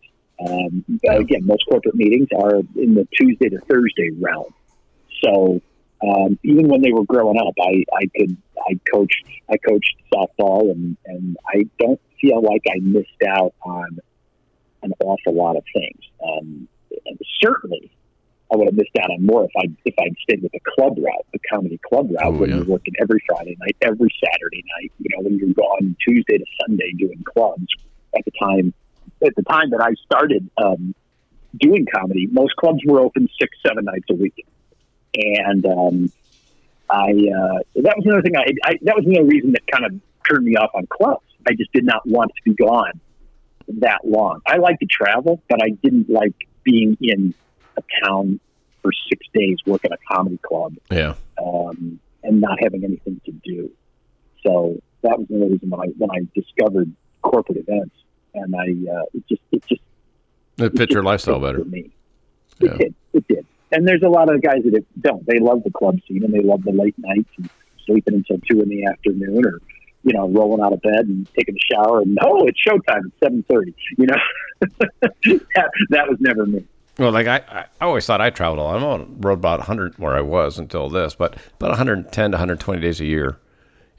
Um, 0.45 0.83
again, 1.09 1.45
most 1.45 1.63
corporate 1.69 1.95
meetings 1.95 2.27
are 2.37 2.57
in 2.75 2.93
the 2.93 3.07
Tuesday 3.17 3.49
to 3.49 3.59
Thursday 3.61 4.11
realm. 4.19 4.53
So 5.23 5.61
um, 6.03 6.37
even 6.43 6.67
when 6.67 6.81
they 6.81 6.91
were 6.91 7.05
growing 7.05 7.39
up, 7.39 7.53
I, 7.59 7.83
I 7.93 8.05
could 8.15 8.35
I 8.67 8.79
coached 8.91 9.23
I 9.49 9.57
coached 9.57 9.95
softball 10.13 10.71
and, 10.71 10.97
and 11.05 11.37
I 11.47 11.65
don't 11.79 11.99
feel 12.19 12.41
like 12.41 12.63
I 12.69 12.79
missed 12.79 13.21
out 13.27 13.53
on 13.61 13.99
an 14.83 14.93
awful 15.03 15.33
lot 15.33 15.55
of 15.55 15.63
things. 15.73 16.01
Um, 16.23 16.67
and 17.05 17.19
certainly, 17.41 17.91
I 18.51 18.57
would 18.57 18.67
have 18.67 18.75
missed 18.75 18.95
out 19.01 19.09
on 19.09 19.25
more 19.25 19.45
if 19.45 19.51
I 19.57 19.69
if 19.85 19.95
I'd 19.99 20.15
stayed 20.23 20.43
with 20.43 20.51
the 20.51 20.59
club 20.75 20.97
route, 20.97 21.25
the 21.33 21.39
comedy 21.51 21.79
club 21.87 22.09
route, 22.11 22.19
oh, 22.23 22.31
when 22.31 22.49
yeah. 22.49 22.57
you're 22.57 22.65
working 22.65 22.93
every 23.01 23.21
Friday 23.27 23.57
night, 23.59 23.75
every 23.81 24.09
Saturday 24.23 24.63
night. 24.79 24.91
You 24.99 25.09
know, 25.15 25.23
when 25.23 25.37
you're 25.37 25.53
gone 25.53 25.95
Tuesday 26.05 26.37
to 26.37 26.45
Sunday 26.61 26.91
doing 26.97 27.23
clubs. 27.23 27.67
At 28.17 28.23
the 28.23 28.31
time, 28.39 28.73
at 29.25 29.35
the 29.35 29.43
time 29.43 29.71
that 29.71 29.81
I 29.81 29.93
started 30.05 30.49
um, 30.57 30.95
doing 31.59 31.85
comedy, 31.93 32.27
most 32.31 32.55
clubs 32.55 32.79
were 32.85 33.01
open 33.01 33.27
six 33.37 33.57
seven 33.65 33.83
nights 33.83 34.05
a 34.09 34.13
week 34.13 34.45
and 35.15 35.65
um, 35.65 36.11
I 36.89 37.09
uh, 37.09 37.59
that 37.75 37.95
was 37.97 38.05
another 38.05 38.21
thing. 38.21 38.35
I, 38.35 38.53
I 38.63 38.73
that 38.83 38.95
was 38.95 39.05
another 39.05 39.25
reason 39.25 39.53
that 39.53 39.65
kind 39.71 39.85
of 39.85 39.99
turned 40.29 40.45
me 40.45 40.55
off 40.55 40.71
on 40.73 40.87
clubs. 40.87 41.25
I 41.47 41.53
just 41.53 41.71
did 41.73 41.85
not 41.85 42.05
want 42.05 42.31
to 42.35 42.41
be 42.43 42.55
gone 42.55 42.99
that 43.79 44.01
long. 44.03 44.41
I 44.45 44.57
like 44.57 44.79
to 44.79 44.85
travel, 44.85 45.41
but 45.49 45.61
I 45.61 45.69
didn't 45.69 46.09
like 46.09 46.47
being 46.65 46.97
in 46.99 47.33
a 47.77 47.83
town 48.03 48.41
for 48.81 48.91
six 49.09 49.25
days 49.33 49.57
working 49.65 49.91
a 49.93 50.13
comedy 50.13 50.39
club. 50.43 50.75
Yeah, 50.91 51.15
um, 51.41 51.99
and 52.23 52.41
not 52.41 52.57
having 52.61 52.83
anything 52.83 53.21
to 53.25 53.31
do. 53.31 53.71
So 54.45 54.81
that 55.03 55.17
was 55.17 55.27
another 55.29 55.51
reason 55.51 55.69
when 55.69 55.79
I 55.79 55.93
when 55.97 56.11
I 56.11 56.27
discovered 56.37 56.91
corporate 57.21 57.59
events, 57.59 57.95
and 58.33 58.53
I 58.53 58.91
uh, 58.91 59.05
it 59.13 59.23
just 59.29 59.41
it 59.53 59.65
just 59.67 59.81
it 60.57 60.77
fit 60.77 60.91
your 60.91 61.03
lifestyle 61.03 61.39
better. 61.39 61.59
For 61.59 61.65
me. 61.65 61.91
It 62.59 62.71
yeah. 62.71 62.77
did. 62.77 62.95
It 63.13 63.27
did 63.29 63.45
and 63.71 63.87
there's 63.87 64.03
a 64.03 64.09
lot 64.09 64.33
of 64.33 64.41
guys 64.41 64.63
that 64.63 64.85
don't. 65.01 65.25
They 65.25 65.39
love 65.39 65.63
the 65.63 65.71
club 65.71 65.99
scene 66.07 66.23
and 66.23 66.33
they 66.33 66.39
love 66.39 66.63
the 66.63 66.71
late 66.71 66.95
nights 66.97 67.29
and 67.37 67.49
sleeping 67.85 68.15
until 68.15 68.39
two 68.49 68.61
in 68.61 68.69
the 68.69 68.85
afternoon 68.85 69.45
or 69.45 69.59
you 70.05 70.13
know 70.13 70.29
rolling 70.29 70.63
out 70.63 70.71
of 70.71 70.81
bed 70.81 71.07
and 71.07 71.27
taking 71.35 71.55
a 71.55 71.73
shower 71.73 71.99
and 71.99 72.17
oh 72.21 72.45
it's 72.45 72.59
showtime 72.65 73.05
at 73.05 73.19
seven 73.21 73.43
thirty. 73.49 73.75
You 73.97 74.07
know 74.07 74.17
that, 74.61 75.69
that 75.89 76.07
was 76.07 76.17
never 76.21 76.45
me. 76.45 76.65
Well, 76.97 77.11
like 77.11 77.27
I, 77.27 77.65
I 77.81 77.85
always 77.85 78.05
thought 78.05 78.21
I 78.21 78.29
traveled 78.29 78.59
a 78.59 78.63
lot. 78.63 78.77
I'm 78.77 78.83
on 78.83 79.19
road 79.19 79.33
about 79.33 79.59
100 79.59 79.99
where 79.99 80.15
I 80.15 80.21
was 80.21 80.57
until 80.57 80.89
this, 80.89 81.13
but 81.13 81.35
about 81.57 81.71
110 81.71 82.31
to 82.31 82.35
120 82.35 82.81
days 82.81 83.01
a 83.01 83.05
year, 83.05 83.37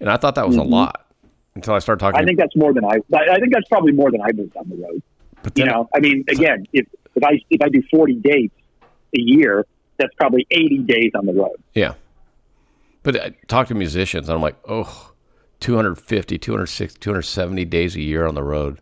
and 0.01 0.09
I 0.09 0.17
thought 0.17 0.35
that 0.37 0.47
was 0.47 0.57
mm-hmm. 0.57 0.73
a 0.73 0.77
lot. 0.77 1.07
until 1.55 1.75
I 1.75 1.81
started 1.81 2.01
talking. 2.01 2.19
I 2.19 2.25
think 2.25 2.39
that's 2.39 2.57
more 2.57 2.73
than 2.73 2.85
I. 2.85 2.97
I 3.15 3.39
think 3.39 3.53
that's 3.53 3.69
probably 3.69 3.93
more 3.93 4.11
than 4.11 4.23
I 4.23 4.31
was 4.35 4.49
on 4.57 4.69
the 4.71 4.77
road. 4.77 5.03
But 5.43 5.59
you 5.59 5.67
know, 5.67 5.89
I 5.95 6.01
mean, 6.01 6.25
again, 6.29 6.67
if 6.73 6.87
if 7.15 7.23
I 7.23 7.41
if 7.51 7.61
I 7.61 7.69
do 7.69 7.83
forty 7.91 8.15
dates 8.15 8.55
a 9.15 9.21
year, 9.21 9.67
that's 9.99 10.15
probably 10.15 10.47
eighty 10.51 10.79
days 10.79 11.13
on 11.15 11.27
the 11.27 11.35
road. 11.35 11.63
Yeah, 11.75 11.95
but 13.03 13.21
I 13.21 13.31
talk 13.47 13.69
to 13.69 13.75
musicians, 13.75 14.29
and 14.29 14.37
I'm 14.37 14.43
like, 14.43 14.57
oh, 14.67 15.13
250, 15.61 16.39
260, 16.39 16.99
270 17.01 17.65
days 17.65 17.97
a 17.97 18.01
year 18.01 18.27
on 18.27 18.35
the 18.35 18.43
road. 18.43 18.81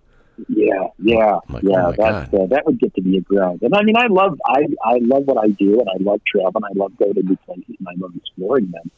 Yeah, 0.48 0.88
yeah, 0.98 1.38
like, 1.48 1.62
yeah. 1.62 1.87
Oh 1.87 1.92
that 1.92 2.34
uh, 2.34 2.46
that 2.46 2.62
would 2.66 2.80
get 2.80 2.92
to 2.94 3.02
be 3.02 3.18
a 3.18 3.20
grind. 3.20 3.62
And 3.62 3.72
I 3.72 3.82
mean, 3.82 3.96
I 3.96 4.08
love 4.08 4.37
I 4.44 4.66
I 4.84 4.98
love 5.00 5.24
what 5.26 5.38
I 5.38 5.48
do, 5.48 5.78
and 5.78 5.88
I 5.88 6.02
love 6.02 6.20
traveling. 6.26 6.64
I 6.64 6.76
love 6.76 6.96
going 6.98 7.14
to 7.14 7.22
new 7.22 7.37
places, 7.46 7.76
and 7.78 7.87
I 7.87 7.92
love 7.98 8.10
exploring 8.16 8.72
them. 8.72 8.90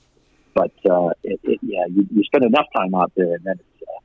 But 0.55 0.73
uh, 0.91 1.11
it, 1.23 1.39
it, 1.45 1.61
yeah, 1.61 1.85
you, 1.91 2.07
you 2.11 2.25
spend 2.25 2.45
enough 2.45 2.65
time 2.75 2.95
out 2.95 3.13
there, 3.17 3.35
and 3.35 3.45
then 3.45 3.57
it's 3.59 3.83
uh, 3.83 4.01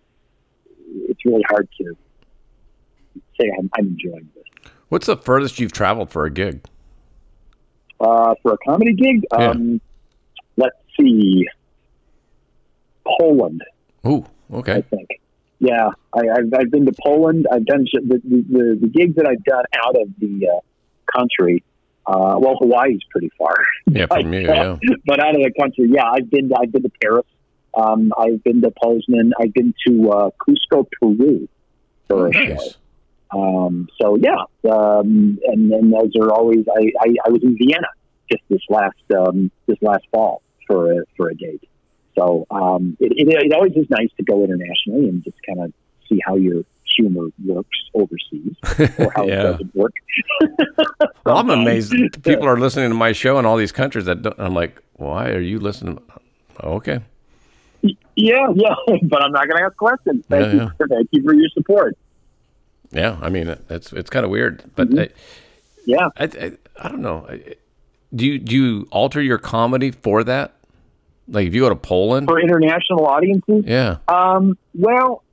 it's 1.10 1.26
really 1.26 1.44
hard 1.50 1.70
to 1.78 1.96
say 3.40 3.50
I'm, 3.58 3.70
I'm 3.78 3.88
enjoying 3.88 4.30
this. 4.36 4.72
What's 4.90 5.08
the 5.08 5.16
furthest 5.16 5.60
you've 5.60 5.72
traveled 5.72 6.10
for 6.10 6.26
a 6.26 6.30
gig? 6.30 6.66
Uh, 8.00 8.36
for 8.44 8.54
a 8.54 8.58
comedy 8.58 8.94
gig, 8.94 9.24
yeah. 9.32 9.52
um, 9.52 9.80
let's 10.58 10.76
see, 11.00 11.48
Poland. 13.06 13.64
Ooh, 14.06 14.26
okay. 14.54 14.76
I 14.76 14.82
think. 14.82 15.10
Yeah, 15.60 15.90
I, 16.14 16.22
have 16.36 16.54
I've 16.58 16.72
been 16.72 16.86
to 16.88 16.94
Poland. 17.04 17.48
I've 17.52 17.66
done 17.66 17.86
the, 17.94 18.20
the, 18.24 18.80
the 18.82 18.88
gigs 18.88 19.16
that 19.16 19.28
I've 19.28 19.44
done 19.44 19.64
out 19.86 19.96
of 19.96 20.08
the 20.20 20.50
uh, 20.50 20.60
country. 21.16 21.64
Uh, 22.08 22.36
well, 22.40 22.56
Hawaii's 22.60 23.02
pretty 23.12 23.32
far. 23.38 23.56
Yeah, 23.86 24.06
from 24.12 24.34
you, 24.34 24.42
yeah. 24.42 24.78
But 25.06 25.20
out 25.20 25.36
of 25.36 25.42
the 25.42 25.52
country, 25.60 25.88
yeah, 25.90 26.10
I've 26.12 26.30
been. 26.32 26.50
To, 26.50 26.56
I've 26.60 26.72
been 26.72 26.84
to 26.84 26.92
Paris. 27.02 27.26
Um, 27.78 28.12
I've 28.18 28.44
been 28.44 28.62
to 28.62 28.72
Poznan. 28.72 29.32
I've 29.40 29.54
been 29.54 29.74
to 29.88 30.10
uh, 30.10 30.30
Cusco, 30.42 30.88
Peru 31.00 31.48
for 32.08 32.26
oh, 32.26 32.26
a 32.26 32.32
nice. 32.32 32.48
show. 32.48 32.72
Um, 33.34 33.88
so 34.02 34.18
yeah, 34.18 34.44
um, 34.70 35.40
and 35.46 35.72
then 35.72 35.92
those 35.92 36.12
are 36.20 36.32
always. 36.32 36.66
I, 36.68 36.92
I, 37.00 37.16
I 37.26 37.30
was 37.30 37.44
in 37.44 37.56
Vienna 37.56 37.88
just 38.30 38.44
this 38.50 38.62
last 38.70 38.98
um, 39.16 39.52
this 39.68 39.78
last 39.82 40.06
fall 40.12 40.42
for 40.68 40.92
a, 40.92 41.04
for 41.16 41.30
a 41.30 41.36
date. 41.36 41.64
So 42.16 42.46
um, 42.52 42.98
it, 43.00 43.14
it, 43.16 43.46
it 43.46 43.54
always 43.54 43.74
is 43.74 43.90
nice 43.90 44.10
to 44.18 44.24
go 44.24 44.44
internationally 44.44 45.08
and 45.08 45.24
just 45.24 45.38
kind 45.46 45.62
of 45.62 45.74
see 46.10 46.20
how 46.26 46.36
your 46.36 46.64
humor 46.96 47.28
works 47.46 47.78
overseas 47.94 48.56
or 49.00 49.12
how 49.16 49.24
yeah. 49.28 49.40
it 49.40 49.44
doesn't 49.52 49.76
work. 49.76 49.94
well, 51.26 51.38
I'm 51.38 51.50
amazed 51.50 51.94
people 52.24 52.48
are 52.48 52.60
listening 52.60 52.90
to 52.90 52.96
my 52.96 53.12
show 53.12 53.40
in 53.40 53.46
all 53.46 53.58
these 53.58 53.72
countries 53.72 54.06
that 54.06 54.22
don't, 54.22 54.40
I'm 54.40 54.54
like, 54.54 54.82
why 54.94 55.30
are 55.30 55.42
you 55.42 55.60
listening? 55.60 56.00
Okay. 56.62 57.00
Yeah, 58.16 58.48
yeah, 58.54 58.76
but 59.04 59.24
I'm 59.24 59.32
not 59.32 59.48
going 59.48 59.58
to 59.58 59.64
ask 59.64 59.78
questions. 59.78 60.24
Thank 60.30 60.48
yeah, 60.48 60.54
you, 60.54 60.60
yeah. 60.60 60.86
thank 60.88 61.08
you 61.12 61.24
for 61.24 61.34
your 61.34 61.50
support. 61.50 61.98
Yeah, 62.92 63.18
I 63.22 63.30
mean 63.30 63.56
it's 63.70 63.94
it's 63.94 64.10
kind 64.10 64.26
of 64.26 64.30
weird, 64.30 64.64
but 64.76 64.90
mm-hmm. 64.90 65.00
I, 65.00 65.10
yeah, 65.86 66.10
I, 66.18 66.26
I, 66.26 66.52
I 66.78 66.90
don't 66.90 67.02
know. 67.02 67.26
Do 68.14 68.26
you 68.26 68.38
do 68.38 68.56
you 68.56 68.88
alter 68.92 69.22
your 69.22 69.38
comedy 69.38 69.92
for 69.92 70.24
that? 70.26 70.54
Like 71.32 71.48
if 71.48 71.56
you 71.56 71.62
go 71.62 71.70
to 71.70 71.76
Poland 71.76 72.28
for 72.28 72.40
international 72.40 73.06
audiences? 73.06 73.64
Yeah. 73.66 73.98
Um, 74.08 74.58
well, 74.74 75.24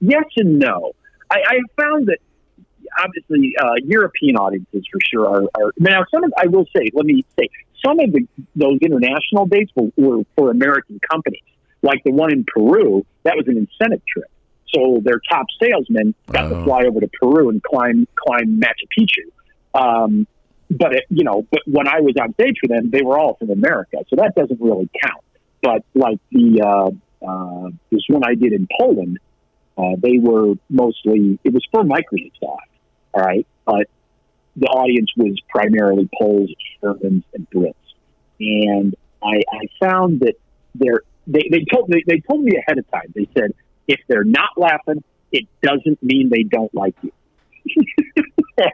yes 0.00 0.24
and 0.36 0.58
no. 0.58 0.92
I, 1.30 1.36
I 1.46 1.82
found 1.82 2.06
that 2.06 2.18
obviously 2.98 3.54
uh, 3.60 3.74
European 3.84 4.36
audiences 4.36 4.84
for 4.90 4.98
sure 5.12 5.28
are, 5.28 5.42
are, 5.60 5.72
now 5.78 6.04
some 6.10 6.24
of 6.24 6.32
I 6.38 6.46
will 6.46 6.64
say 6.74 6.90
let 6.94 7.04
me 7.04 7.24
say 7.38 7.48
some 7.84 8.00
of 8.00 8.12
the, 8.12 8.26
those 8.56 8.78
international 8.80 9.46
dates 9.46 9.70
were, 9.76 9.90
were 9.96 10.24
for 10.36 10.50
American 10.50 10.98
companies 11.10 11.42
like 11.82 12.02
the 12.04 12.12
one 12.12 12.32
in 12.32 12.44
Peru 12.44 13.04
that 13.24 13.36
was 13.36 13.46
an 13.46 13.58
incentive 13.58 14.00
trip 14.06 14.30
so 14.74 15.00
their 15.02 15.20
top 15.30 15.46
salesmen 15.60 16.14
got 16.30 16.46
oh. 16.46 16.58
to 16.58 16.64
fly 16.64 16.84
over 16.84 17.00
to 17.00 17.08
Peru 17.20 17.50
and 17.50 17.62
climb 17.62 18.06
climb 18.16 18.60
Machu 18.60 18.86
Picchu. 18.96 19.78
Um, 19.78 20.26
but 20.70 20.94
it, 20.94 21.04
you 21.08 21.24
know, 21.24 21.46
but 21.50 21.62
when 21.66 21.88
I 21.88 22.00
was 22.00 22.14
on 22.20 22.34
stage 22.34 22.56
for 22.60 22.68
them, 22.68 22.90
they 22.90 23.02
were 23.02 23.18
all 23.18 23.34
from 23.34 23.50
America, 23.50 23.98
so 24.08 24.16
that 24.16 24.34
doesn't 24.34 24.60
really 24.60 24.88
count. 25.02 25.24
But 25.62 25.84
like 25.94 26.18
the 26.30 26.62
uh, 26.62 27.26
uh, 27.26 27.70
this 27.90 28.02
one 28.08 28.22
I 28.24 28.34
did 28.34 28.52
in 28.52 28.68
Poland, 28.78 29.18
uh, 29.76 29.96
they 29.98 30.18
were 30.18 30.54
mostly 30.68 31.38
it 31.42 31.52
was 31.52 31.66
for 31.70 31.82
Microsoft, 31.82 32.70
all 33.14 33.22
right, 33.22 33.46
but 33.64 33.86
the 34.56 34.66
audience 34.66 35.10
was 35.16 35.38
primarily 35.48 36.08
Poles, 36.18 36.50
Germans, 36.82 37.24
and 37.34 37.48
Brits, 37.50 37.74
and 38.40 38.94
I, 39.22 39.42
I 39.50 39.86
found 39.86 40.20
that 40.20 40.34
they're, 40.74 41.02
they 41.26 41.48
they 41.50 41.64
told 41.72 41.88
me 41.88 42.02
they 42.06 42.20
told 42.20 42.42
me 42.44 42.56
ahead 42.56 42.78
of 42.78 42.90
time. 42.90 43.12
They 43.14 43.28
said 43.36 43.52
if 43.86 44.00
they're 44.08 44.24
not 44.24 44.50
laughing, 44.56 45.02
it 45.32 45.46
doesn't 45.62 46.02
mean 46.02 46.30
they 46.30 46.42
don't 46.42 46.74
like 46.74 46.94
you. 47.02 47.12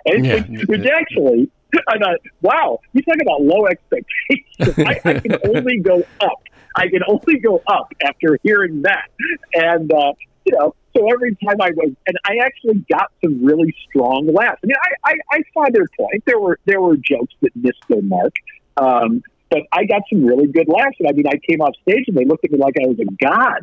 yeah, 0.06 0.42
which, 0.66 0.86
actually, 0.86 1.50
I 1.88 1.98
thought, 1.98 2.18
wow, 2.42 2.80
you 2.92 3.02
talk 3.02 3.16
about 3.20 3.42
low 3.42 3.66
expectations. 3.66 4.78
I, 4.78 5.00
I, 5.04 5.20
can 5.20 5.36
only 5.56 5.78
go 5.78 6.02
up. 6.20 6.42
I 6.76 6.88
can 6.88 7.00
only 7.06 7.38
go 7.38 7.62
up 7.66 7.92
after 8.04 8.38
hearing 8.42 8.82
that. 8.82 9.08
And, 9.54 9.92
uh, 9.92 10.12
you 10.44 10.56
know, 10.58 10.74
so 10.96 11.10
every 11.12 11.34
time 11.36 11.60
I 11.60 11.70
was, 11.70 11.92
and 12.06 12.16
I 12.24 12.36
actually 12.44 12.84
got 12.90 13.10
some 13.22 13.44
really 13.44 13.74
strong 13.88 14.32
laughs. 14.32 14.60
I 14.62 14.66
mean, 14.66 14.76
I, 15.04 15.10
I, 15.10 15.36
I 15.36 15.42
saw 15.52 15.66
their 15.72 15.86
point. 15.98 16.24
There 16.24 16.38
were 16.38 16.58
there 16.66 16.80
were 16.80 16.96
jokes 16.96 17.34
that 17.40 17.50
missed 17.56 17.82
their 17.88 18.02
mark. 18.02 18.34
Um, 18.76 19.22
but 19.54 19.62
I 19.70 19.84
got 19.84 20.02
some 20.12 20.24
really 20.24 20.48
good 20.48 20.66
laughs. 20.66 20.96
And 20.98 21.08
I 21.08 21.12
mean, 21.12 21.28
I 21.28 21.38
came 21.48 21.60
off 21.60 21.74
stage 21.82 22.06
and 22.08 22.16
they 22.16 22.24
looked 22.24 22.44
at 22.44 22.50
me 22.50 22.58
like 22.58 22.74
I 22.82 22.88
was 22.88 22.98
a 22.98 23.04
god. 23.22 23.60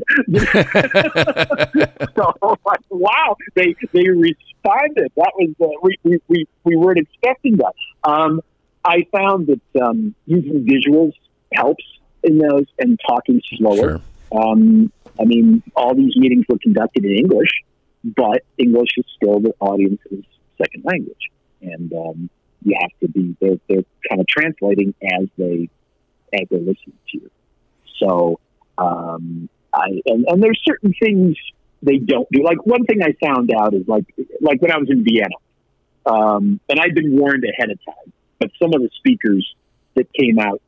so 2.15 2.58
like, 2.65 2.80
wow, 2.89 3.36
they 3.56 3.75
they 3.91 4.08
responded. 4.08 5.12
That 5.17 5.34
was 5.36 5.49
uh, 5.62 5.67
we, 5.82 5.97
we 6.04 6.19
we 6.30 6.47
we 6.63 6.75
weren't 6.77 6.99
expecting 6.99 7.58
that. 7.58 7.73
Um, 8.10 8.39
I 8.86 9.06
found 9.12 9.47
that 9.47 9.82
um, 9.82 10.15
using 10.25 10.65
visuals 10.65 11.12
helps 11.54 11.84
in 12.23 12.38
those 12.38 12.67
and 12.80 12.97
talking 13.06 13.41
slower. 13.58 13.75
Sure. 13.75 14.01
Um, 14.32 14.93
I 15.19 15.25
mean, 15.25 15.62
all 15.75 15.93
these 15.93 16.15
meetings 16.15 16.45
were 16.47 16.58
conducted 16.60 17.04
in 17.04 17.17
English, 17.17 17.51
but 18.15 18.43
English 18.58 18.91
is 18.95 19.04
still 19.17 19.41
the 19.41 19.54
audience's 19.60 20.23
second 20.58 20.86
language, 20.86 21.32
and 21.62 21.91
um, 21.91 22.30
you 22.63 22.77
have 22.80 22.91
to 23.01 23.10
be 23.10 23.36
they're, 23.41 23.58
they're 23.67 23.84
kind 24.10 24.21
of 24.21 24.27
translating 24.27 24.93
as 25.19 25.27
they 25.38 25.69
as 26.34 26.48
they're 26.50 26.60
listening 26.60 26.98
to 27.12 27.17
you. 27.17 27.32
So 28.00 28.39
um, 28.78 29.50
I 29.74 30.02
and, 30.06 30.26
and 30.28 30.44
there's 30.44 30.62
certain 30.65 30.94
things 31.02 31.38
they 31.82 31.98
don't 31.98 32.28
do. 32.32 32.44
Like 32.44 32.65
one 32.65 32.86
thing 32.86 33.02
I 33.02 33.15
found 33.26 33.52
out 33.52 33.74
is 33.74 33.88
like 33.88 34.06
like 34.41 34.62
when 34.62 34.72
I 34.72 34.78
was 34.78 34.89
in 34.89 35.04
Vienna, 35.04 35.36
um, 36.06 36.60
and 36.70 36.80
I'd 36.80 36.96
been 36.96 37.17
warned 37.17 37.44
ahead 37.44 37.70
of 37.70 37.80
time, 37.86 38.13
but 38.39 38.52
some 38.62 38.74
of 38.74 38.82
the 38.82 38.89
speakers 38.98 39.56
that 39.96 40.12
came 40.13 40.39
out 40.39 40.62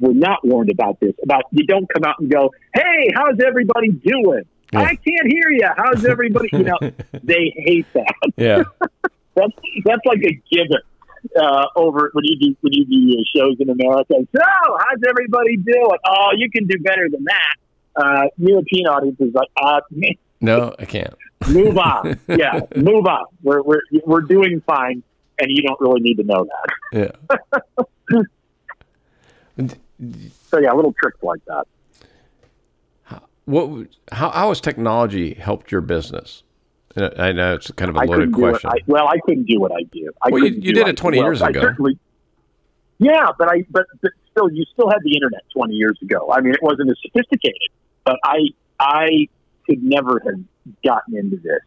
were 0.00 0.14
not 0.14 0.46
warned 0.46 0.70
about 0.70 1.00
this. 1.00 1.14
About 1.22 1.44
you 1.50 1.66
don't 1.66 1.86
come 1.92 2.04
out 2.04 2.18
and 2.20 2.30
go, 2.30 2.52
"Hey, 2.74 3.10
how's 3.14 3.40
everybody 3.44 3.90
doing?" 3.90 4.44
Yeah. 4.72 4.80
I 4.80 4.96
can't 4.96 5.26
hear 5.26 5.50
you. 5.50 5.68
How's 5.76 6.04
everybody? 6.04 6.48
You 6.52 6.64
know, 6.64 6.78
they 7.22 7.52
hate 7.56 7.86
that. 7.94 8.14
Yeah, 8.36 8.62
that's 9.34 9.52
that's 9.84 10.04
like 10.04 10.22
a 10.24 10.40
given 10.50 10.78
uh, 11.40 11.66
over 11.76 12.10
when 12.12 12.24
you 12.24 12.38
do 12.38 12.56
when 12.60 12.72
you 12.72 12.84
do 12.84 13.24
shows 13.34 13.56
in 13.60 13.70
America. 13.70 14.14
So, 14.34 14.42
how's 14.42 15.00
everybody 15.08 15.56
doing? 15.56 15.98
Oh, 16.06 16.30
you 16.36 16.50
can 16.50 16.66
do 16.66 16.78
better 16.80 17.08
than 17.10 17.24
that. 17.24 17.54
Uh, 17.96 18.28
European 18.36 18.86
audiences 18.86 19.34
like, 19.34 19.48
uh, 19.60 19.80
no, 20.40 20.74
I 20.78 20.84
can't. 20.84 21.14
move 21.48 21.78
on. 21.78 22.18
Yeah, 22.28 22.60
move 22.76 23.06
on. 23.06 23.24
We're 23.42 23.62
we're 23.62 23.82
we're 24.04 24.20
doing 24.20 24.62
fine, 24.66 25.02
and 25.38 25.48
you 25.50 25.62
don't 25.62 25.80
really 25.80 26.00
need 26.00 26.16
to 26.16 26.24
know 26.24 26.46
that. 26.46 27.16
Yeah. 28.12 29.66
so 30.50 30.58
yeah, 30.60 30.72
little 30.72 30.94
tricks 31.00 31.22
like 31.22 31.44
that. 31.46 31.66
What? 33.46 33.88
How, 34.12 34.28
how 34.30 34.48
has 34.50 34.60
technology 34.60 35.32
helped 35.34 35.72
your 35.72 35.80
business? 35.80 36.42
I 36.96 37.32
know 37.32 37.54
it's 37.54 37.70
kind 37.72 37.90
of 37.90 37.96
a 37.96 38.04
loaded 38.04 38.32
question. 38.32 38.70
I, 38.70 38.78
well, 38.86 39.06
I 39.08 39.18
couldn't 39.24 39.44
do 39.44 39.60
what 39.60 39.72
I 39.72 39.82
do. 39.92 40.10
I 40.22 40.30
well, 40.30 40.44
you, 40.44 40.50
you 40.50 40.72
did 40.72 40.88
it 40.88 40.96
20 40.96 41.18
years 41.18 41.40
well, 41.40 41.50
ago. 41.50 41.74
Yeah, 42.98 43.28
but 43.38 43.48
I 43.48 43.64
but, 43.70 43.86
but 44.02 44.10
still, 44.30 44.50
you 44.50 44.64
still 44.72 44.88
had 44.88 44.98
the 45.02 45.14
internet 45.14 45.42
20 45.54 45.74
years 45.74 45.98
ago. 46.02 46.32
I 46.32 46.40
mean, 46.40 46.54
it 46.54 46.62
wasn't 46.62 46.90
as 46.90 46.96
sophisticated, 47.02 47.70
but 48.04 48.16
I 48.24 48.38
I 48.80 49.28
could 49.66 49.82
never 49.82 50.20
have 50.24 50.40
gotten 50.84 51.16
into 51.16 51.36
this 51.36 51.60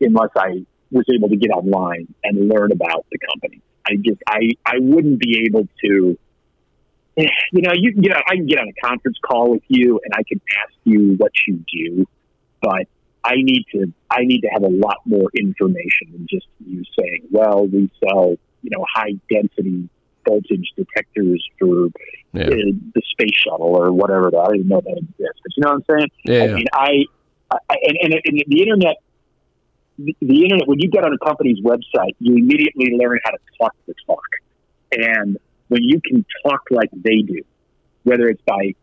unless 0.00 0.30
I 0.36 0.64
was 0.90 1.04
able 1.14 1.28
to 1.28 1.36
get 1.36 1.50
online 1.50 2.12
and 2.24 2.48
learn 2.48 2.72
about 2.72 3.06
the 3.12 3.18
company. 3.18 3.60
I 3.86 3.96
just 3.96 4.20
I 4.26 4.50
I 4.66 4.78
wouldn't 4.80 5.20
be 5.20 5.44
able 5.46 5.68
to. 5.84 6.18
You 7.16 7.62
know, 7.62 7.72
you 7.74 7.92
can 7.92 8.02
get 8.02 8.16
I 8.16 8.36
can 8.36 8.46
get 8.46 8.58
on 8.58 8.68
a 8.68 8.86
conference 8.86 9.18
call 9.24 9.50
with 9.50 9.62
you 9.68 10.00
and 10.04 10.14
I 10.14 10.22
can 10.22 10.40
ask 10.62 10.74
you 10.84 11.14
what 11.16 11.32
you 11.46 11.64
do, 11.72 12.06
but 12.62 12.86
I 13.24 13.34
need 13.36 13.64
to 13.72 13.92
I 14.10 14.20
need 14.22 14.40
to 14.40 14.48
have 14.48 14.62
a 14.62 14.68
lot 14.68 14.98
more 15.04 15.28
information 15.38 16.12
than 16.12 16.26
just 16.28 16.46
you 16.66 16.82
saying, 16.98 17.24
well, 17.30 17.66
we 17.66 17.90
sell 18.00 18.36
you 18.62 18.70
know 18.70 18.84
high 18.94 19.12
density 19.30 19.88
voltage 20.26 20.72
detectors 20.76 21.42
for 21.58 21.88
yeah. 22.32 22.44
the, 22.44 22.78
the 22.94 23.02
space 23.10 23.34
shuttle 23.34 23.74
or 23.74 23.92
whatever. 23.92 24.30
I 24.38 24.52
didn't 24.52 24.68
know 24.68 24.80
that 24.80 24.96
exists, 24.98 25.40
but 25.42 25.52
you 25.56 25.62
know 25.62 25.70
what 25.70 25.84
I'm 25.90 25.98
saying? 25.98 26.10
Yeah, 26.24 26.42
I 26.42 26.56
mean, 26.56 26.66
I 26.72 26.90
and, 27.50 27.98
and, 28.02 28.14
and 28.24 28.44
the 28.46 28.62
internet, 28.62 28.96
the, 29.98 30.16
the 30.20 30.42
internet. 30.42 30.68
When 30.68 30.80
you 30.80 30.90
get 30.90 31.04
on 31.04 31.12
a 31.12 31.18
company's 31.18 31.60
website, 31.60 32.14
you 32.18 32.36
immediately 32.36 32.92
learn 32.96 33.18
how 33.24 33.32
to 33.32 33.38
talk 33.58 33.74
the 33.86 33.94
talk, 34.06 34.28
and 34.92 35.38
when 35.68 35.82
you 35.82 36.00
can 36.00 36.24
talk 36.44 36.62
like 36.70 36.90
they 36.92 37.22
do, 37.22 37.42
whether 38.04 38.28
it's 38.28 38.42
by 38.42 38.74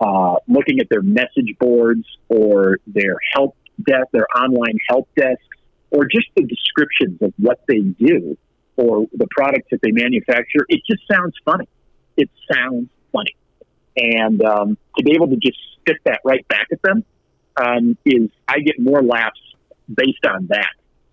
uh, 0.00 0.36
looking 0.48 0.80
at 0.80 0.88
their 0.88 1.02
message 1.02 1.54
boards 1.58 2.04
or 2.28 2.78
their 2.86 3.16
help 3.34 3.56
desk, 3.82 4.08
their 4.12 4.26
online 4.36 4.78
help 4.88 5.08
desks, 5.16 5.44
or 5.90 6.06
just 6.06 6.26
the 6.36 6.42
descriptions 6.42 7.20
of 7.22 7.32
what 7.38 7.60
they 7.68 7.80
do 7.80 8.36
or 8.76 9.06
the 9.12 9.26
products 9.30 9.68
that 9.70 9.80
they 9.82 9.92
manufacture, 9.92 10.66
it 10.68 10.80
just 10.90 11.02
sounds 11.10 11.34
funny. 11.44 11.68
It 12.16 12.28
sounds 12.52 12.88
funny. 13.12 13.36
And 13.96 14.42
um, 14.42 14.78
to 14.98 15.04
be 15.04 15.12
able 15.14 15.28
to 15.28 15.36
just 15.36 15.58
spit 15.80 15.98
that 16.04 16.20
right 16.24 16.46
back 16.48 16.66
at 16.72 16.82
them 16.82 17.04
um, 17.56 17.96
is, 18.04 18.30
I 18.48 18.58
get 18.60 18.80
more 18.80 19.02
laughs 19.02 19.40
based 19.92 20.26
on 20.26 20.48
that 20.48 20.70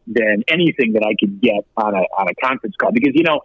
than 0.07 0.43
anything 0.47 0.93
that 0.93 1.03
I 1.05 1.14
could 1.20 1.39
get 1.41 1.66
on 1.78 1.93
a, 1.93 1.99
on 1.99 2.28
a 2.28 2.36
conference 2.43 2.76
call. 2.80 2.91
Because, 2.91 3.12
you 3.14 3.24
know, 3.24 3.41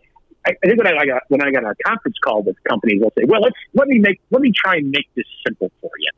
I, 0.46 0.52
think 0.64 0.78
when 0.78 0.86
I, 0.86 1.04
got 1.04 1.22
when 1.28 1.42
I 1.42 1.50
got 1.50 1.64
a 1.64 1.74
conference 1.84 2.16
call 2.24 2.42
with 2.42 2.56
companies, 2.68 3.00
they'll 3.00 3.12
say, 3.18 3.24
"Well, 3.26 3.40
let's 3.40 3.56
let 3.74 3.88
me 3.88 3.98
make 3.98 4.20
let 4.30 4.40
me 4.40 4.52
try 4.54 4.76
and 4.76 4.90
make 4.90 5.08
this 5.16 5.24
simple 5.44 5.72
for 5.80 5.90
you." 5.98 6.10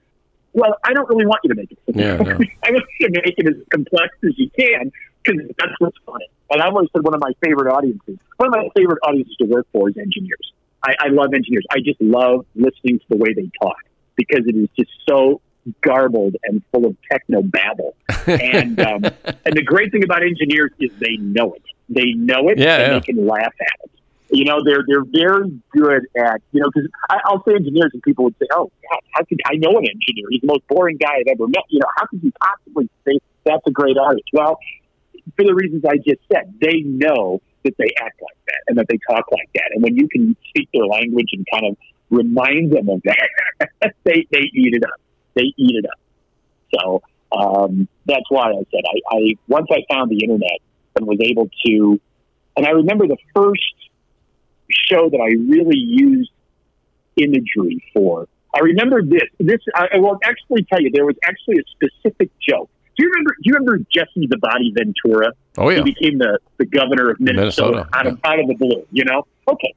Well, 0.58 0.74
I 0.84 0.92
don't 0.92 1.08
really 1.08 1.26
want 1.26 1.40
you 1.44 1.50
to 1.50 1.54
make 1.54 1.70
it. 1.72 1.78
Yeah, 1.94 2.16
no. 2.16 2.32
I 2.64 2.70
want 2.70 2.84
you 3.00 3.08
to 3.08 3.22
make 3.24 3.34
it 3.38 3.46
as 3.46 3.54
complex 3.72 4.14
as 4.24 4.32
you 4.36 4.50
can 4.58 4.90
because 5.22 5.40
that's 5.58 5.72
what's 5.78 5.96
funny. 6.04 6.26
And 6.50 6.62
I've 6.62 6.72
always 6.74 6.88
said 6.94 7.02
one 7.04 7.14
of 7.14 7.20
my 7.20 7.32
favorite 7.44 7.70
audiences, 7.72 8.18
one 8.38 8.48
of 8.48 8.54
my 8.54 8.68
favorite 8.76 8.98
audiences 9.06 9.36
to 9.40 9.44
work 9.46 9.66
for 9.72 9.88
is 9.90 9.96
engineers. 9.96 10.52
I, 10.82 10.94
I 11.00 11.08
love 11.08 11.34
engineers. 11.34 11.64
I 11.70 11.78
just 11.84 12.00
love 12.00 12.46
listening 12.54 12.98
to 13.00 13.04
the 13.10 13.16
way 13.16 13.32
they 13.34 13.50
talk 13.60 13.76
because 14.16 14.46
it 14.46 14.56
is 14.56 14.68
just 14.78 14.90
so 15.08 15.40
garbled 15.82 16.36
and 16.44 16.62
full 16.72 16.86
of 16.86 16.96
techno 17.10 17.42
babble. 17.42 17.94
and 18.26 18.80
um, 18.80 19.04
and 19.44 19.54
the 19.54 19.62
great 19.62 19.92
thing 19.92 20.02
about 20.04 20.22
engineers 20.22 20.70
is 20.80 20.90
they 20.98 21.16
know 21.16 21.52
it. 21.54 21.62
They 21.88 22.12
know 22.12 22.48
it, 22.48 22.58
Yeah, 22.58 22.76
and 22.78 22.92
yeah. 22.92 22.98
they 22.98 23.04
can 23.04 23.26
laugh 23.26 23.54
at 23.60 23.84
it. 23.84 23.90
You 24.30 24.44
know, 24.44 24.60
they're 24.64 24.84
they're 24.86 25.04
very 25.04 25.50
good 25.70 26.06
at 26.16 26.42
you 26.52 26.60
know 26.60 26.68
because 26.72 26.90
I'll 27.08 27.42
say 27.44 27.54
engineers 27.54 27.90
and 27.94 28.02
people 28.02 28.24
would 28.24 28.36
say, 28.38 28.46
"Oh, 28.52 28.70
God, 28.90 29.00
how 29.12 29.24
could 29.24 29.40
I 29.46 29.56
know 29.56 29.70
an 29.70 29.86
engineer? 29.86 30.26
He's 30.30 30.42
the 30.42 30.48
most 30.48 30.66
boring 30.68 30.98
guy 30.98 31.20
I've 31.20 31.32
ever 31.32 31.46
met." 31.46 31.64
You 31.70 31.80
know, 31.80 31.88
how 31.96 32.06
could 32.06 32.22
you 32.22 32.32
possibly 32.40 32.90
say 33.06 33.18
that's 33.44 33.66
a 33.66 33.70
great 33.70 33.96
artist? 33.96 34.28
Well, 34.32 34.58
for 35.36 35.44
the 35.44 35.54
reasons 35.54 35.84
I 35.86 35.96
just 35.96 36.20
said, 36.30 36.54
they 36.60 36.80
know 36.84 37.40
that 37.64 37.74
they 37.78 37.90
act 38.00 38.20
like 38.20 38.38
that 38.46 38.60
and 38.68 38.78
that 38.78 38.86
they 38.88 38.98
talk 39.08 39.24
like 39.32 39.48
that, 39.54 39.70
and 39.72 39.82
when 39.82 39.96
you 39.96 40.08
can 40.08 40.36
speak 40.50 40.68
their 40.74 40.86
language 40.86 41.28
and 41.32 41.46
kind 41.50 41.66
of 41.66 41.76
remind 42.10 42.72
them 42.72 42.88
of 42.90 43.00
that, 43.04 43.28
they 44.04 44.26
they 44.30 44.44
eat 44.52 44.74
it 44.74 44.84
up. 44.84 45.00
They 45.34 45.54
eat 45.56 45.76
it 45.76 45.86
up. 45.86 45.98
So 46.74 47.02
um, 47.32 47.88
that's 48.06 48.28
why 48.28 48.50
I 48.50 48.62
said 48.70 48.82
I, 48.86 49.16
I 49.16 49.34
once 49.46 49.68
I 49.70 49.84
found 49.92 50.10
the 50.10 50.18
internet 50.22 50.60
and 50.96 51.06
was 51.06 51.18
able 51.20 51.48
to, 51.66 52.00
and 52.56 52.66
I 52.66 52.70
remember 52.70 53.06
the 53.06 53.16
first 53.34 53.74
show 54.88 55.08
that 55.10 55.18
I 55.18 55.34
really 55.50 55.78
used 55.78 56.30
imagery 57.16 57.82
for. 57.92 58.28
I 58.54 58.60
remember 58.60 59.02
this. 59.02 59.28
This 59.38 59.60
I, 59.74 59.98
will 59.98 60.18
actually 60.24 60.64
tell 60.64 60.80
you 60.80 60.90
there 60.90 61.04
was 61.04 61.16
actually 61.24 61.58
a 61.58 61.64
specific 61.70 62.30
joke. 62.40 62.70
Do 62.96 63.04
you 63.04 63.10
remember? 63.10 63.34
Do 63.42 63.42
you 63.44 63.54
remember 63.54 63.78
Jesse 63.92 64.26
the 64.26 64.38
Body 64.38 64.72
Ventura? 64.74 65.32
Oh 65.58 65.70
yeah. 65.70 65.78
He 65.78 65.92
became 65.92 66.18
the, 66.18 66.38
the 66.56 66.66
governor 66.66 67.10
of 67.10 67.20
Minnesota, 67.20 67.70
Minnesota, 67.70 67.88
out, 67.92 68.06
of, 68.06 68.20
out 68.24 68.40
of 68.40 68.46
the 68.46 68.54
blue, 68.54 68.86
you 68.92 69.04
know? 69.04 69.26
Okay. 69.48 69.74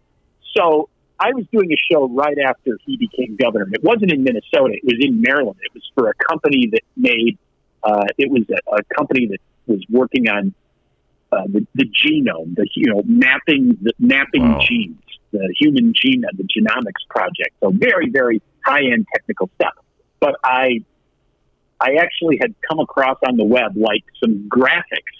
So 0.55 0.89
I 1.19 1.31
was 1.33 1.45
doing 1.51 1.71
a 1.71 1.77
show 1.91 2.07
right 2.09 2.37
after 2.39 2.77
he 2.85 2.97
became 2.97 3.35
governor. 3.35 3.67
It 3.71 3.83
wasn't 3.83 4.11
in 4.11 4.23
Minnesota, 4.23 4.73
it 4.73 4.83
was 4.83 4.97
in 4.99 5.21
Maryland. 5.21 5.57
It 5.61 5.73
was 5.73 5.83
for 5.95 6.09
a 6.09 6.13
company 6.13 6.69
that 6.71 6.81
made, 6.95 7.37
uh, 7.83 8.05
it 8.17 8.29
was 8.29 8.43
a, 8.49 8.75
a 8.75 8.83
company 8.95 9.27
that 9.27 9.39
was 9.67 9.83
working 9.89 10.29
on 10.29 10.53
uh, 11.31 11.43
the, 11.47 11.65
the 11.75 11.85
genome, 11.85 12.55
the, 12.55 12.67
you 12.75 12.93
know, 12.93 13.01
mapping, 13.05 13.77
the, 13.81 13.93
mapping 13.99 14.53
Wow. 14.53 14.59
genes, 14.67 14.99
the 15.31 15.53
human 15.59 15.93
genome, 15.93 16.37
the 16.37 16.43
genomics 16.43 17.07
project. 17.09 17.55
So 17.61 17.71
very, 17.71 18.09
very 18.09 18.41
high 18.65 18.83
end 18.83 19.05
technical 19.13 19.49
stuff. 19.55 19.73
But 20.19 20.35
I, 20.43 20.83
I 21.79 21.95
actually 21.99 22.37
had 22.41 22.53
come 22.69 22.79
across 22.79 23.17
on 23.27 23.37
the 23.37 23.45
web 23.45 23.75
like 23.75 24.03
some 24.21 24.47
graphics 24.49 25.17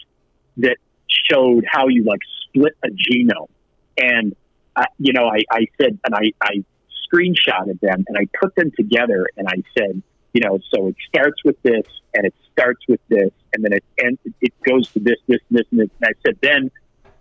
that 0.58 0.78
showed 1.08 1.66
how 1.70 1.88
you 1.88 2.04
like 2.04 2.20
split 2.44 2.74
a 2.84 2.90
genome. 2.90 3.50
And, 3.98 4.36
uh, 4.76 4.84
you 5.00 5.14
know, 5.14 5.28
I, 5.28 5.42
I 5.52 5.66
said, 5.80 5.98
and 6.06 6.14
I, 6.14 6.32
I 6.42 6.64
screenshotted 7.12 7.80
them 7.82 8.06
and 8.08 8.18
I 8.18 8.28
put 8.40 8.56
them 8.56 8.72
together 8.78 9.28
and 9.38 9.48
I 9.48 9.64
said, 9.78 10.02
you 10.34 10.42
know, 10.42 10.60
so 10.74 10.88
it 10.88 10.96
starts 11.08 11.44
with 11.44 11.62
this 11.64 11.86
and 12.14 12.26
it 12.26 12.34
starts 12.52 12.82
with 12.88 13.00
this 13.10 13.32
and 13.54 13.64
then 13.64 13.74
it 13.74 13.84
ends, 14.04 14.20
it 14.42 14.54
goes 14.68 14.90
to 14.94 15.00
this, 15.00 15.18
this, 15.28 15.40
this, 15.50 15.66
and 15.72 15.82
this. 15.82 15.90
And 16.02 16.10
I 16.10 16.14
said, 16.26 16.38
then 16.42 16.72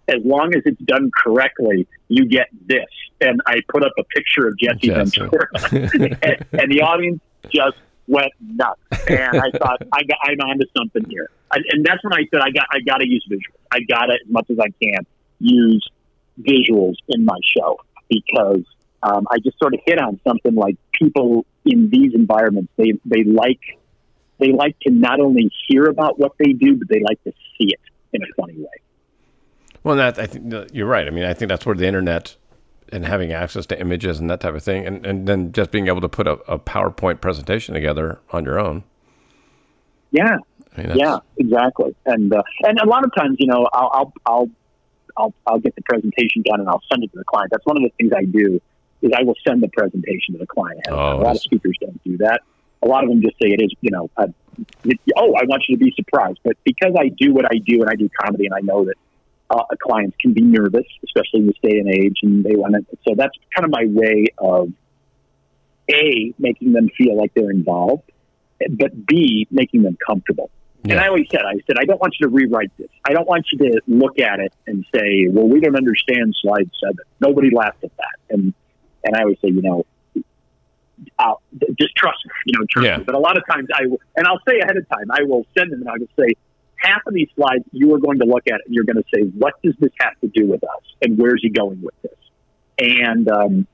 as 0.08 0.24
long 0.24 0.54
as 0.54 0.62
it's 0.64 0.80
done 0.82 1.10
correctly, 1.16 1.86
you 2.08 2.26
get 2.26 2.48
this. 2.66 2.86
And 3.20 3.40
I 3.46 3.60
put 3.68 3.84
up 3.84 3.92
a 3.98 4.04
picture 4.04 4.48
of 4.48 4.58
Jesse 4.58 4.88
Jesse. 4.88 5.20
Ventura 5.20 5.48
and, 5.72 6.46
and 6.52 6.72
the 6.72 6.82
audience 6.82 7.20
just 7.52 7.76
went 8.06 8.32
nuts. 8.40 8.80
And 9.08 9.40
I 9.40 9.50
thought, 9.50 9.82
I 9.92 10.02
got, 10.02 10.18
I'm 10.22 10.40
onto 10.40 10.66
something 10.76 11.04
here. 11.08 11.30
And, 11.52 11.64
and 11.70 11.84
that's 11.84 12.02
when 12.02 12.12
I 12.12 12.26
said, 12.30 12.40
I 12.42 12.50
got, 12.50 12.66
I 12.70 12.80
got 12.80 12.98
to 12.98 13.06
use 13.06 13.24
visuals. 13.30 13.56
I 13.70 13.80
got 13.80 14.06
to, 14.06 14.14
as 14.14 14.30
much 14.30 14.50
as 14.50 14.58
I 14.58 14.68
can, 14.82 15.06
use 15.38 15.86
visuals 16.40 16.94
in 17.08 17.24
my 17.24 17.38
show 17.56 17.78
because 18.08 18.64
um, 19.02 19.26
I 19.30 19.38
just 19.38 19.58
sort 19.58 19.74
of 19.74 19.80
hit 19.86 19.98
on 19.98 20.20
something 20.26 20.54
like 20.54 20.76
people 20.92 21.46
in 21.64 21.90
these 21.90 22.14
environments, 22.14 22.72
they, 22.76 22.92
they 23.04 23.24
like, 23.24 23.60
they 24.38 24.52
like 24.52 24.78
to 24.80 24.90
not 24.92 25.20
only 25.20 25.50
hear 25.68 25.84
about 25.84 26.18
what 26.18 26.32
they 26.38 26.52
do, 26.52 26.76
but 26.76 26.88
they 26.88 27.00
like 27.00 27.22
to 27.24 27.32
see 27.58 27.68
it 27.68 27.80
in 28.12 28.22
a 28.22 28.26
funny 28.40 28.56
way. 28.58 28.66
Well, 29.82 29.96
that 29.96 30.18
I 30.18 30.26
think 30.26 30.52
you're 30.72 30.86
right. 30.86 31.06
I 31.06 31.10
mean, 31.10 31.24
I 31.24 31.32
think 31.32 31.48
that's 31.48 31.64
where 31.64 31.74
the 31.74 31.86
internet 31.86 32.36
and 32.92 33.06
having 33.06 33.32
access 33.32 33.66
to 33.66 33.80
images 33.80 34.18
and 34.18 34.28
that 34.28 34.40
type 34.40 34.54
of 34.54 34.62
thing, 34.62 34.86
and, 34.86 35.06
and 35.06 35.26
then 35.26 35.52
just 35.52 35.70
being 35.70 35.86
able 35.86 36.00
to 36.00 36.08
put 36.08 36.26
a, 36.26 36.32
a 36.48 36.58
PowerPoint 36.58 37.20
presentation 37.20 37.72
together 37.74 38.18
on 38.30 38.44
your 38.44 38.58
own. 38.58 38.82
Yeah, 40.10 40.38
I 40.76 40.82
mean, 40.82 40.96
yeah, 40.96 41.18
exactly. 41.36 41.94
And 42.04 42.32
uh, 42.32 42.42
and 42.64 42.78
a 42.80 42.86
lot 42.86 43.04
of 43.04 43.14
times, 43.14 43.36
you 43.38 43.46
know, 43.46 43.68
I'll, 43.72 43.90
I'll 43.92 44.12
I'll 44.26 44.50
I'll 45.16 45.34
I'll 45.46 45.58
get 45.60 45.76
the 45.76 45.82
presentation 45.82 46.42
done 46.44 46.60
and 46.60 46.68
I'll 46.68 46.82
send 46.90 47.04
it 47.04 47.12
to 47.12 47.18
the 47.18 47.24
client. 47.24 47.50
That's 47.52 47.64
one 47.64 47.76
of 47.76 47.82
the 47.82 47.90
things 47.96 48.12
I 48.16 48.24
do 48.24 48.60
is 49.02 49.12
I 49.16 49.22
will 49.22 49.36
send 49.46 49.62
the 49.62 49.68
presentation 49.68 50.34
to 50.34 50.38
the 50.38 50.46
client. 50.46 50.80
ahead 50.86 50.92
of 50.92 50.98
time. 50.98 51.16
Oh, 51.16 51.22
a 51.22 51.24
lot 51.24 51.36
of 51.36 51.42
speakers 51.42 51.76
don't 51.80 52.02
do 52.04 52.16
that. 52.18 52.40
A 52.82 52.88
lot 52.88 53.04
of 53.04 53.10
them 53.10 53.20
just 53.20 53.34
say 53.34 53.48
it 53.48 53.62
is, 53.62 53.72
you 53.80 53.90
know, 53.90 54.10
uh, 54.16 54.28
it, 54.84 54.98
oh, 55.16 55.34
I 55.34 55.44
want 55.44 55.64
you 55.68 55.76
to 55.76 55.84
be 55.84 55.92
surprised. 55.94 56.38
But 56.42 56.56
because 56.64 56.94
I 56.98 57.08
do 57.08 57.32
what 57.32 57.44
I 57.44 57.58
do 57.58 57.80
and 57.82 57.90
I 57.90 57.94
do 57.94 58.08
comedy 58.22 58.46
and 58.46 58.54
I 58.54 58.60
know 58.60 58.84
that 58.86 58.94
uh, 59.50 59.64
clients 59.82 60.16
can 60.18 60.32
be 60.32 60.42
nervous, 60.42 60.86
especially 61.04 61.40
in 61.40 61.46
this 61.46 61.56
day 61.62 61.78
and 61.78 61.88
age, 61.88 62.18
and 62.22 62.44
they 62.44 62.54
want 62.54 62.74
to. 62.74 62.98
So 63.06 63.14
that's 63.16 63.36
kind 63.54 63.64
of 63.64 63.70
my 63.70 63.84
way 63.86 64.26
of 64.38 64.72
a 65.90 66.32
making 66.38 66.72
them 66.72 66.88
feel 66.96 67.16
like 67.16 67.34
they're 67.34 67.50
involved, 67.50 68.10
but 68.70 69.06
b 69.06 69.46
making 69.50 69.82
them 69.82 69.98
comfortable. 70.06 70.50
And 70.84 70.98
I 70.98 71.08
always 71.08 71.26
said, 71.30 71.42
I 71.46 71.54
said, 71.66 71.76
I 71.78 71.84
don't 71.84 72.00
want 72.00 72.14
you 72.18 72.26
to 72.26 72.32
rewrite 72.32 72.70
this. 72.78 72.88
I 73.04 73.12
don't 73.12 73.28
want 73.28 73.46
you 73.52 73.58
to 73.58 73.80
look 73.86 74.18
at 74.18 74.40
it 74.40 74.52
and 74.66 74.84
say, 74.94 75.28
well, 75.28 75.46
we 75.46 75.60
don't 75.60 75.76
understand 75.76 76.34
slide 76.40 76.70
seven. 76.82 77.04
Nobody 77.20 77.50
laughed 77.54 77.84
at 77.84 77.94
that. 77.98 78.34
And 78.34 78.54
and 79.04 79.16
I 79.16 79.22
always 79.22 79.38
say, 79.42 79.48
you 79.48 79.62
know, 79.62 79.84
I'll, 81.18 81.40
just 81.78 81.94
trust 81.96 82.18
me, 82.26 82.32
you 82.46 82.58
know, 82.58 82.66
trust 82.70 82.86
Yeah. 82.86 82.98
me. 82.98 83.04
But 83.04 83.14
a 83.14 83.18
lot 83.18 83.36
of 83.36 83.44
times 83.50 83.68
I 83.74 83.86
will, 83.86 83.98
and 84.16 84.26
I'll 84.26 84.40
say 84.46 84.58
ahead 84.60 84.76
of 84.76 84.88
time, 84.88 85.10
I 85.10 85.22
will 85.22 85.46
send 85.56 85.72
them 85.72 85.80
and 85.80 85.88
I 85.88 85.92
will 85.92 86.06
just 86.06 86.16
say, 86.18 86.34
half 86.76 87.02
of 87.06 87.14
these 87.14 87.28
slides 87.36 87.64
you 87.72 87.94
are 87.94 87.98
going 87.98 88.18
to 88.18 88.24
look 88.24 88.46
at 88.46 88.54
it 88.54 88.62
and 88.66 88.74
you're 88.74 88.84
going 88.84 88.96
to 88.96 89.04
say, 89.14 89.22
what 89.38 89.54
does 89.62 89.74
this 89.80 89.90
have 90.00 90.18
to 90.20 90.28
do 90.28 90.46
with 90.46 90.62
us? 90.64 90.82
And 91.02 91.18
where's 91.18 91.40
he 91.42 91.50
going 91.50 91.80
with 91.82 91.94
this? 92.02 92.12
And, 92.78 93.30
um, 93.30 93.66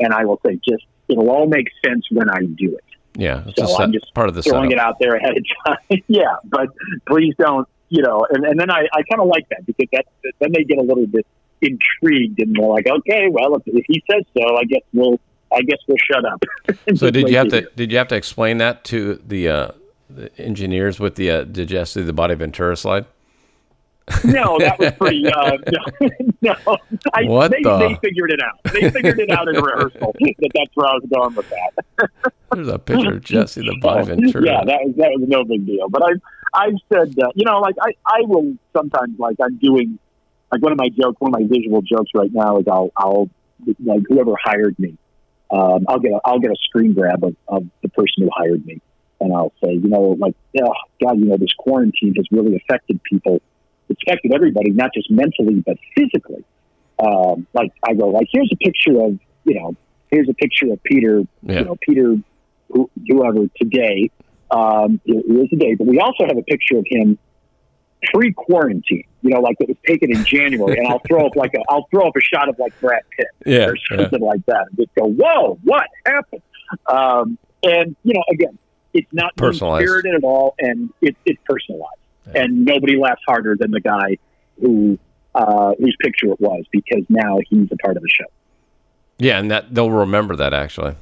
and 0.00 0.12
I 0.12 0.24
will 0.24 0.40
say, 0.46 0.58
just, 0.68 0.84
it'll 1.08 1.30
all 1.30 1.46
make 1.46 1.66
sense 1.84 2.04
when 2.10 2.30
I 2.30 2.40
do 2.40 2.74
it 2.76 2.84
yeah, 3.16 3.44
it's 3.46 3.58
So 3.60 3.66
set, 3.66 3.80
I'm 3.80 3.92
just 3.92 4.12
part 4.14 4.28
of 4.28 4.34
the 4.34 4.42
throwing 4.42 4.70
setup. 4.70 4.84
it 4.84 4.88
out 4.88 4.96
there 5.00 5.14
ahead 5.14 5.36
of 5.36 5.44
time. 5.66 6.02
yeah, 6.08 6.34
but 6.44 6.66
please 7.06 7.34
don't, 7.38 7.68
you 7.88 8.02
know, 8.02 8.26
and, 8.30 8.44
and 8.44 8.58
then 8.58 8.70
I, 8.70 8.86
I 8.92 9.02
kind 9.08 9.20
of 9.20 9.28
like 9.28 9.48
that 9.50 9.64
because 9.66 9.88
that 9.92 10.04
then 10.40 10.50
they 10.52 10.64
get 10.64 10.78
a 10.78 10.82
little 10.82 11.06
bit 11.06 11.26
intrigued 11.64 12.40
and 12.40 12.54
they're 12.54 12.68
like, 12.68 12.86
okay, 12.86 13.28
well, 13.30 13.56
if, 13.56 13.62
if 13.66 13.84
he 13.86 14.02
says 14.10 14.22
so, 14.36 14.56
I 14.56 14.64
guess 14.64 14.82
we'll, 14.92 15.18
I 15.52 15.62
guess 15.62 15.78
we'll 15.88 15.96
shut 15.98 16.24
up. 16.24 16.42
So 16.96 17.10
did 17.10 17.28
you 17.28 17.36
have 17.36 17.48
to 17.48 17.68
did 17.76 17.90
you 17.92 17.98
have 17.98 18.08
to 18.08 18.16
explain 18.16 18.58
that 18.58 18.84
to 18.84 19.20
the, 19.26 19.48
uh, 19.48 19.68
the 20.10 20.30
engineers 20.38 21.00
with 21.00 21.14
the 21.16 21.30
uh, 21.30 21.44
Jesse 21.44 22.02
the 22.02 22.12
body 22.12 22.34
Ventura 22.34 22.76
slide? 22.76 23.06
No, 24.22 24.58
that 24.58 24.78
was 24.78 24.92
pretty. 24.92 25.26
Uh, 25.26 25.52
no, 26.42 26.54
no. 26.64 26.76
I, 27.14 27.24
What 27.24 27.50
they, 27.50 27.62
the- 27.62 27.78
they 27.78 27.94
figured 28.02 28.32
it 28.32 28.40
out. 28.42 28.72
They 28.72 28.90
figured 28.90 29.18
it 29.18 29.30
out 29.30 29.48
in 29.48 29.54
rehearsal 29.62 30.14
that 30.20 30.50
that's 30.54 30.70
where 30.74 30.86
I 30.88 30.92
was 30.94 31.04
going 31.12 31.34
with 31.34 31.48
that. 31.48 32.10
There's 32.52 32.68
a 32.68 32.78
picture 32.78 33.14
of 33.14 33.22
Jesse 33.22 33.62
the 33.62 33.76
body 33.80 34.04
Ventura. 34.06 34.44
Yeah, 34.44 34.64
that 34.64 34.80
was 34.84 34.94
that 34.96 35.10
was 35.18 35.26
no 35.26 35.44
big 35.44 35.66
deal. 35.66 35.88
But 35.88 36.02
I've 36.04 36.20
I've 36.52 36.74
said 36.92 37.14
uh, 37.18 37.28
you 37.34 37.44
know 37.44 37.60
like 37.60 37.74
I 37.80 37.92
I 38.06 38.20
will 38.22 38.54
sometimes 38.76 39.18
like 39.18 39.36
I'm 39.42 39.56
doing 39.56 39.98
like 40.54 40.62
one 40.62 40.72
of 40.72 40.78
my 40.78 40.88
jokes 40.88 41.16
one 41.20 41.34
of 41.34 41.40
my 41.40 41.46
visual 41.46 41.82
jokes 41.82 42.10
right 42.14 42.32
now 42.32 42.58
is 42.58 42.66
I'll 42.68 42.90
I'll 42.96 43.28
like 43.84 44.02
whoever 44.08 44.34
hired 44.42 44.78
me 44.78 44.96
um, 45.50 45.84
I'll 45.88 46.00
get 46.00 46.12
a, 46.12 46.20
I'll 46.24 46.40
get 46.40 46.50
a 46.50 46.56
screen 46.64 46.94
grab 46.94 47.22
of, 47.22 47.36
of 47.46 47.66
the 47.82 47.88
person 47.88 48.24
who 48.24 48.30
hired 48.34 48.64
me 48.66 48.80
and 49.20 49.32
I'll 49.32 49.52
say, 49.62 49.72
you 49.72 49.88
know, 49.88 50.16
like, 50.18 50.34
oh, 50.60 50.72
God, 51.02 51.18
you 51.18 51.26
know, 51.26 51.36
this 51.36 51.52
quarantine 51.56 52.14
has 52.16 52.26
really 52.30 52.56
affected 52.56 53.00
people. 53.04 53.40
It's 53.88 54.00
affected 54.06 54.32
everybody, 54.34 54.70
not 54.70 54.90
just 54.94 55.10
mentally, 55.10 55.62
but 55.64 55.76
physically. 55.96 56.44
Um, 56.98 57.46
like, 57.52 57.72
I 57.86 57.94
go, 57.94 58.08
like, 58.08 58.28
here's 58.32 58.50
a 58.52 58.56
picture 58.56 59.00
of, 59.00 59.18
you 59.44 59.54
know, 59.60 59.76
here's 60.10 60.28
a 60.28 60.34
picture 60.34 60.72
of 60.72 60.82
Peter, 60.82 61.22
Yeah. 61.42 61.60
you 61.60 61.64
know, 61.66 61.76
Peter, 61.80 62.16
who, 62.70 62.90
whoever 63.08 63.46
today, 63.56 64.10
um, 64.50 65.00
it 65.04 65.24
is 65.26 65.50
today, 65.50 65.74
but 65.74 65.86
we 65.86 66.00
also 66.00 66.26
have 66.26 66.36
a 66.36 66.42
picture 66.42 66.78
of 66.78 66.86
him 66.88 67.18
pre 68.12 68.32
quarantine, 68.32 69.04
you 69.24 69.30
know, 69.30 69.40
like 69.40 69.56
it 69.58 69.68
was 69.68 69.76
taken 69.86 70.14
in 70.14 70.22
January. 70.24 70.76
And 70.78 70.86
I'll 70.86 71.00
throw 71.08 71.26
up 71.26 71.34
like 71.34 71.54
a, 71.54 71.60
I'll 71.70 71.86
throw 71.90 72.06
up 72.08 72.14
a 72.16 72.20
shot 72.20 72.48
of 72.48 72.58
like 72.58 72.78
Brad 72.80 73.02
Pitt 73.16 73.26
Yeah. 73.46 73.66
or 73.68 73.74
yeah. 73.90 73.96
something 74.02 74.20
like 74.20 74.44
that, 74.46 74.66
and 74.68 74.76
just 74.76 74.94
go, 74.94 75.06
"Whoa, 75.06 75.58
what 75.64 75.86
happened?" 76.06 76.42
Um, 76.86 77.38
and 77.62 77.96
you 78.04 78.14
know, 78.14 78.22
again, 78.30 78.58
it's 78.92 79.12
not 79.12 79.34
Personalized. 79.36 79.86
spirited 79.88 80.14
at 80.14 80.24
all, 80.24 80.54
and 80.58 80.90
it, 81.00 81.16
it's 81.24 81.40
personalized. 81.44 81.96
Yeah. 82.26 82.42
And 82.42 82.64
nobody 82.64 82.96
laughs 82.96 83.22
harder 83.26 83.56
than 83.58 83.70
the 83.70 83.80
guy 83.80 84.18
who 84.60 84.98
uh, 85.34 85.72
whose 85.80 85.96
picture 86.00 86.26
it 86.30 86.40
was, 86.40 86.64
because 86.70 87.04
now 87.08 87.38
he's 87.48 87.68
a 87.72 87.76
part 87.78 87.96
of 87.96 88.02
the 88.02 88.08
show. 88.08 88.26
Yeah, 89.18 89.38
and 89.38 89.50
that 89.50 89.74
they'll 89.74 89.90
remember 89.90 90.36
that 90.36 90.52
actually. 90.54 90.94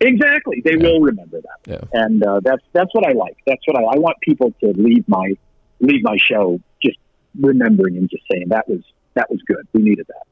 Exactly, 0.00 0.60
they 0.64 0.72
Yeah. 0.76 0.82
will 0.86 1.00
remember 1.00 1.40
that, 1.40 1.70
Yeah. 1.72 1.80
and 2.04 2.24
uh, 2.24 2.40
that's 2.44 2.62
that's 2.72 2.94
what 2.94 3.06
I 3.06 3.12
like. 3.12 3.36
That's 3.46 3.62
what 3.66 3.76
I, 3.76 3.82
I 3.82 3.98
want 3.98 4.16
people 4.20 4.52
to 4.60 4.68
leave 4.76 5.04
my 5.08 5.32
leave 5.80 6.02
my 6.04 6.16
show 6.18 6.60
remembering 7.40 7.96
and 7.96 8.08
just 8.08 8.24
saying 8.30 8.46
that 8.48 8.68
was 8.68 8.80
that 9.14 9.30
was 9.30 9.40
good. 9.46 9.66
We 9.72 9.82
needed 9.82 10.06
that. 10.08 10.26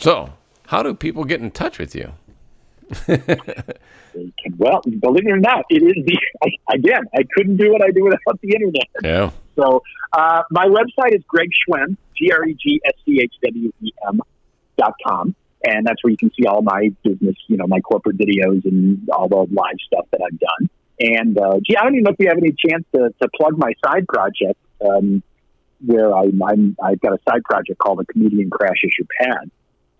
So, 0.00 0.32
how 0.66 0.82
do 0.82 0.94
people 0.94 1.24
get 1.24 1.42
in 1.42 1.50
touch 1.50 1.78
with 1.78 1.94
you? 1.94 2.12
Well, 4.58 4.80
believe 4.82 5.26
it 5.26 5.30
or 5.30 5.38
not, 5.38 5.64
it 5.70 5.82
is 5.84 6.04
the 6.04 6.18
I, 6.42 6.74
again. 6.74 7.02
I 7.14 7.22
couldn't 7.32 7.58
do 7.58 7.70
what 7.70 7.80
I 7.80 7.92
do 7.92 8.02
without 8.02 8.40
the 8.42 8.48
internet. 8.52 8.88
Yeah. 9.04 9.30
So 9.54 9.84
uh, 10.12 10.42
my 10.50 10.66
website 10.66 11.14
is 11.14 11.22
Greg 11.28 11.48
Schwem, 11.48 11.96
G 12.16 12.32
R 12.32 12.44
E 12.44 12.56
G 12.60 12.80
S 12.84 12.94
C 13.06 13.20
H 13.22 13.32
W 13.44 13.72
E 13.80 13.90
M 14.08 14.20
dot 14.76 14.94
com, 15.06 15.36
and 15.64 15.86
that's 15.86 16.02
where 16.02 16.10
you 16.10 16.16
can 16.16 16.32
see 16.38 16.44
all 16.46 16.60
my 16.62 16.90
business, 17.04 17.36
you 17.46 17.56
know, 17.56 17.68
my 17.68 17.78
corporate 17.80 18.18
videos 18.18 18.64
and 18.64 19.08
all 19.10 19.28
the 19.28 19.36
live 19.36 19.76
stuff 19.86 20.06
that 20.10 20.20
I've 20.26 20.40
done. 20.40 20.70
And 20.98 21.38
uh, 21.38 21.60
gee, 21.64 21.76
I 21.76 21.84
don't 21.84 21.94
even 21.94 22.04
know 22.04 22.10
if 22.10 22.16
you 22.18 22.28
have 22.28 22.38
any 22.38 22.54
chance 22.68 22.84
to, 22.94 23.14
to 23.22 23.28
plug 23.38 23.56
my 23.56 23.72
side 23.86 24.08
project, 24.08 24.58
um, 24.88 25.22
where 25.84 26.14
I, 26.14 26.24
I'm 26.48 26.76
I've 26.82 27.00
got 27.00 27.12
a 27.12 27.18
side 27.28 27.42
project 27.44 27.78
called 27.78 27.98
the 27.98 28.06
Comedian 28.06 28.50
Crashes 28.50 28.92
Your 28.98 29.06
Pad. 29.20 29.50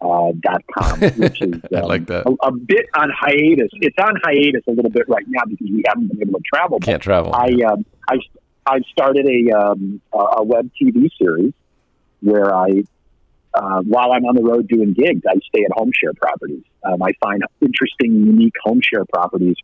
Uh, 0.03 0.33
dot 0.41 0.65
com, 0.75 0.99
which 1.19 1.43
is 1.43 1.61
I 1.75 1.81
um, 1.81 1.85
like 1.87 2.07
that. 2.07 2.25
a, 2.27 2.31
a 2.47 2.53
bit 2.53 2.87
on 2.95 3.11
hiatus. 3.15 3.69
It's 3.83 3.99
on 3.99 4.15
hiatus 4.25 4.63
a 4.67 4.71
little 4.71 4.91
bit 4.91 5.07
right 5.11 5.27
now 5.29 5.43
because 5.47 5.69
we 5.71 5.85
haven't 5.87 6.09
been 6.09 6.23
able 6.23 6.39
to 6.39 6.45
travel. 6.55 6.79
Can't 6.79 7.03
travel. 7.03 7.35
I 7.35 7.51
um, 7.71 7.85
I 8.09 8.17
I've 8.65 8.85
started 8.91 9.27
a 9.27 9.55
um, 9.55 10.01
a 10.15 10.19
a 10.39 10.43
web 10.43 10.71
TV 10.81 11.11
series 11.19 11.53
where 12.23 12.55
I 12.55 12.83
uh, 13.53 13.81
while 13.83 14.13
I'm 14.13 14.25
on 14.25 14.37
the 14.37 14.43
road 14.43 14.69
doing 14.69 14.93
gigs, 14.93 15.23
I 15.29 15.35
stay 15.49 15.65
at 15.65 15.73
home 15.73 15.91
share 16.01 16.15
properties. 16.15 16.63
Um, 16.85 17.03
I 17.03 17.13
find 17.23 17.43
interesting, 17.61 18.15
unique 18.15 18.55
home 18.63 18.81
share 18.83 19.05
properties 19.05 19.57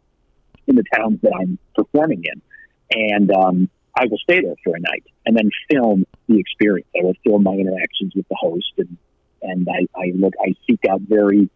in 0.67 0.77
the 0.77 0.85
towns 0.95 1.21
that 1.23 1.33
I'm 1.41 1.59
performing 1.75 2.25
in, 2.25 2.43
and 2.91 3.31
um, 3.31 3.71
I 3.97 4.07
will 4.11 4.19
stay 4.19 4.41
there 4.43 4.55
for 4.63 4.77
a 4.77 4.81
night 4.81 5.05
and 5.25 5.37
then 5.37 5.51
film 5.71 6.05
the 6.29 6.39
experience. 6.39 6.89
I 6.95 7.03
will 7.03 7.17
film 7.25 7.43
my 7.43 7.55
interactions 7.55 8.15
with 8.15 8.29
the 8.29 8.37
host, 8.39 8.73
and 8.79 8.97
and 9.43 9.69
I, 9.69 9.87
I 9.99 10.13
look 10.15 10.35
I 10.41 10.55
seek 10.67 10.81
out 10.89 11.01
very 11.03 11.49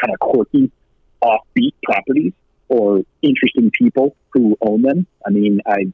kind 0.00 0.12
of 0.12 0.20
quirky, 0.20 0.70
offbeat 1.22 1.74
properties 1.82 2.32
or 2.68 3.02
interesting 3.22 3.70
people 3.70 4.14
who 4.32 4.56
own 4.60 4.82
them. 4.82 5.06
I 5.26 5.30
mean, 5.30 5.60
I 5.66 5.92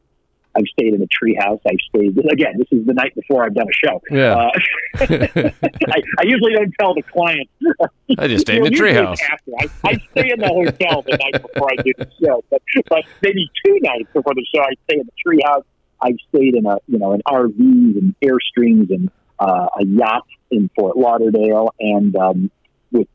I've 0.57 0.65
stayed 0.79 0.95
in 0.95 1.03
a 1.03 1.07
treehouse. 1.07 1.61
I've 1.67 1.77
stayed 1.89 2.17
again. 2.31 2.55
This 2.59 2.69
is 2.71 2.87
the 2.87 2.95
night 2.95 3.15
before 3.15 3.45
I've 3.45 3.55
done 3.55 3.67
a 3.69 3.87
show. 3.87 4.01
yeah. 4.11 4.35
Uh, 4.35 4.51
I, 5.01 6.03
I 6.19 6.23
usually 6.25 6.53
don't 6.55 6.73
tell 6.79 6.95
the 6.95 7.03
client. 7.03 7.49
I 8.19 8.29
just 8.29 8.43
stayed 8.43 8.59
in 8.59 8.65
the 8.65 8.71
You 8.71 8.79
know, 8.83 8.87
usually 8.87 8.93
treehouse. 8.93 9.19
After 9.31 9.51
I, 9.61 9.89
I 9.91 9.93
stay 10.13 10.31
in 10.33 10.41
the 10.41 10.49
hotel 10.49 11.03
the 11.03 11.17
night 11.17 11.43
before 11.43 11.69
I 11.73 11.77
do 11.83 11.93
the 11.99 12.09
show, 12.23 12.45
but 12.51 12.63
but 12.89 13.03
maybe 13.23 13.51
two 13.65 13.79
nights 13.83 14.09
before 14.13 14.35
the 14.35 14.47
show, 14.55 14.63
I 14.63 14.75
stay 14.89 15.01
in 15.01 15.07
the 15.07 15.13
treehouse. 15.27 15.65
I've 16.01 16.17
stayed 16.35 16.55
in 16.55 16.67
a 16.67 16.77
you 16.87 16.99
know 16.99 17.13
an 17.13 17.23
RV 17.27 17.59
and 17.59 18.15
airstreams 18.25 18.91
and 18.91 19.11
uh, 19.39 19.67
a 19.81 19.85
yacht 19.87 20.27
in 20.51 20.71
Fort 20.77 20.97
Lauderdale 20.97 21.71
and 21.81 22.15
um, 22.17 22.51
with 22.93 23.09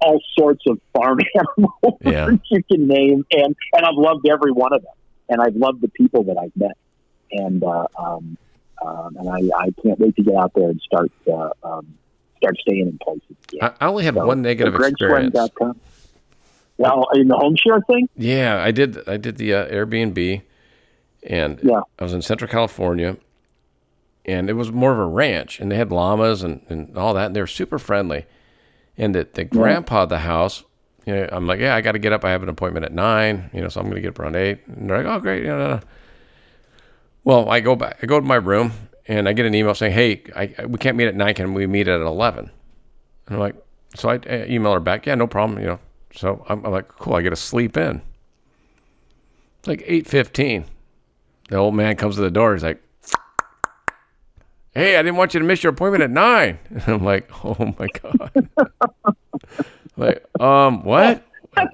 all 0.00 0.20
sorts 0.36 0.62
of 0.66 0.78
farm 0.94 1.18
animals 1.34 1.98
Yeah. 2.04 2.28
you 2.50 2.62
can 2.64 2.88
name, 2.88 3.24
and 3.30 3.54
and 3.74 3.84
I've 3.86 3.94
loved 3.96 4.26
every 4.28 4.50
one 4.52 4.72
of 4.72 4.82
them, 4.82 4.93
and 5.28 5.40
I've 5.40 5.56
loved 5.56 5.80
the 5.80 5.88
people 5.88 6.22
that 6.24 6.36
I've 6.38 6.56
met, 6.56 6.76
and 7.32 7.62
uh, 7.62 7.86
um, 7.98 8.36
um, 8.84 9.16
and 9.16 9.28
I, 9.28 9.56
I 9.58 9.70
can't 9.82 9.98
wait 9.98 10.16
to 10.16 10.22
get 10.22 10.34
out 10.34 10.52
there 10.54 10.68
and 10.70 10.80
start 10.80 11.10
uh, 11.26 11.50
um, 11.62 11.86
start 12.38 12.56
staying 12.58 12.88
in 12.88 12.98
places. 12.98 13.36
I 13.62 13.72
I 13.80 13.86
only 13.86 14.04
have 14.04 14.14
So, 14.14 14.26
one 14.26 14.42
negative 14.42 14.74
so 14.78 14.84
experience. 14.84 15.36
Well, 16.76 17.06
in 17.14 17.28
the 17.28 17.36
home 17.36 17.54
share 17.56 17.80
thing, 17.82 18.08
Yeah, 18.16 18.60
I 18.60 18.70
did. 18.72 19.08
I 19.08 19.16
did 19.16 19.36
the 19.36 19.54
uh, 19.54 19.66
Airbnb, 19.68 20.42
and 21.22 21.60
Yeah. 21.62 21.80
I 21.98 22.02
was 22.02 22.12
in 22.12 22.20
Central 22.20 22.50
California, 22.50 23.16
and 24.24 24.50
it 24.50 24.54
was 24.54 24.72
more 24.72 24.90
of 24.92 24.98
a 24.98 25.06
ranch, 25.06 25.60
and 25.60 25.70
they 25.70 25.76
had 25.76 25.92
llamas 25.92 26.42
and, 26.42 26.62
and 26.68 26.98
all 26.98 27.14
that, 27.14 27.26
and 27.26 27.36
they 27.36 27.40
were 27.40 27.46
super 27.46 27.78
friendly. 27.78 28.26
And 28.98 29.14
the, 29.14 29.28
the 29.32 29.44
grandpa 29.44 30.02
of 30.04 30.08
the 30.08 30.18
house, 30.20 30.64
you 31.06 31.14
know, 31.14 31.28
I'm 31.32 31.46
like, 31.46 31.60
yeah, 31.60 31.74
I 31.76 31.80
got 31.80 31.92
to 31.92 31.98
get 31.98 32.12
up. 32.12 32.24
I 32.24 32.30
have 32.30 32.42
an 32.42 32.48
appointment 32.48 32.84
at 32.84 32.92
nine, 32.92 33.50
you 33.52 33.60
know, 33.60 33.68
so 33.68 33.80
I'm 33.80 33.86
going 33.86 33.96
to 33.96 34.00
get 34.00 34.08
up 34.10 34.18
around 34.18 34.36
eight. 34.36 34.66
And 34.66 34.88
they're 34.88 35.02
like, 35.02 35.06
oh, 35.06 35.20
great. 35.20 35.44
No, 35.44 35.58
no. 35.58 35.80
Well, 37.24 37.48
I 37.48 37.60
go 37.60 37.74
back, 37.76 37.98
I 38.02 38.06
go 38.06 38.20
to 38.20 38.26
my 38.26 38.34
room, 38.36 38.72
and 39.08 39.28
I 39.28 39.32
get 39.32 39.46
an 39.46 39.54
email 39.54 39.74
saying, 39.74 39.92
hey, 39.92 40.22
I, 40.36 40.54
I- 40.58 40.66
we 40.66 40.78
can't 40.78 40.96
meet 40.96 41.06
at 41.08 41.14
nine. 41.14 41.34
Can 41.34 41.54
we 41.54 41.66
meet 41.66 41.88
at 41.88 42.00
eleven? 42.00 42.50
And 43.26 43.36
I'm 43.36 43.40
like, 43.40 43.56
so 43.94 44.08
I 44.10 44.16
uh, 44.16 44.44
email 44.46 44.72
her 44.72 44.80
back, 44.80 45.06
yeah, 45.06 45.14
no 45.14 45.26
problem, 45.26 45.58
you 45.60 45.66
know. 45.66 45.78
So 46.14 46.44
I'm, 46.48 46.64
I'm 46.64 46.72
like, 46.72 46.88
cool, 46.88 47.14
I 47.14 47.22
get 47.22 47.30
to 47.30 47.36
sleep 47.36 47.76
in. 47.76 48.02
It's 49.60 49.68
like 49.68 49.82
eight 49.86 50.06
fifteen. 50.06 50.66
The 51.48 51.56
old 51.56 51.74
man 51.74 51.96
comes 51.96 52.16
to 52.16 52.20
the 52.22 52.30
door. 52.30 52.54
He's 52.54 52.62
like, 52.62 52.82
"Hey, 54.74 54.96
I 54.96 55.02
didn't 55.02 55.16
want 55.16 55.34
you 55.34 55.40
to 55.40 55.46
miss 55.46 55.62
your 55.62 55.72
appointment 55.72 56.02
at 56.02 56.10
9. 56.10 56.58
And 56.70 56.82
I'm 56.88 57.04
like, 57.04 57.30
"Oh 57.44 57.74
my 57.78 57.88
god!" 57.88 58.48
like, 59.96 60.24
um, 60.40 60.84
what? 60.84 61.24
I, 61.56 61.66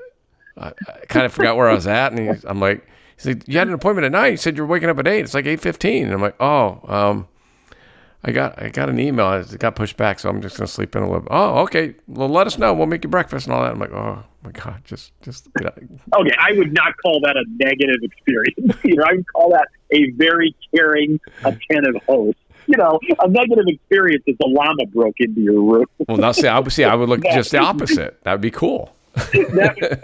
I 0.58 0.72
kind 1.08 1.24
of 1.26 1.32
forgot 1.32 1.56
where 1.56 1.68
I 1.70 1.74
was 1.74 1.86
at, 1.86 2.12
and 2.12 2.28
he's, 2.28 2.44
I'm 2.44 2.60
like, 2.60 2.84
"He 2.84 3.22
said 3.22 3.44
you 3.46 3.58
had 3.58 3.68
an 3.68 3.74
appointment 3.74 4.04
at 4.04 4.12
9. 4.12 4.30
You 4.32 4.36
said 4.36 4.56
you're 4.56 4.66
waking 4.66 4.90
up 4.90 4.98
at 4.98 5.06
8. 5.08 5.20
It's 5.20 5.34
like 5.34 5.46
8:15." 5.46 6.04
And 6.04 6.12
I'm 6.12 6.20
like, 6.20 6.36
"Oh, 6.40 6.80
um." 6.86 7.28
I 8.22 8.32
got 8.32 8.60
I 8.62 8.68
got 8.68 8.90
an 8.90 9.00
email. 9.00 9.32
It 9.32 9.58
got 9.58 9.76
pushed 9.76 9.96
back, 9.96 10.18
so 10.20 10.28
I'm 10.28 10.42
just 10.42 10.58
gonna 10.58 10.66
sleep 10.66 10.94
in 10.94 11.02
a 11.02 11.10
little. 11.10 11.26
Oh, 11.30 11.60
okay. 11.62 11.94
Well, 12.06 12.28
let 12.28 12.46
us 12.46 12.58
know. 12.58 12.74
We'll 12.74 12.86
make 12.86 13.02
you 13.02 13.08
breakfast 13.08 13.46
and 13.46 13.54
all 13.54 13.62
that. 13.62 13.72
I'm 13.72 13.78
like, 13.78 13.92
oh 13.92 14.22
my 14.42 14.50
god, 14.50 14.82
just 14.84 15.18
just 15.22 15.48
get 15.54 15.66
out. 15.68 15.78
okay, 16.20 16.34
I 16.38 16.52
would 16.52 16.74
not 16.74 16.92
call 17.02 17.20
that 17.24 17.36
a 17.36 17.44
negative 17.48 18.00
experience. 18.02 18.76
I 19.08 19.14
would 19.14 19.26
call 19.32 19.50
that 19.52 19.68
a 19.92 20.10
very 20.10 20.54
caring, 20.74 21.18
attentive 21.44 22.02
host. 22.06 22.36
You 22.70 22.76
know, 22.76 23.00
a 23.18 23.26
negative 23.28 23.64
experience 23.66 24.22
is 24.28 24.36
a 24.40 24.46
llama 24.46 24.86
broke 24.92 25.16
into 25.18 25.40
your 25.40 25.60
room. 25.60 25.86
Well, 26.06 26.18
now 26.18 26.30
see, 26.30 26.46
I 26.46 26.60
would 26.60 26.72
see. 26.72 26.84
I 26.84 26.94
would 26.94 27.08
look 27.08 27.20
just 27.34 27.50
the 27.50 27.58
opposite. 27.58 28.22
That 28.22 28.30
would 28.32 28.40
be 28.40 28.52
cool. 28.52 28.94
That- 29.14 29.98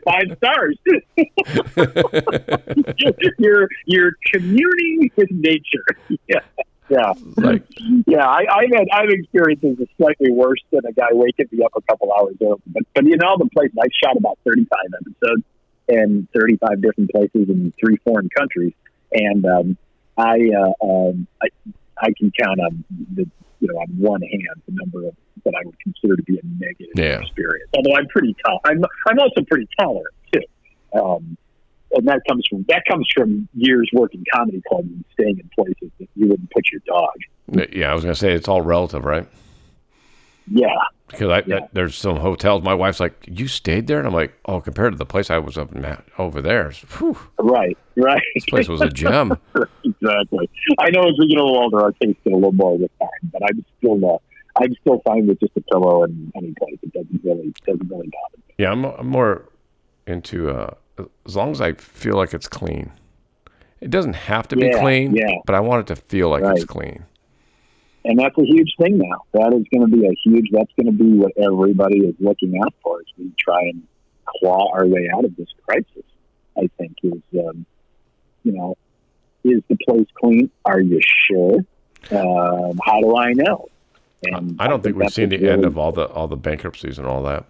five 0.04 0.36
stars. 0.38 0.78
you're 3.38 3.68
you're 3.86 4.12
communing 4.32 5.10
with 5.16 5.30
nature. 5.32 5.84
Yeah, 6.28 6.40
yeah, 6.88 7.12
Like, 7.36 7.64
yeah. 8.06 8.24
I, 8.24 8.44
I've 8.48 8.70
had 8.72 8.86
I've 8.92 9.10
experienced 9.10 9.62
this 9.62 9.88
slightly 9.96 10.30
worse 10.30 10.62
than 10.70 10.86
a 10.86 10.92
guy 10.92 11.08
waking 11.10 11.48
me 11.50 11.64
up 11.64 11.72
a 11.76 11.80
couple 11.82 12.12
hours 12.12 12.36
early. 12.40 12.62
But 12.68 12.84
but 12.94 13.04
in 13.04 13.20
all 13.22 13.36
the 13.36 13.48
places 13.52 13.76
I've 13.82 13.90
shot 14.00 14.16
about 14.16 14.38
thirty 14.44 14.64
five 14.64 14.86
episodes 15.00 15.42
in 15.88 16.28
thirty 16.32 16.56
five 16.56 16.80
different 16.80 17.10
places 17.10 17.48
in 17.48 17.72
three 17.80 17.96
foreign 18.04 18.28
countries, 18.28 18.74
and 19.12 19.44
um, 19.44 19.76
I 20.20 20.38
uh, 20.62 20.86
um, 20.86 21.26
I 21.42 21.48
I 22.02 22.08
can 22.18 22.30
count 22.38 22.60
on 22.60 22.84
the 23.14 23.26
you 23.60 23.68
know 23.68 23.78
on 23.80 23.88
one 23.96 24.22
hand 24.22 24.62
the 24.66 24.72
number 24.74 25.06
of 25.08 25.14
that 25.44 25.54
I 25.54 25.64
would 25.64 25.78
consider 25.80 26.16
to 26.16 26.22
be 26.22 26.36
a 26.38 26.40
negative 26.58 26.92
Yeah. 26.94 27.20
experience. 27.20 27.70
Although 27.76 27.96
I'm 27.96 28.06
pretty 28.08 28.34
tolerant. 28.44 28.62
I'm 28.66 28.84
I'm 29.08 29.18
also 29.18 29.42
pretty 29.50 29.68
tolerant 29.78 30.14
too. 30.32 30.40
Um, 31.00 31.36
and 31.92 32.06
that 32.06 32.20
comes 32.28 32.46
from 32.48 32.64
that 32.68 32.82
comes 32.88 33.08
from 33.16 33.48
years 33.54 33.88
working 33.92 34.24
comedy 34.34 34.62
clubs 34.68 34.88
and 34.88 35.04
staying 35.14 35.38
in 35.40 35.50
places 35.54 35.90
that 35.98 36.08
you 36.14 36.28
wouldn't 36.28 36.50
put 36.50 36.64
your 36.70 36.82
dog. 36.86 37.68
yeah, 37.72 37.90
I 37.90 37.94
was 37.94 38.04
gonna 38.04 38.14
say 38.14 38.32
it's 38.32 38.48
all 38.48 38.60
relative, 38.62 39.04
right? 39.04 39.26
Yeah, 40.52 40.68
Because 41.10 41.30
I, 41.30 41.42
Yeah. 41.46 41.66
there's 41.72 41.94
some 41.96 42.16
hotels. 42.16 42.62
My 42.62 42.74
wife's 42.74 43.00
like, 43.00 43.14
"You 43.26 43.48
stayed 43.48 43.86
there," 43.86 43.98
and 43.98 44.06
I'm 44.06 44.14
like, 44.14 44.32
"Oh, 44.46 44.60
compared 44.60 44.92
to 44.92 44.98
the 44.98 45.06
place 45.06 45.30
I 45.30 45.38
was 45.38 45.58
up 45.58 45.74
in, 45.74 45.84
over 46.18 46.40
there, 46.40 46.70
whew, 46.98 47.16
right, 47.38 47.76
right. 47.96 48.22
this 48.34 48.44
place 48.46 48.68
was 48.68 48.80
a 48.80 48.88
gem." 49.02 49.32
exactly. 49.84 50.48
I 50.78 50.90
know 50.90 51.02
as 51.02 51.14
we 51.18 51.28
get 51.28 51.38
a 51.38 51.44
little 51.44 51.58
older, 51.62 51.80
our 51.80 51.92
tastes 51.92 52.20
get 52.24 52.32
a 52.32 52.36
little 52.36 52.52
more 52.52 52.72
refined, 52.74 53.32
but 53.32 53.42
I'm 53.42 53.64
still 53.78 54.10
uh, 54.14 54.18
I'm 54.62 54.72
still 54.80 55.00
fine 55.06 55.26
with 55.26 55.40
just 55.40 55.52
a 55.56 55.60
pillow 55.62 56.04
and 56.04 56.32
any 56.36 56.54
place. 56.58 56.78
It 56.82 56.92
doesn't 56.92 57.20
really 57.24 57.52
doesn't 57.66 57.88
really 57.90 58.08
bother 58.08 58.36
me. 58.36 58.54
Yeah, 58.58 58.72
I'm, 58.72 58.84
I'm 58.84 59.06
more 59.08 59.44
into 60.06 60.50
uh, 60.50 60.74
as 61.26 61.36
long 61.36 61.50
as 61.52 61.60
I 61.60 61.72
feel 61.74 62.16
like 62.16 62.34
it's 62.34 62.48
clean. 62.48 62.92
It 63.80 63.90
doesn't 63.90 64.12
have 64.14 64.46
to 64.48 64.56
be 64.56 64.66
Yeah, 64.66 64.80
clean, 64.80 65.14
yeah. 65.14 65.26
but 65.46 65.54
I 65.54 65.60
want 65.60 65.88
it 65.88 65.94
to 65.94 66.00
feel 66.00 66.28
like 66.28 66.42
it's 66.44 66.64
clean. 66.66 67.04
And 68.04 68.18
that's 68.18 68.36
a 68.38 68.44
huge 68.44 68.74
thing 68.78 68.98
now. 68.98 69.24
That 69.32 69.52
is 69.52 69.64
going 69.72 69.90
to 69.90 69.96
be 69.96 70.06
a 70.06 70.12
huge. 70.24 70.46
That's 70.52 70.72
going 70.76 70.86
to 70.86 71.04
be 71.04 71.12
what 71.12 71.32
everybody 71.36 71.98
is 71.98 72.14
looking 72.18 72.60
out 72.62 72.74
for 72.82 73.00
as 73.00 73.06
we 73.18 73.30
try 73.38 73.60
and 73.62 73.82
claw 74.26 74.72
our 74.72 74.86
way 74.86 75.08
out 75.14 75.24
of 75.24 75.36
this 75.36 75.48
crisis. 75.66 76.04
I 76.56 76.68
think 76.78 76.96
is, 77.02 77.22
um, 77.46 77.64
you 78.42 78.52
know, 78.52 78.76
is 79.44 79.62
the 79.68 79.76
place 79.88 80.06
clean? 80.14 80.50
Are 80.64 80.80
you 80.80 81.00
sure? 81.28 81.58
Um, 82.10 82.78
how 82.84 83.00
do 83.00 83.16
I 83.16 83.32
know? 83.32 83.68
And 84.24 84.56
I 84.58 84.66
don't 84.66 84.82
think 84.82 84.96
we've 84.96 85.10
seen 85.10 85.28
the 85.30 85.38
what's 85.38 85.50
end 85.50 85.64
of 85.64 85.78
all 85.78 85.92
the 85.92 86.06
all 86.06 86.28
the 86.28 86.36
bankruptcies 86.36 86.98
and 86.98 87.06
all 87.06 87.22
that. 87.24 87.46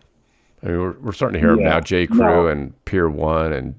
I 0.62 0.68
mean, 0.68 0.80
we're, 0.80 0.92
we're 0.98 1.12
starting 1.12 1.40
to 1.40 1.46
hear 1.46 1.58
Yeah, 1.58 1.70
now. 1.70 1.80
J. 1.80 2.06
Crew 2.06 2.18
no. 2.18 2.46
and 2.46 2.84
Pier 2.84 3.08
One 3.08 3.52
and 3.52 3.78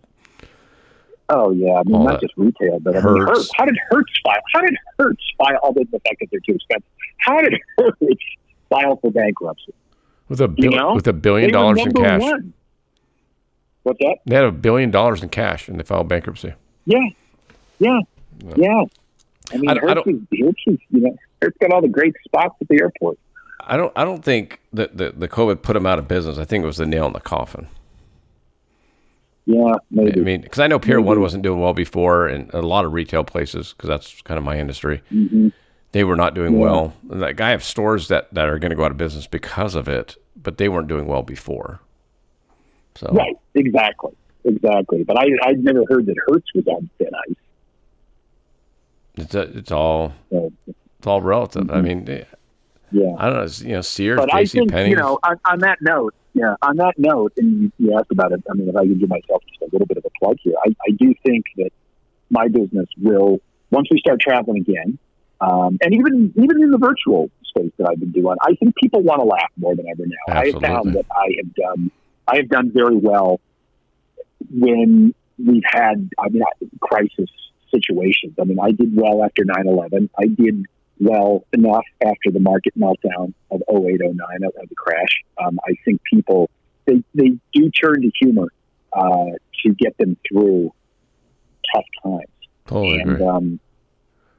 Oh 1.34 1.52
yeah, 1.52 1.74
I 1.76 1.84
mean 1.84 1.96
all 1.96 2.04
not 2.04 2.20
just 2.22 2.34
retail, 2.38 2.80
but 2.82 2.96
I 2.96 3.00
mean, 3.02 3.04
Hertz. 3.26 3.30
Hertz. 3.40 3.52
How 3.56 3.66
did 3.66 3.78
Hertz 3.90 4.12
file? 4.24 4.42
How 4.54 4.62
did 4.62 4.76
Hertz 5.00 5.24
file? 5.38 5.60
Other 5.64 5.80
than 5.80 5.88
the 5.92 6.00
fact 6.00 6.18
that 6.20 6.28
they're 6.32 6.40
too 6.46 6.56
expensive, 6.56 6.84
how 7.18 7.42
did 7.42 7.54
Hertz 7.78 8.24
file 8.70 8.98
for 8.98 9.12
bankruptcy? 9.12 9.74
with 10.30 10.42
a 10.42 10.54
You 10.58 10.70
know, 10.70 10.94
with 10.96 11.08
a 11.08 11.14
billion 11.14 11.52
dollars 11.52 11.80
in 11.86 11.92
cash. 11.94 12.22
one. 12.22 12.54
What's 13.84 14.00
that? 14.00 14.18
They 14.26 14.36
had 14.36 14.46
a 14.46 14.52
billion 14.52 14.92
dollars 14.92 15.24
in 15.24 15.30
cash 15.30 15.68
and 15.68 15.80
they 15.80 15.84
filed 15.84 16.08
bankruptcy. 16.08 16.54
Yeah, 16.86 17.00
yeah, 17.80 18.00
yeah. 18.56 18.84
I 19.54 19.58
mean, 19.58 19.70
I 19.70 19.74
don't- 19.74 19.90
I 19.90 19.94
Hertz, 19.96 20.08
is, 20.08 20.40
Hertz 20.40 20.62
is, 20.68 20.78
you 20.90 21.02
know, 21.02 21.18
Hertz 21.42 21.58
got 21.60 21.74
all 21.74 21.82
the 21.82 21.88
great 21.88 22.14
spots 22.24 22.56
at 22.62 22.68
the 22.68 22.80
airport. 22.82 23.18
I 23.60 23.78
don't 23.78 23.92
I 23.96 24.04
don't 24.06 24.24
think 24.24 24.60
that 24.74 24.98
the, 24.98 25.12
the 25.12 25.28
COVID 25.28 25.62
put 25.62 25.74
them 25.74 25.86
out 25.86 26.00
of 26.00 26.08
business. 26.08 26.38
I 26.38 26.46
think 26.46 26.64
it 26.64 26.68
was 26.68 26.78
the 26.78 26.86
nail 26.86 27.06
in 27.08 27.14
the 27.14 27.20
coffin. 27.20 27.68
Yeah, 29.46 29.74
I 29.98 30.02
mean, 30.20 30.42
because 30.42 30.60
I 30.60 30.68
know 30.68 30.78
Pier 30.80 30.98
Maybe. 30.98 31.08
One 31.08 31.20
wasn't 31.22 31.44
doing 31.44 31.60
well 31.60 31.74
before, 31.74 32.28
and 32.28 32.54
a 32.54 32.62
lot 32.62 32.86
of 32.86 32.94
retail 32.94 33.24
places, 33.24 33.74
because 33.76 33.88
that's 33.88 34.22
kind 34.22 34.38
of 34.38 34.44
my 34.44 34.58
industry, 34.60 35.02
hmm 35.10 35.50
they 35.94 36.06
were 36.06 36.16
not 36.16 36.34
doing 36.36 36.54
Yeah. 36.54 36.60
well. 36.60 36.94
And 37.10 37.20
like 37.20 37.42
I 37.42 37.50
have 37.50 37.64
stores 37.66 38.08
that 38.08 38.34
that 38.34 38.48
are 38.48 38.58
going 38.60 38.70
to 38.70 38.78
go 38.78 38.86
out 38.86 38.92
of 38.92 38.98
business 38.98 39.28
because 39.28 39.76
of 39.76 39.89
it, 39.89 40.16
but 40.42 40.58
they 40.58 40.70
weren't 40.70 40.88
doing 40.88 41.06
well 41.06 41.22
before. 41.24 41.82
So 42.96 43.08
Right, 43.12 43.36
exactly, 43.56 44.12
exactly. 44.46 45.04
But 45.04 45.20
I, 45.20 45.26
I'd 45.44 45.62
never 45.64 45.84
heard 45.89 46.06
that 46.06 46.16
Hertz 46.28 46.48
was 46.56 46.66
on 46.68 46.89
thin 46.98 47.10
ice. 47.30 47.36
it's 49.18 49.36
it's 49.36 49.72
all 49.72 50.14
So, 50.30 50.52
it's 50.66 51.08
all 51.08 51.22
relative. 51.22 51.70
I 51.70 51.80
Mhm. 51.80 51.84
mean, 51.84 52.26
yeah. 52.92 53.14
I 53.18 53.30
don't 53.30 53.36
know. 53.38 53.68
You 53.68 53.74
know, 53.76 53.82
Sears, 53.82 54.18
but 54.18 54.34
I 54.34 54.44
J.C. 54.44 54.60
think 54.60 54.72
Penney's. 54.72 54.92
you 54.92 54.96
know 54.98 55.20
on, 55.24 55.38
on 55.46 55.60
that 55.60 55.80
note, 55.82 56.14
yeah, 56.34 56.56
on 56.62 56.78
that 56.78 56.94
note, 56.98 57.34
and 57.38 57.72
you, 57.78 57.98
asked 57.98 58.12
about 58.12 58.32
it. 58.32 58.44
I 58.50 58.54
mean, 58.54 58.70
if 58.70 58.76
I 58.76 58.84
can 58.84 58.98
give 58.98 59.10
myself 59.10 59.44
just 59.50 59.62
a 59.62 59.70
little 59.72 59.88
bit 59.88 59.98
of 59.98 60.06
a 60.06 60.10
plug 60.20 60.38
here, 60.42 60.54
I, 60.66 60.70
I 60.88 60.92
do 60.92 61.14
think 61.26 61.46
that 61.58 61.72
my 62.30 62.48
business 62.48 62.88
will 62.98 63.40
once 63.70 63.88
we 63.92 64.00
start 64.00 64.20
traveling 64.22 64.62
again, 64.62 64.98
um, 65.42 65.78
and 65.82 65.94
even 65.94 66.34
even 66.38 66.62
in 66.62 66.72
the 66.72 66.78
virtual 66.78 67.30
space 67.44 67.72
that 67.78 67.90
I've 67.90 68.00
been 68.00 68.12
doing, 68.12 68.36
I 68.42 68.56
think 68.56 68.76
people 68.82 69.02
want 69.02 69.22
to 69.22 69.26
laugh 69.26 69.52
more 69.58 69.76
than 69.76 69.86
ever 69.90 70.04
now. 70.06 70.40
I 70.40 70.48
have 70.48 70.62
found 70.62 70.96
that 70.96 71.06
I 71.12 71.36
have 71.38 71.54
done 71.54 71.92
I 72.28 72.36
have 72.38 72.50
done 72.50 72.72
very 72.74 72.96
well 72.96 73.42
when 74.50 75.14
we've 75.38 75.64
had 75.66 76.10
I 76.18 76.30
mean 76.30 76.44
crisis 76.80 77.30
situations. 77.72 78.36
I 78.40 78.46
mean, 78.46 78.60
I 78.60 78.72
did 78.72 78.96
well 78.96 79.24
after 79.24 79.44
9/11. 79.44 80.10
I 80.18 80.28
did 80.28 80.66
well 81.02 81.43
enough 81.52 81.86
after 82.06 82.32
the 82.32 82.39
market 82.39 82.74
meltdown 82.78 83.34
of 83.49 83.62
08, 83.68 83.99
09, 83.99 84.16
of 84.43 84.70
the 84.70 84.76
crash. 84.76 85.24
Um, 85.43 85.60
I 85.68 85.74
think 85.84 86.02
people 86.04 86.49
they 86.86 87.04
they 87.16 87.38
do 87.54 87.70
turn 87.72 88.02
to 88.04 88.12
humor 88.22 88.47
uh, 88.93 89.32
to 89.64 89.74
get 89.74 89.97
them 89.97 90.16
through 90.28 90.72
tough 91.74 91.86
times, 92.04 92.26
totally 92.68 92.99
and 92.99 93.12
agree. 93.12 93.26
um, 93.26 93.60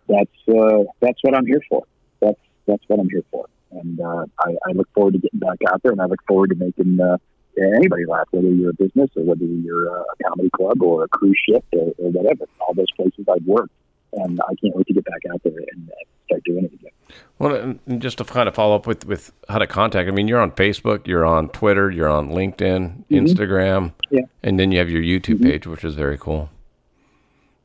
that's 0.08 0.30
uh, 0.48 0.84
that's 1.00 1.18
what 1.22 1.34
I'm 1.36 1.46
here 1.46 1.62
for. 1.68 1.82
That's 2.20 2.40
that's 2.66 2.82
what 2.86 3.00
I'm 3.00 3.10
here 3.10 3.24
for, 3.30 3.46
and 3.72 4.00
uh, 4.00 4.26
I, 4.38 4.50
I 4.68 4.72
look 4.72 4.88
forward 4.94 5.14
to 5.14 5.18
getting 5.18 5.40
back 5.40 5.58
out 5.68 5.82
there, 5.82 5.92
and 5.92 6.00
I 6.00 6.06
look 6.06 6.20
forward 6.26 6.50
to 6.50 6.56
making. 6.56 7.00
Uh, 7.00 7.18
Anybody 7.54 8.06
laugh, 8.06 8.28
whether 8.30 8.48
you're 8.48 8.70
a 8.70 8.72
business 8.72 9.10
or 9.14 9.24
whether 9.24 9.44
you're 9.44 9.94
a 9.94 10.04
comedy 10.26 10.48
club 10.56 10.82
or 10.82 11.04
a 11.04 11.08
cruise 11.08 11.38
ship 11.46 11.62
or, 11.74 11.92
or 11.98 12.10
whatever. 12.10 12.46
All 12.60 12.72
those 12.72 12.90
places 12.96 13.26
I've 13.30 13.44
worked, 13.44 13.74
and 14.14 14.40
I 14.40 14.54
can't 14.54 14.74
wait 14.74 14.86
to 14.86 14.94
get 14.94 15.04
back 15.04 15.20
out 15.30 15.42
there 15.44 15.52
and 15.52 15.90
start 16.32 16.44
doing 16.44 16.64
it 16.64 16.72
again. 16.72 16.90
Well, 17.38 17.54
and 17.54 17.78
and 17.86 18.00
just 18.00 18.18
to 18.18 18.24
kind 18.24 18.48
of 18.48 18.54
follow 18.54 18.74
up 18.76 18.86
with, 18.86 19.04
with 19.06 19.32
how 19.48 19.58
to 19.58 19.66
contact, 19.66 20.08
I 20.08 20.12
mean, 20.12 20.28
you're 20.28 20.40
on 20.40 20.52
Facebook, 20.52 21.06
you're 21.06 21.26
on 21.26 21.48
Twitter, 21.50 21.90
you're 21.90 22.08
on 22.08 22.30
LinkedIn, 22.30 23.04
Instagram, 23.10 23.92
Mm-hmm. 23.92 24.16
Yeah. 24.16 24.20
and 24.42 24.58
then 24.60 24.72
you 24.72 24.78
have 24.78 24.90
your 24.90 25.02
YouTube 25.02 25.38
Mhm. 25.38 25.44
page, 25.44 25.66
which 25.66 25.84
is 25.84 25.94
very 25.94 26.18
cool. 26.18 26.50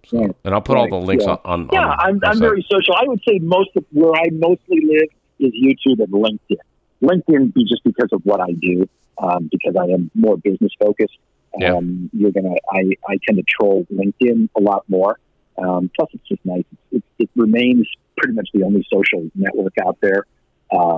So, 0.07 0.22
Yeah. 0.22 0.28
and 0.45 0.53
I'll 0.53 0.61
put 0.61 0.78
all 0.78 0.89
the 0.89 0.95
links 0.95 1.26
yeah. 1.26 1.32
on, 1.45 1.63
on. 1.63 1.70
Yeah, 1.74 1.86
on 1.88 1.99
I'm, 1.99 2.20
I'm 2.24 2.39
very 2.39 2.65
social. 2.72 2.95
I 2.95 3.03
would 3.05 3.22
say 3.28 3.39
most 3.39 3.70
of 3.76 3.84
where 3.91 4.13
I 4.15 4.30
mostly 4.32 4.80
live 4.86 5.09
is 5.39 5.51
YouTube 5.53 5.99
and 6.03 6.11
LinkedIn. 6.11 6.57
LinkedIn 7.03 7.53
be 7.53 7.65
just 7.65 7.84
because 7.84 8.09
of 8.11 8.22
what 8.24 8.39
I 8.41 8.51
do, 8.53 8.88
um, 9.22 9.49
because 9.51 9.76
I 9.80 9.86
am 9.93 10.09
more 10.15 10.38
business 10.38 10.72
focused. 10.80 11.18
Yeah. 11.59 11.74
Um, 11.76 12.09
you're 12.13 12.32
gonna, 12.32 12.55
I, 12.72 12.91
I 13.07 13.18
tend 13.28 13.38
to 13.38 13.43
troll 13.43 13.86
LinkedIn 13.93 14.49
a 14.55 14.61
lot 14.61 14.84
more. 14.88 15.20
Um, 15.57 15.89
plus, 15.95 16.09
it's 16.13 16.28
just 16.28 16.45
nice. 16.45 16.63
It, 16.91 17.03
it 17.20 17.30
remains 17.36 17.88
pretty 18.18 18.34
much 18.34 18.49
the 18.53 18.63
only 18.63 18.86
social 18.91 19.30
network 19.36 19.74
out 19.86 19.97
there 20.01 20.26
uh, 20.72 20.97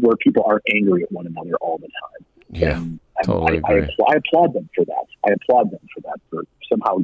where 0.00 0.16
people 0.16 0.44
aren't 0.46 0.64
angry 0.74 1.02
at 1.02 1.12
one 1.12 1.26
another 1.26 1.56
all 1.60 1.78
the 1.78 1.88
time. 1.88 2.26
Yeah, 2.50 2.76
And 2.78 3.00
totally 3.24 3.60
I, 3.64 3.72
I, 3.72 3.74
agree. 3.76 3.96
I 4.08 4.14
applaud 4.16 4.54
them 4.54 4.68
for 4.74 4.84
that. 4.86 5.04
I 5.26 5.32
applaud 5.32 5.70
them 5.70 5.80
for 5.94 6.00
that 6.02 6.18
for 6.30 6.44
somehow 6.70 6.98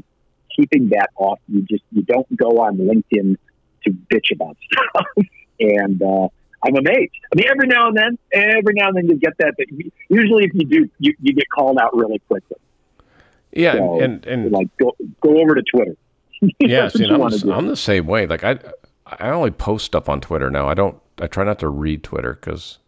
keeping 0.56 0.88
that 0.90 1.10
off. 1.16 1.38
You 1.48 1.62
just 1.62 1.82
you 1.92 2.02
don't 2.02 2.26
go 2.36 2.48
on 2.62 2.76
LinkedIn 2.78 3.36
to 3.84 3.90
bitch 4.12 4.32
about 4.32 4.56
stuff, 4.72 5.06
and 5.60 6.00
uh, 6.02 6.28
I'm 6.66 6.76
amazed. 6.76 7.12
I 7.32 7.36
mean, 7.36 7.46
every 7.50 7.66
now 7.68 7.88
and 7.88 7.96
then, 7.96 8.18
every 8.32 8.72
now 8.74 8.88
and 8.88 8.96
then 8.96 9.06
you 9.08 9.16
get 9.16 9.34
that, 9.38 9.54
but 9.58 9.66
usually 10.08 10.44
if 10.44 10.50
you 10.54 10.64
do, 10.66 10.88
you, 10.98 11.14
you 11.20 11.34
get 11.34 11.44
called 11.54 11.78
out 11.78 11.94
really 11.94 12.20
quickly. 12.20 12.56
yeah, 13.52 13.74
So, 13.74 14.00
and 14.00 14.24
and 14.26 14.50
Like 14.50 14.68
go 14.78 14.96
go 15.20 15.38
over 15.40 15.54
to 15.54 15.62
Twitter. 15.62 15.96
yeah, 16.58 16.82
That's 16.82 16.94
see, 16.98 17.02
what 17.10 17.18
you 17.18 17.24
I'm, 17.24 17.30
the. 17.30 17.52
I'm 17.54 17.66
the 17.68 17.76
same 17.76 18.06
way. 18.06 18.26
Like 18.26 18.44
I, 18.44 18.58
I 19.20 19.30
only 19.30 19.50
post 19.50 19.86
stuff 19.86 20.08
on 20.08 20.20
Twitter 20.20 20.50
now. 20.50 20.68
I 20.68 20.74
don't. 20.74 20.96
I 21.20 21.26
try 21.26 21.44
not 21.44 21.58
to 21.60 21.68
read 21.68 22.02
Twitter 22.02 22.34
because 22.34 22.78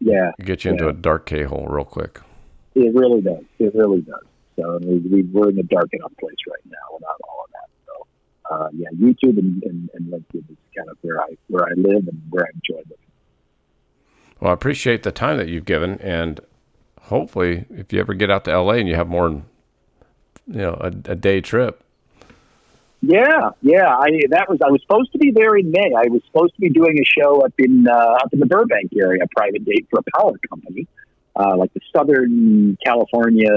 yeah, 0.00 0.32
it 0.38 0.44
gets 0.44 0.64
you 0.64 0.72
into 0.72 0.84
Yeah. 0.84 0.90
a 0.90 0.94
dark 0.94 1.26
K 1.26 1.44
hole 1.44 1.66
real 1.68 1.84
quick. 1.84 2.20
it 2.74 2.94
really 2.94 3.20
does. 3.22 3.44
It 3.58 3.74
really 3.74 4.00
does. 4.02 4.22
So 4.56 4.78
we, 4.82 4.98
we, 4.98 5.22
we're 5.22 5.48
in 5.50 5.56
the 5.56 5.62
dark 5.64 5.88
enough 5.92 6.12
place 6.20 6.36
right 6.48 6.60
now 6.66 6.94
without 6.94 7.20
all 7.28 7.44
of 7.44 7.50
that. 7.52 7.68
So 7.86 8.54
uh, 8.54 8.68
yeah, 8.72 8.88
YouTube 8.98 9.38
and, 9.38 9.62
and, 9.64 9.90
and 9.94 10.06
LinkedIn 10.12 10.50
is 10.50 10.56
kind 10.76 10.88
of 10.90 10.96
where 11.02 11.20
I 11.20 11.36
where 11.48 11.64
I 11.64 11.72
live 11.76 12.06
and 12.08 12.22
where 12.30 12.44
I 12.46 12.50
enjoy 12.54 12.82
living. 12.82 12.98
Well, 14.40 14.50
I 14.50 14.54
appreciate 14.54 15.02
the 15.02 15.12
time 15.12 15.38
that 15.38 15.48
you've 15.48 15.64
given, 15.64 15.98
and 16.00 16.40
hopefully, 17.02 17.64
if 17.70 17.92
you 17.92 18.00
ever 18.00 18.14
get 18.14 18.30
out 18.30 18.44
to 18.44 18.58
LA 18.60 18.74
and 18.74 18.88
you 18.88 18.94
have 18.96 19.08
more, 19.08 19.28
than, 19.28 19.44
you 20.48 20.58
know, 20.58 20.76
a, 20.80 20.88
a 21.10 21.14
day 21.14 21.40
trip. 21.40 21.83
Yeah, 23.06 23.50
yeah. 23.60 23.88
I 23.88 24.08
that 24.30 24.48
was 24.48 24.58
I 24.64 24.70
was 24.70 24.80
supposed 24.82 25.12
to 25.12 25.18
be 25.18 25.30
there 25.30 25.56
in 25.56 25.70
May. 25.70 25.92
I 25.96 26.08
was 26.08 26.22
supposed 26.26 26.54
to 26.54 26.60
be 26.60 26.70
doing 26.70 26.98
a 26.98 27.04
show 27.04 27.44
up 27.44 27.52
in 27.58 27.86
uh, 27.86 27.92
up 27.92 28.32
in 28.32 28.40
the 28.40 28.46
Burbank 28.46 28.92
area, 28.98 29.22
a 29.24 29.28
private 29.36 29.64
date 29.64 29.86
for 29.90 30.00
a 30.00 30.18
power 30.18 30.32
company, 30.48 30.86
uh, 31.36 31.56
like 31.56 31.72
the 31.74 31.80
Southern 31.94 32.78
California 32.84 33.50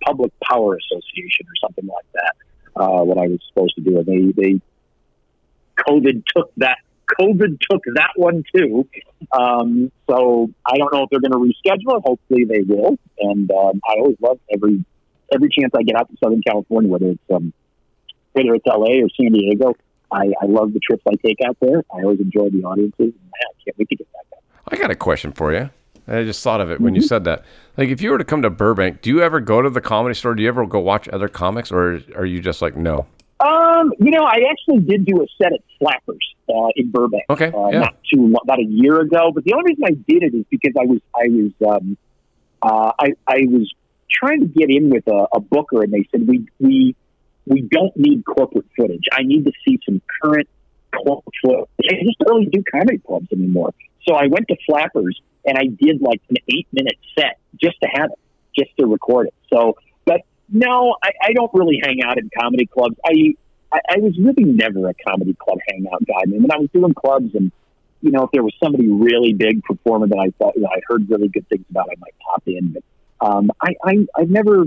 Public 0.00 0.32
Power 0.40 0.78
Association 0.78 1.46
or 1.46 1.56
something 1.60 1.86
like 1.86 2.06
that. 2.14 2.34
Uh, 2.80 3.04
what 3.04 3.18
I 3.18 3.26
was 3.26 3.40
supposed 3.48 3.74
to 3.74 3.82
do, 3.82 3.98
and 3.98 4.06
they 4.06 4.32
they 4.42 4.60
COVID 5.86 6.24
took 6.34 6.50
that 6.56 6.78
COVID 7.20 7.58
took 7.70 7.82
that 7.94 8.12
one 8.16 8.44
too. 8.54 8.88
Um, 9.32 9.92
so 10.08 10.50
I 10.64 10.78
don't 10.78 10.92
know 10.92 11.02
if 11.02 11.10
they're 11.10 11.20
going 11.20 11.32
to 11.32 11.38
reschedule. 11.38 12.02
Hopefully 12.02 12.44
they 12.44 12.62
will. 12.62 12.96
And 13.18 13.50
um, 13.50 13.80
I 13.86 13.98
always 13.98 14.16
love 14.20 14.38
every 14.52 14.84
every 15.32 15.50
chance 15.50 15.72
I 15.76 15.82
get 15.82 15.96
out 15.96 16.08
to 16.08 16.16
Southern 16.22 16.42
California, 16.42 16.90
whether 16.90 17.08
it's 17.08 17.30
um, 17.34 17.52
whether 18.38 18.54
it's 18.54 18.66
LA 18.66 19.04
or 19.04 19.08
San 19.20 19.32
Diego. 19.32 19.74
I, 20.10 20.32
I 20.40 20.46
love 20.46 20.72
the 20.72 20.80
trips 20.80 21.02
I 21.06 21.14
take 21.24 21.38
out 21.46 21.56
there. 21.60 21.82
I 21.92 22.02
always 22.02 22.20
enjoy 22.20 22.48
the 22.50 22.64
audiences. 22.64 23.12
I 23.34 23.62
can't 23.64 23.78
wait 23.78 23.88
to 23.90 23.96
get 23.96 24.10
back 24.12 24.22
out. 24.34 24.42
I 24.72 24.76
got 24.76 24.90
a 24.90 24.96
question 24.96 25.32
for 25.32 25.52
you. 25.52 25.70
I 26.06 26.24
just 26.24 26.42
thought 26.42 26.62
of 26.62 26.70
it 26.70 26.80
when 26.80 26.94
you 26.94 27.02
Mm-hmm. 27.02 27.06
said 27.08 27.24
that. 27.24 27.44
Like, 27.76 27.90
if 27.90 28.00
you 28.00 28.10
were 28.10 28.18
to 28.18 28.24
come 28.24 28.40
to 28.42 28.48
Burbank, 28.50 29.02
do 29.02 29.10
you 29.10 29.22
ever 29.22 29.40
go 29.40 29.60
to 29.60 29.68
the 29.68 29.82
comedy 29.82 30.14
store? 30.14 30.34
Do 30.34 30.42
you 30.42 30.48
ever 30.48 30.64
go 30.66 30.78
watch 30.80 31.06
other 31.10 31.28
comics, 31.28 31.70
or 31.70 32.00
are 32.16 32.24
you 32.24 32.40
just 32.40 32.62
like, 32.62 32.76
no? 32.76 33.06
Um, 33.40 33.92
you 34.00 34.10
know, 34.10 34.24
I 34.24 34.38
actually 34.50 34.80
did 34.84 35.04
do 35.04 35.22
a 35.22 35.26
set 35.40 35.52
at 35.52 35.60
Flappers 35.78 36.34
uh, 36.48 36.68
in 36.76 36.90
Burbank. 36.90 37.24
Okay, 37.28 37.52
uh, 37.54 37.68
yeah. 37.68 37.80
not 37.80 37.96
too 38.12 38.34
about 38.42 38.58
a 38.58 38.64
year 38.64 38.98
ago. 39.00 39.30
But 39.34 39.44
the 39.44 39.52
only 39.52 39.72
reason 39.72 39.84
I 39.84 39.90
did 40.10 40.22
it 40.22 40.34
is 40.34 40.44
because 40.50 40.72
I 40.80 40.86
was 40.86 40.98
I 41.14 41.28
was 41.28 41.52
um, 41.76 41.96
uh, 42.62 42.92
I 42.98 43.08
I 43.28 43.40
was 43.48 43.70
trying 44.10 44.40
to 44.40 44.46
get 44.46 44.70
in 44.70 44.88
with 44.88 45.06
a, 45.06 45.26
a 45.34 45.40
booker, 45.40 45.82
and 45.82 45.92
they 45.92 46.08
said 46.10 46.26
we 46.26 46.48
we 46.58 46.96
we 47.48 47.62
don't 47.62 47.96
need 47.96 48.24
corporate 48.24 48.66
footage. 48.76 49.04
I 49.12 49.22
need 49.22 49.44
to 49.44 49.52
see 49.66 49.78
some 49.84 50.00
current 50.22 50.48
club 50.94 51.22
footage. 51.42 51.68
I 51.90 51.94
just 52.04 52.18
don't 52.18 52.34
really 52.38 52.46
do 52.46 52.62
comedy 52.70 52.98
clubs 52.98 53.28
anymore. 53.32 53.74
So 54.06 54.14
I 54.14 54.26
went 54.28 54.48
to 54.48 54.56
Flappers 54.66 55.20
and 55.44 55.58
I 55.58 55.66
did 55.66 56.00
like 56.00 56.20
an 56.30 56.36
eight 56.48 56.66
minute 56.72 56.96
set 57.18 57.38
just 57.60 57.76
to 57.82 57.88
have 57.94 58.10
it. 58.10 58.18
just 58.58 58.70
to 58.78 58.86
record 58.86 59.28
it. 59.28 59.34
So, 59.52 59.76
but 60.04 60.22
no, 60.48 60.96
I, 61.02 61.10
I 61.22 61.32
don't 61.32 61.52
really 61.54 61.80
hang 61.82 62.02
out 62.02 62.18
in 62.18 62.30
comedy 62.38 62.66
clubs. 62.66 62.96
I, 63.04 63.34
I 63.72 63.80
I 63.90 63.98
was 63.98 64.18
really 64.18 64.44
never 64.44 64.88
a 64.88 64.94
comedy 65.06 65.34
club 65.34 65.58
hangout 65.68 66.04
guy. 66.06 66.20
I 66.22 66.26
mean, 66.26 66.42
when 66.42 66.52
I 66.52 66.58
was 66.58 66.70
doing 66.72 66.94
clubs 66.94 67.34
and 67.34 67.52
you 68.00 68.12
know, 68.12 68.24
if 68.24 68.30
there 68.30 68.44
was 68.44 68.54
somebody 68.62 68.88
really 68.88 69.32
big 69.32 69.62
performing 69.64 70.10
that 70.10 70.18
I 70.18 70.30
thought 70.38 70.54
you 70.54 70.62
know, 70.62 70.68
I 70.68 70.80
heard 70.88 71.10
really 71.10 71.28
good 71.28 71.48
things 71.48 71.64
about, 71.68 71.88
I 71.90 71.94
might 71.98 72.14
pop 72.20 72.42
in. 72.46 72.74
But 72.74 72.82
um, 73.26 73.50
I, 73.60 73.74
I 73.84 74.06
I've 74.16 74.30
never 74.30 74.66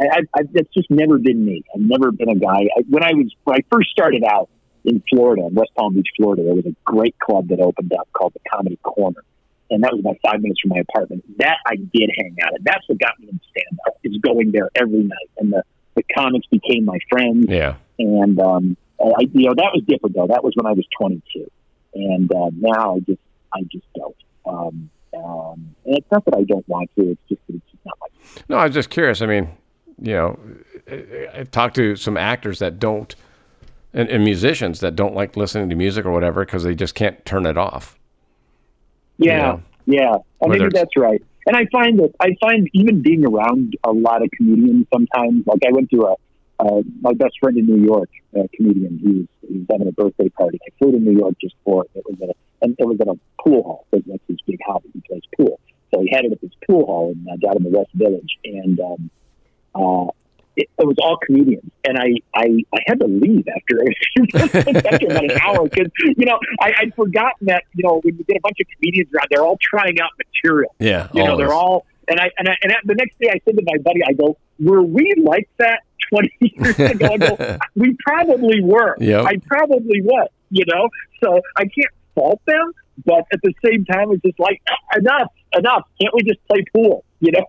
I, 0.00 0.04
I, 0.04 0.18
I, 0.34 0.42
that's 0.52 0.72
just 0.74 0.90
never 0.90 1.18
been 1.18 1.44
me. 1.44 1.64
I've 1.74 1.80
never 1.80 2.10
been 2.12 2.28
a 2.28 2.34
guy. 2.34 2.68
I, 2.76 2.82
when 2.88 3.02
I 3.02 3.12
was 3.12 3.34
when 3.44 3.56
I 3.56 3.64
first 3.70 3.90
started 3.90 4.24
out 4.24 4.48
in 4.84 5.02
Florida, 5.08 5.46
in 5.46 5.54
West 5.54 5.70
Palm 5.76 5.94
Beach, 5.94 6.08
Florida, 6.16 6.42
there 6.42 6.54
was 6.54 6.66
a 6.66 6.74
great 6.84 7.18
club 7.18 7.48
that 7.48 7.60
opened 7.60 7.92
up 7.92 8.08
called 8.12 8.34
the 8.34 8.40
Comedy 8.50 8.78
Corner, 8.82 9.22
and 9.70 9.82
that 9.84 9.92
was 9.92 10.00
about 10.00 10.16
five 10.24 10.40
minutes 10.40 10.60
from 10.60 10.70
my 10.70 10.82
apartment. 10.88 11.24
That 11.38 11.58
I 11.66 11.76
did 11.76 12.10
hang 12.16 12.36
out 12.42 12.54
at. 12.54 12.64
That's 12.64 12.88
what 12.88 12.98
got 12.98 13.18
me 13.20 13.28
in 13.28 13.40
stand 13.50 13.78
up. 13.86 13.96
Is 14.02 14.16
going 14.18 14.52
there 14.52 14.70
every 14.74 15.02
night, 15.02 15.30
and 15.38 15.52
the 15.52 15.62
the 15.94 16.02
comics 16.14 16.46
became 16.46 16.84
my 16.84 16.98
friends. 17.10 17.46
Yeah, 17.48 17.76
and 17.98 18.40
um, 18.40 18.76
I, 19.00 19.22
you 19.32 19.48
know 19.48 19.54
that 19.56 19.70
was 19.74 19.82
different 19.86 20.16
though. 20.16 20.26
That 20.26 20.42
was 20.42 20.54
when 20.56 20.66
I 20.66 20.72
was 20.72 20.86
22, 20.98 21.50
and 21.94 22.32
uh, 22.32 22.50
now 22.54 22.96
I 22.96 22.98
just 23.00 23.20
I 23.52 23.62
just 23.70 23.86
don't. 23.94 24.16
Um, 24.44 24.90
um, 25.14 25.74
and 25.84 25.98
it's 25.98 26.10
not 26.10 26.24
that 26.24 26.34
I 26.34 26.44
don't 26.44 26.66
want 26.68 26.90
to. 26.96 27.10
It's 27.10 27.20
just 27.28 27.40
that 27.46 27.56
it's 27.56 27.70
just 27.70 27.84
not 27.84 27.98
my. 28.00 28.06
No, 28.48 28.56
I 28.56 28.66
was 28.66 28.74
just 28.74 28.90
curious. 28.90 29.20
I 29.20 29.26
mean, 29.26 29.48
you 30.02 30.14
know, 30.14 30.38
I've 31.32 31.50
talked 31.50 31.76
to 31.76 31.96
some 31.96 32.16
actors 32.16 32.58
that 32.58 32.78
don't, 32.78 33.14
and, 33.94 34.08
and 34.08 34.24
musicians 34.24 34.80
that 34.80 34.96
don't 34.96 35.14
like 35.14 35.36
listening 35.36 35.70
to 35.70 35.76
music 35.76 36.04
or 36.04 36.10
whatever 36.10 36.44
because 36.44 36.64
they 36.64 36.74
just 36.74 36.94
can't 36.94 37.24
turn 37.24 37.46
it 37.46 37.56
off. 37.56 37.98
Yeah, 39.18 39.32
you 39.32 39.42
know, 39.42 39.62
yeah, 39.86 40.16
and 40.40 40.52
maybe 40.52 40.68
that's 40.72 40.96
right. 40.96 41.22
And 41.46 41.56
I 41.56 41.66
find 41.72 41.98
that 41.98 42.12
I 42.20 42.36
find 42.40 42.68
even 42.72 43.02
being 43.02 43.24
around 43.24 43.76
a 43.84 43.92
lot 43.92 44.22
of 44.22 44.30
comedians 44.36 44.86
sometimes, 44.92 45.46
like 45.46 45.62
I 45.66 45.72
went 45.72 45.90
to 45.90 46.02
a 46.02 46.14
uh, 46.62 46.82
my 47.00 47.12
best 47.14 47.34
friend 47.40 47.56
in 47.58 47.66
New 47.66 47.82
York, 47.84 48.08
a 48.34 48.48
comedian, 48.56 48.98
he 48.98 49.08
was, 49.08 49.26
he 49.48 49.58
was 49.58 49.66
having 49.70 49.88
a 49.88 49.92
birthday 49.92 50.28
party. 50.28 50.58
I 50.64 50.70
flew 50.78 50.92
to 50.92 50.98
New 50.98 51.18
York 51.18 51.34
just 51.40 51.54
for 51.64 51.84
it. 51.84 51.90
It 51.94 52.04
was 52.06 52.16
at 52.22 52.28
a, 52.28 52.34
and 52.62 52.76
it 52.78 52.86
was 52.86 53.00
at 53.00 53.08
a 53.08 53.18
pool 53.42 53.62
hall 53.64 53.86
because 53.90 54.06
that's 54.06 54.22
his 54.28 54.38
big 54.46 54.60
hobby. 54.64 54.88
He 54.92 55.00
plays 55.00 55.22
pool. 55.36 55.58
So 55.92 56.02
he 56.02 56.10
had 56.10 56.24
it 56.24 56.32
at 56.32 56.40
this 56.40 56.52
pool 56.66 56.86
hall 56.86 57.12
in, 57.12 57.26
uh, 57.28 57.36
down 57.36 57.56
in 57.56 57.64
the 57.64 57.76
West 57.76 57.90
Village. 57.94 58.38
And 58.44 58.78
um, 58.78 59.10
uh, 59.74 60.06
it, 60.54 60.68
it 60.78 60.86
was 60.86 60.96
all 60.98 61.16
comedians, 61.24 61.70
and 61.84 61.98
I, 61.98 62.12
I, 62.34 62.62
I 62.74 62.78
had 62.86 63.00
to 63.00 63.06
leave 63.06 63.46
after 63.48 63.80
after 64.84 65.06
about 65.06 65.24
an 65.24 65.40
hour 65.40 65.66
because 65.66 65.90
you 65.98 66.26
know 66.26 66.38
I, 66.60 66.72
I'd 66.80 66.94
forgotten 66.94 67.46
that 67.46 67.64
you 67.74 67.84
know 67.84 68.00
when 68.02 68.16
you 68.16 68.24
get 68.24 68.36
a 68.36 68.40
bunch 68.40 68.58
of 68.60 68.66
comedians 68.76 69.08
around, 69.14 69.28
they're 69.30 69.44
all 69.44 69.58
trying 69.60 69.98
out 70.00 70.10
material. 70.18 70.74
Yeah, 70.78 71.08
you 71.14 71.24
know 71.24 71.36
they're 71.38 71.54
all 71.54 71.86
and 72.08 72.20
I 72.20 72.30
and 72.38 72.48
I, 72.48 72.56
and 72.62 72.72
the 72.84 72.94
next 72.94 73.18
day 73.18 73.28
I 73.30 73.40
said 73.44 73.56
to 73.56 73.62
my 73.64 73.78
buddy, 73.78 74.00
I 74.06 74.12
go, 74.12 74.36
were 74.60 74.82
we 74.82 75.14
like 75.22 75.48
that 75.58 75.80
twenty 76.10 76.32
years 76.40 76.78
ago? 76.78 77.06
I 77.06 77.16
go, 77.16 77.58
we 77.74 77.96
probably 78.04 78.60
were. 78.62 78.96
Yep. 78.98 79.24
I 79.24 79.36
probably 79.46 80.02
was. 80.02 80.28
You 80.50 80.64
know, 80.66 80.88
so 81.24 81.40
I 81.56 81.62
can't 81.62 81.94
fault 82.14 82.42
them, 82.46 82.72
but 83.06 83.24
at 83.32 83.40
the 83.42 83.54
same 83.64 83.86
time, 83.86 84.12
it's 84.12 84.22
just 84.22 84.38
like 84.38 84.60
enough, 84.94 85.32
enough. 85.56 85.88
Can't 85.98 86.14
we 86.14 86.22
just 86.24 86.46
play 86.46 86.62
pool? 86.74 87.04
You 87.20 87.32
know, 87.32 87.46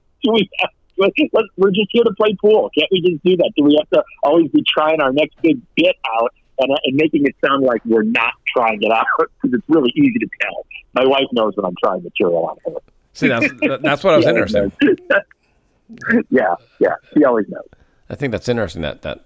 do 0.96 1.02
we 1.02 1.06
have 1.06 1.14
let's, 1.18 1.34
let's, 1.34 1.48
we're 1.58 1.72
just 1.72 1.89
here 1.91 2.04
to 2.04 2.14
play 2.16 2.36
pool. 2.39 2.70
Can't 2.78 2.89
we 2.91 3.02
just 3.02 3.24
do 3.24 3.38
that? 3.38 3.52
Do 3.56 3.64
we 3.64 3.78
have 3.80 3.89
to 3.91 4.04
always 4.24 4.50
be 4.52 4.64
trying 4.68 5.02
our 5.02 5.12
next 5.12 5.41
big 5.41 5.62
bit 5.76 5.96
out 6.20 6.34
and, 6.60 6.72
uh, 6.72 6.76
and 6.86 6.96
making 6.96 7.26
it 7.26 7.36
sound 7.46 7.64
like 7.64 7.82
we're 7.86 8.04
not 8.04 8.34
trying 8.56 8.82
it 8.82 8.91
out? 8.91 9.06
Because 9.41 9.60
it's 9.60 9.70
really 9.70 9.91
easy 9.96 10.20
to 10.20 10.28
tell. 10.41 10.66
My 10.94 11.06
wife 11.06 11.28
knows 11.34 11.54
when 11.56 11.66
I'm 11.66 11.76
trying 11.84 12.02
material 12.04 12.46
on 12.46 12.58
her. 12.66 12.80
See, 13.14 13.28
that's, 13.28 13.48
that's 13.82 14.04
what 14.04 14.14
I 14.14 14.18
was 14.18 14.26
interested 14.28 14.72
yeah, 16.30 16.56
yeah. 16.80 16.96
She 17.14 17.24
always 17.26 17.48
knows. 17.50 17.68
I 18.10 18.16
think 18.16 18.32
that's 18.32 18.48
interesting 18.48 18.84
that, 18.84 19.02
that 19.02 19.26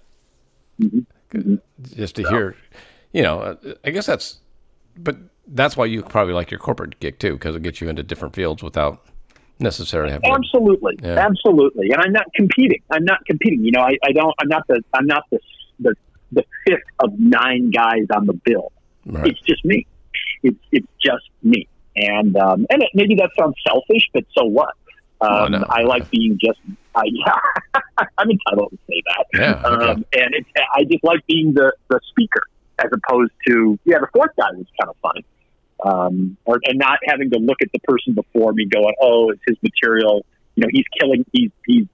mm-hmm. 0.82 1.56
just 1.96 2.16
to 2.16 2.24
yeah. 2.24 2.30
hear, 2.30 2.56
you 3.14 3.22
know, 3.22 3.40
uh, 3.40 3.56
I 3.84 3.92
guess 3.92 4.06
that's, 4.06 4.40
but 4.98 5.18
that's 5.48 5.78
why 5.78 5.86
you 5.86 6.04
probably 6.04 6.34
like 6.34 6.52
your 6.52 6.60
corporate 6.60 7.00
gig 7.00 7.20
too, 7.20 7.34
because 7.34 7.56
it 7.56 7.64
gets 7.64 7.82
you 7.82 7.90
into 7.90 8.04
different 8.04 8.36
fields 8.36 8.64
without 8.64 9.06
necessarily 9.60 10.12
have 10.12 10.22
absolutely 10.24 10.98
yeah. 11.02 11.16
absolutely 11.18 11.90
and 11.92 12.02
i'm 12.02 12.12
not 12.12 12.26
competing 12.36 12.82
i'm 12.92 13.04
not 13.04 13.26
competing 13.26 13.64
you 13.64 13.72
know 13.72 13.82
I, 13.82 13.98
I 14.04 14.12
don't 14.12 14.34
i'm 14.40 14.48
not 14.48 14.64
the 14.68 14.82
i'm 14.94 15.08
not 15.08 15.24
the 15.32 15.40
the, 15.80 15.96
the 16.32 16.44
fifth 16.66 16.82
of 17.00 17.18
nine 17.18 17.72
guys 17.72 18.06
on 18.16 18.28
the 18.28 18.34
bill 18.34 18.72
right. 19.06 19.28
it's 19.28 19.42
just 19.42 19.64
me 19.66 19.86
it's 20.44 20.60
it's 20.72 20.88
just 21.04 21.30
me 21.44 21.68
and 21.96 22.36
um 22.38 22.68
and 22.70 22.84
it, 22.84 22.90
maybe 22.94 23.16
that 23.16 23.32
sounds 23.40 23.56
selfish 23.66 24.08
but 24.14 24.26
so 24.38 24.46
what 24.46 24.74
um, 25.20 25.30
oh, 25.32 25.48
no. 25.48 25.66
I 25.68 25.82
like 25.82 26.12
being 26.12 26.38
just, 26.40 26.60
I, 26.94 27.02
yeah, 27.06 27.82
I'm 28.20 28.30
entitled 28.30 28.70
to 28.70 28.78
say 28.88 29.02
that. 29.08 29.26
Yeah, 29.34 29.68
okay. 29.68 29.90
um, 29.90 30.06
and 30.14 30.36
it's, 30.36 30.50
I 30.76 30.84
just 30.84 31.04
like 31.04 31.26
being 31.26 31.56
the, 31.56 31.74
the 31.90 32.00
speaker 32.12 32.42
as 32.78 32.92
opposed 32.94 33.32
to, 33.48 33.80
yeah, 33.84 33.98
the 33.98 34.08
fourth 34.14 34.30
guy 34.38 34.52
was 34.52 34.68
kind 34.80 34.90
of 34.90 34.96
funny 35.02 35.26
um, 35.84 36.38
or, 36.46 36.60
and 36.66 36.78
not 36.80 37.00
having 37.06 37.30
to 37.32 37.40
look 37.40 37.58
at 37.62 37.70
the 37.72 37.80
person 37.80 38.14
before 38.14 38.54
me 38.54 38.66
going, 38.66 38.94
oh, 39.02 39.32
it's 39.32 39.42
his 39.48 39.58
material. 39.62 40.26
You 40.56 40.62
know, 40.62 40.70
he's 40.72 40.86
killing, 41.00 41.26
he's, 41.32 41.52
he's, 41.66 41.86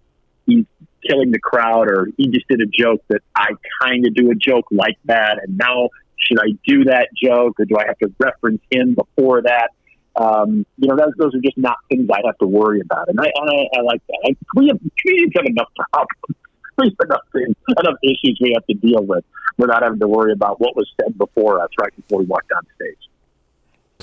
he's 0.46 0.66
killing 1.08 1.32
the 1.32 1.40
crowd, 1.40 1.90
or 1.90 2.08
he 2.18 2.28
just 2.30 2.48
did 2.48 2.62
a 2.62 2.66
joke 2.66 3.04
that 3.10 3.22
I 3.36 3.50
kind 3.82 4.06
of 4.06 4.14
do 4.14 4.32
a 4.32 4.36
joke 4.36 4.66
like 4.72 4.98
that. 5.06 5.40
And 5.46 5.58
now 5.58 5.90
should 6.18 6.40
I 6.40 6.58
do 6.66 6.86
that 6.86 7.10
joke 7.22 7.60
or 7.60 7.66
do 7.66 7.76
I 7.78 7.86
have 7.88 7.98
to 8.00 8.12
reference 8.20 8.62
him 8.72 8.96
before 8.96 9.42
that? 9.44 9.70
Um, 10.16 10.66
you 10.78 10.88
know, 10.88 10.96
those, 10.96 11.14
those 11.18 11.36
are 11.36 11.42
just 11.42 11.58
not 11.58 11.78
things 11.90 12.08
I 12.12 12.22
have 12.26 12.38
to 12.38 12.48
worry 12.48 12.82
about. 12.82 13.10
And 13.10 13.20
I, 13.20 13.26
and 13.36 13.50
I, 13.50 13.80
I 13.80 13.82
like 13.82 14.02
that. 14.08 14.20
I, 14.26 14.36
we 14.56 14.68
have, 14.68 14.80
comedians 15.02 15.34
have 15.36 15.46
enough 15.46 15.70
problems. 15.92 16.38
We 16.76 16.88
have 16.88 17.08
enough 17.08 17.22
things, 17.32 17.56
enough 17.68 18.00
issues 18.02 18.40
we 18.42 18.54
have 18.56 18.66
to 18.66 18.74
deal 18.74 19.06
with 19.06 19.24
without 19.60 19.84
having 19.84 20.00
to 20.00 20.08
worry 20.08 20.34
about 20.34 20.60
what 20.60 20.76
was 20.76 20.92
said 21.00 21.16
before 21.16 21.62
us 21.62 21.70
right 21.80 21.96
before 21.96 22.22
we 22.22 22.26
walked 22.26 22.52
on 22.52 22.64
stage. 22.76 22.98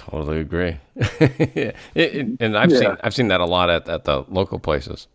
Totally 0.01 0.41
agree. 0.41 0.79
it, 0.97 1.77
it, 1.95 2.27
and 2.41 2.57
I've 2.57 2.71
yeah. 2.71 2.79
seen 2.79 2.97
I've 3.05 3.15
seen 3.15 3.29
that 3.29 3.41
a 3.41 3.45
lot 3.45 3.69
at, 3.69 3.87
at 3.87 4.05
the 4.05 4.25
local 4.31 4.59
places 4.59 5.09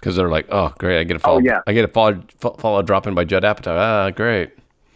because 0.00 0.16
they're 0.16 0.30
like, 0.30 0.46
oh, 0.50 0.72
great, 0.78 0.98
I 0.98 1.04
get 1.04 1.16
a 1.16 1.18
follow, 1.18 1.36
oh, 1.36 1.42
yeah. 1.44 1.60
I 1.66 1.74
get 1.74 1.84
a 1.84 1.88
follow, 1.88 2.22
follow 2.38 2.80
drop 2.80 3.06
in 3.06 3.14
by 3.14 3.24
Judd 3.24 3.42
Apatow. 3.42 3.76
Ah, 3.76 4.10
great. 4.10 4.50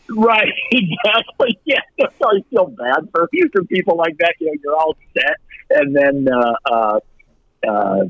Right, 0.09 0.53
exactly. 0.73 1.59
Yeah, 1.67 1.77
I 2.01 2.41
feel 2.51 2.67
bad 2.67 3.09
for 3.13 3.29
for 3.53 3.65
people 3.65 3.97
like 3.97 4.17
that. 4.19 4.35
You 4.41 4.47
know, 4.47 4.53
you're 4.65 4.77
all 4.77 4.97
set, 5.15 5.37
and 5.71 5.95
then 5.95 6.27
uh, 6.33 6.55
uh, 6.65 7.01
uh, 7.69 8.05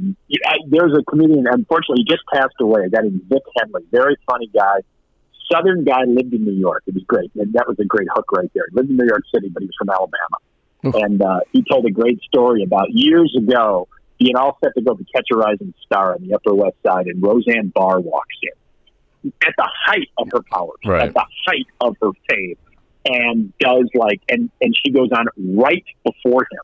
there's 0.68 0.96
a 0.96 1.02
comedian. 1.02 1.46
Unfortunately, 1.50 2.04
he 2.06 2.14
just 2.14 2.22
passed 2.32 2.54
away. 2.60 2.84
A 2.84 2.88
guy 2.88 3.02
named 3.02 3.22
Vic 3.28 3.42
Henley, 3.58 3.82
very 3.90 4.16
funny 4.30 4.48
guy. 4.54 4.78
Southern 5.52 5.84
guy 5.84 6.04
lived 6.06 6.32
in 6.32 6.44
New 6.44 6.52
York. 6.52 6.84
It 6.86 6.94
was 6.94 7.02
great. 7.04 7.30
And 7.34 7.52
that 7.54 7.66
was 7.66 7.76
a 7.80 7.84
great 7.84 8.08
hook 8.14 8.30
right 8.32 8.50
there. 8.54 8.64
He 8.70 8.76
lived 8.76 8.90
in 8.90 8.96
New 8.96 9.06
York 9.06 9.24
City, 9.34 9.48
but 9.48 9.62
he 9.62 9.66
was 9.66 9.74
from 9.76 9.90
Alabama. 9.90 10.38
And 10.82 11.22
uh, 11.22 11.40
he 11.52 11.64
told 11.70 11.86
a 11.86 11.90
great 11.90 12.20
story 12.22 12.62
about 12.62 12.90
years 12.90 13.34
ago 13.36 13.88
being 14.18 14.36
all 14.36 14.58
set 14.62 14.74
to 14.74 14.82
go 14.82 14.94
to 14.94 15.04
Catch 15.14 15.28
a 15.32 15.36
Rising 15.36 15.74
Star 15.84 16.14
on 16.14 16.26
the 16.26 16.34
Upper 16.34 16.54
West 16.54 16.76
Side, 16.86 17.06
and 17.06 17.22
Roseanne 17.22 17.68
Barr 17.74 18.00
walks 18.00 18.36
in 18.42 19.32
at 19.46 19.54
the 19.56 19.68
height 19.86 20.08
of 20.18 20.28
her 20.32 20.40
powers, 20.52 20.78
right. 20.84 21.08
at 21.08 21.14
the 21.14 21.24
height 21.46 21.66
of 21.80 21.96
her 22.02 22.10
fame, 22.28 22.56
and 23.06 23.52
does 23.58 23.88
like, 23.94 24.20
and 24.28 24.50
and 24.60 24.76
she 24.76 24.92
goes 24.92 25.10
on 25.12 25.26
right 25.56 25.84
before 26.04 26.42
him, 26.42 26.60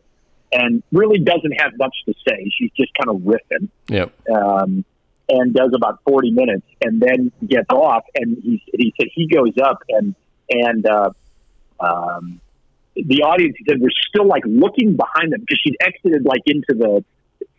and 0.53 0.83
really 0.93 1.19
doesn't 1.19 1.53
have 1.59 1.73
much 1.79 1.95
to 2.07 2.15
say. 2.29 2.51
She's 2.59 2.71
just 2.77 2.93
kind 2.95 3.17
of 3.17 3.23
riffing. 3.23 3.69
Yep. 3.89 4.31
Um, 4.31 4.85
and 5.29 5.53
does 5.53 5.73
about 5.75 5.99
40 6.07 6.31
minutes 6.31 6.67
and 6.83 7.03
then 7.03 7.33
gets 7.45 7.69
off 7.71 8.05
and 8.15 8.37
he, 8.45 8.63
he 8.73 8.95
said 8.97 9.09
he 9.13 9.27
goes 9.27 9.55
up 9.61 9.83
and 9.89 10.15
and 10.49 10.87
uh, 10.87 11.11
um, 11.81 12.41
the 13.05 13.23
audience 13.23 13.55
he 13.59 13.65
said 13.69 13.81
we're 13.81 13.91
still 14.09 14.27
like 14.27 14.43
looking 14.47 14.97
behind 14.97 15.33
them 15.33 15.41
because 15.41 15.61
she'd 15.63 15.77
exited 15.81 16.25
like 16.25 16.43
into 16.47 16.67
the 16.69 17.05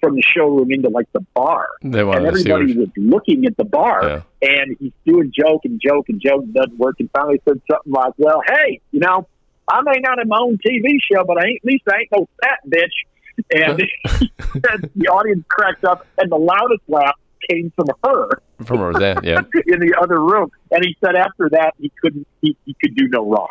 from 0.02 0.16
the 0.16 0.22
showroom 0.22 0.72
into 0.72 0.90
like 0.90 1.08
the 1.14 1.22
bar. 1.34 1.68
And 1.82 2.26
everybody 2.28 2.78
was 2.78 2.90
looking 2.98 3.46
at 3.46 3.58
the 3.58 3.64
bar. 3.64 4.24
Yeah. 4.42 4.50
and 4.50 4.78
he's 4.80 4.92
doing 5.06 5.32
joke 5.38 5.62
and 5.66 5.82
joke 5.84 6.10
and 6.10 6.22
joke 6.22 6.46
doesn't 6.52 6.78
work 6.78 6.96
and 7.00 7.10
finally 7.12 7.42
said 7.48 7.62
something 7.70 7.92
like 7.92 8.14
well 8.18 8.42
hey 8.48 8.80
you 8.92 9.00
know 9.00 9.28
I 9.70 9.82
may 9.82 10.00
not 10.00 10.18
have 10.20 10.28
my 10.28 10.40
own 10.40 10.58
TV 10.58 10.98
show 11.12 11.24
but 11.24 11.38
I 11.38 11.48
ain't 11.48 11.62
at 11.64 11.66
least 11.66 11.84
I 11.92 11.98
ain't 12.00 12.10
no 12.12 12.28
fat 12.42 12.60
bitch. 12.68 12.88
And 13.54 13.80
the 14.96 15.08
audience 15.08 15.46
cracked 15.48 15.86
up 15.86 16.08
and 16.18 16.32
the 16.32 16.38
loudest 16.38 16.82
laugh 16.88 17.16
came 17.50 17.72
from 17.76 17.88
her. 18.04 18.42
From 18.66 18.80
Roseanne 18.80 19.20
yeah. 19.24 19.42
In 19.68 19.80
the 19.80 19.96
other 20.02 20.20
room. 20.20 20.50
And 20.72 20.84
he 20.84 20.96
said 21.04 21.16
after 21.16 21.50
that 21.52 21.74
he 21.80 21.92
couldn't 22.02 22.28
he, 22.42 22.58
he 22.66 22.76
could 22.82 22.96
do 22.96 23.08
no 23.10 23.30
wrong 23.30 23.48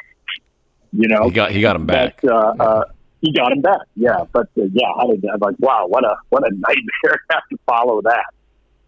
you 0.97 1.09
know, 1.09 1.25
he 1.25 1.31
got 1.31 1.51
he 1.51 1.61
got 1.61 1.77
him 1.77 1.87
back. 1.87 2.21
But, 2.23 2.33
uh, 2.33 2.55
uh, 2.59 2.85
he 3.21 3.33
got 3.33 3.53
him 3.53 3.61
back. 3.61 3.81
Yeah, 3.95 4.25
but 4.33 4.49
uh, 4.59 4.65
yeah, 4.73 4.89
how 4.97 5.07
did 5.09 5.25
I'm 5.27 5.39
like, 5.41 5.57
wow, 5.59 5.87
what 5.87 6.05
a 6.05 6.17
what 6.31 6.43
a 6.43 6.51
nightmare 6.55 6.85
to 7.05 7.19
have 7.31 7.43
to 7.51 7.59
follow 7.67 8.01
that. 8.03 8.27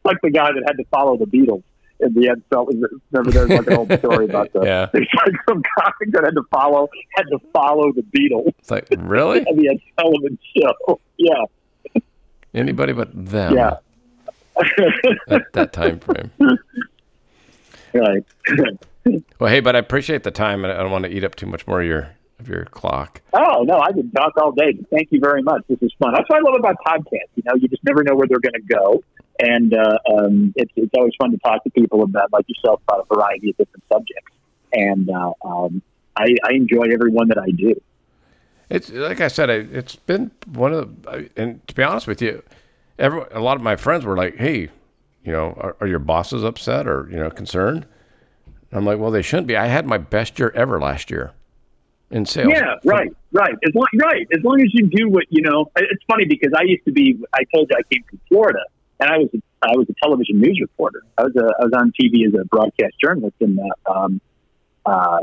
Like 0.05 0.17
the 0.23 0.31
guy 0.31 0.53
that 0.53 0.63
had 0.67 0.77
to 0.79 0.85
follow 0.91 1.17
the 1.17 1.27
Beatles 1.27 1.63
in 2.01 2.15
the 2.15 2.29
end. 2.29 2.43
So 2.53 2.67
remember, 2.67 3.31
there's 3.31 3.51
like 3.51 3.67
an 3.67 3.73
old 3.75 3.93
story 3.99 4.25
about 4.25 4.53
the 4.53 4.61
yeah. 4.65 4.89
there's 4.93 5.09
like 5.27 5.35
some 5.49 5.63
guy 5.77 5.91
that 6.13 6.25
had 6.25 6.35
to 6.35 6.43
follow 6.51 6.89
had 7.15 7.25
to 7.25 7.39
follow 7.53 7.93
the 7.93 8.03
Beatles. 8.03 8.55
It's 8.59 8.71
like 8.71 8.87
really? 8.97 9.39
and 9.47 9.59
the 9.59 9.69
Ed 9.69 9.81
Sullivan 10.01 10.39
show. 10.57 11.01
Yeah. 11.17 12.03
Anybody 12.55 12.93
but 12.93 13.11
them. 13.13 13.55
Yeah. 13.55 13.77
that, 15.27 15.45
that 15.53 15.73
time 15.73 16.01
frame. 16.01 16.31
Right. 17.95 18.25
Well, 19.39 19.51
hey, 19.51 19.61
but 19.61 19.77
I 19.77 19.79
appreciate 19.79 20.23
the 20.23 20.31
time, 20.31 20.65
and 20.65 20.73
I 20.73 20.79
don't 20.79 20.91
want 20.91 21.05
to 21.05 21.11
eat 21.11 21.25
up 21.25 21.35
too 21.35 21.47
much 21.47 21.67
more 21.67 21.81
of 21.81 21.87
your 21.87 22.11
of 22.39 22.49
your 22.49 22.65
clock. 22.67 23.21
Oh 23.33 23.63
no, 23.65 23.81
I 23.81 23.93
could 23.93 24.13
talk 24.15 24.33
all 24.37 24.53
day. 24.53 24.79
Thank 24.91 25.09
you 25.11 25.21
very 25.21 25.43
much. 25.43 25.63
This 25.69 25.79
is 25.83 25.93
fun. 25.99 26.13
That's 26.15 26.29
what 26.29 26.39
I 26.39 26.43
love 26.43 26.55
about 26.59 26.77
podcasts. 26.87 27.31
You 27.35 27.43
know, 27.47 27.55
you 27.55 27.69
just 27.69 27.83
never 27.85 28.03
know 28.03 28.15
where 28.15 28.27
they're 28.29 28.39
going 28.39 28.55
to 28.55 28.75
go, 28.75 29.03
and 29.39 29.75
uh, 29.75 29.99
um, 30.13 30.53
it's 30.57 30.73
it's 30.77 30.93
always 30.97 31.13
fun 31.21 31.31
to 31.33 31.39
talk 31.39 31.65
to 31.65 31.71
people 31.71 32.03
about 32.03 32.33
like 32.33 32.47
yourself 32.49 32.81
about 32.89 33.07
a 33.09 33.15
variety 33.15 33.51
of 33.51 33.57
different 33.57 33.85
subjects. 33.93 34.33
And 34.73 35.11
uh, 35.11 35.33
um, 35.45 35.83
I, 36.17 36.35
I 36.45 36.53
enjoy 36.53 36.85
every 36.93 37.11
one 37.11 37.29
that 37.29 37.39
I 37.39 37.51
do. 37.51 37.81
It's 38.71 38.91
like 38.91 39.21
I 39.21 39.29
said, 39.29 39.49
it's 39.49 39.97
been 39.97 40.31
one 40.53 40.75
of 40.75 41.03
the, 41.03 41.31
and 41.37 41.67
to 41.69 41.75
be 41.75 41.83
honest 41.83 42.07
with 42.07 42.21
you, 42.21 42.43
every, 42.99 43.23
a 43.31 43.41
lot 43.41 43.57
of 43.57 43.63
my 43.63 43.77
friends 43.77 44.05
were 44.05 44.17
like, 44.17 44.37
"Hey, 44.37 44.69
you 45.25 45.33
know, 45.33 45.55
are, 45.59 45.77
are 45.81 45.87
your 45.87 45.99
bosses 45.99 46.45
upset 46.45 46.87
or 46.87 47.09
you 47.11 47.17
know 47.17 47.31
concerned?" 47.31 47.87
I'm 48.73 48.85
like, 48.85 48.99
"Well, 48.99 49.11
they 49.11 49.23
shouldn't 49.23 49.47
be. 49.47 49.57
I 49.57 49.67
had 49.67 49.87
my 49.87 49.99
best 49.99 50.39
year 50.39 50.53
ever 50.55 50.81
last 50.81 51.11
year." 51.11 51.33
in 52.11 52.25
sales. 52.25 52.53
Yeah, 52.55 52.75
right, 52.85 53.11
right. 53.33 53.55
As 53.67 53.75
long, 53.75 53.87
right, 54.03 54.27
as 54.33 54.43
long 54.43 54.61
as 54.61 54.69
you 54.73 54.87
do 54.87 55.09
what 55.09 55.25
you 55.31 55.43
know. 55.43 55.71
It's 55.77 56.03
funny 56.09 56.25
because 56.25 56.53
I 56.57 56.63
used 56.63 56.85
to 56.87 56.93
be. 56.93 57.19
I 57.35 57.45
told 57.55 57.69
you 57.71 57.77
I 57.77 57.83
came 57.93 58.05
from 58.09 58.21
Florida, 58.29 58.61
and 59.01 59.11
I 59.11 59.19
was 59.19 59.29
I 59.63 59.77
was 59.77 59.87
a 59.89 59.95
television 60.03 60.41
news 60.41 60.59
reporter. 60.61 61.03
I 61.17 61.25
was 61.25 61.37
a, 61.37 61.45
I 61.61 61.65
was 61.65 61.73
on 61.75 61.93
TV 62.01 62.27
as 62.27 62.35
a 62.35 62.45
broadcast 62.47 62.95
journalist, 63.03 63.37
and 63.41 63.59
uh, 63.59 63.93
um, 63.93 64.21
uh, 64.87 65.21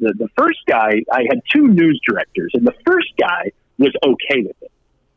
the 0.00 0.14
the 0.14 0.28
first 0.36 0.60
guy 0.66 1.02
I 1.12 1.22
had 1.28 1.40
two 1.52 1.68
news 1.68 2.00
directors, 2.06 2.52
and 2.54 2.66
the 2.66 2.74
first 2.84 3.12
guy 3.18 3.50
was 3.78 3.92
okay 4.04 4.42
with 4.42 4.56
it. 4.60 4.72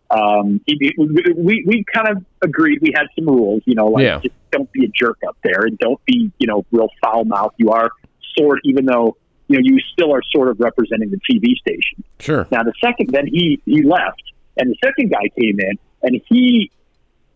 Um, 0.10 0.62
he, 0.66 0.94
we 0.98 1.64
we 1.66 1.86
kind 1.94 2.08
of 2.10 2.26
agreed. 2.42 2.80
We 2.82 2.94
had 2.96 3.08
some 3.16 3.28
rules, 3.28 3.62
you 3.66 3.76
know, 3.76 3.88
like 3.88 4.04
yeah. 4.04 4.20
just 4.20 4.36
don't 4.52 4.72
be 4.72 4.86
a 4.86 4.88
jerk 4.88 5.18
up 5.28 5.38
there, 5.44 5.66
and 5.66 5.78
don't 5.80 6.04
be 6.06 6.32
you 6.40 6.48
know 6.48 6.66
real 6.72 6.90
foul 7.02 7.26
mouth. 7.26 7.54
You 7.58 7.72
are 7.72 7.92
sort, 8.38 8.60
even 8.64 8.86
though 8.86 9.18
you 9.48 9.58
know, 9.58 9.62
you 9.64 9.80
still 9.92 10.14
are 10.14 10.22
sort 10.34 10.50
of 10.50 10.60
representing 10.60 11.12
the 11.12 11.20
TV 11.30 11.56
station. 11.58 12.04
Sure. 12.20 12.48
Now 12.52 12.64
the 12.64 12.74
second, 12.84 13.10
then 13.12 13.28
he 13.28 13.62
he 13.66 13.84
left, 13.84 14.24
and 14.58 14.72
the 14.72 14.78
second 14.84 15.12
guy 15.12 15.28
came 15.40 15.60
in, 15.60 15.78
and 16.04 16.22
he 16.28 16.72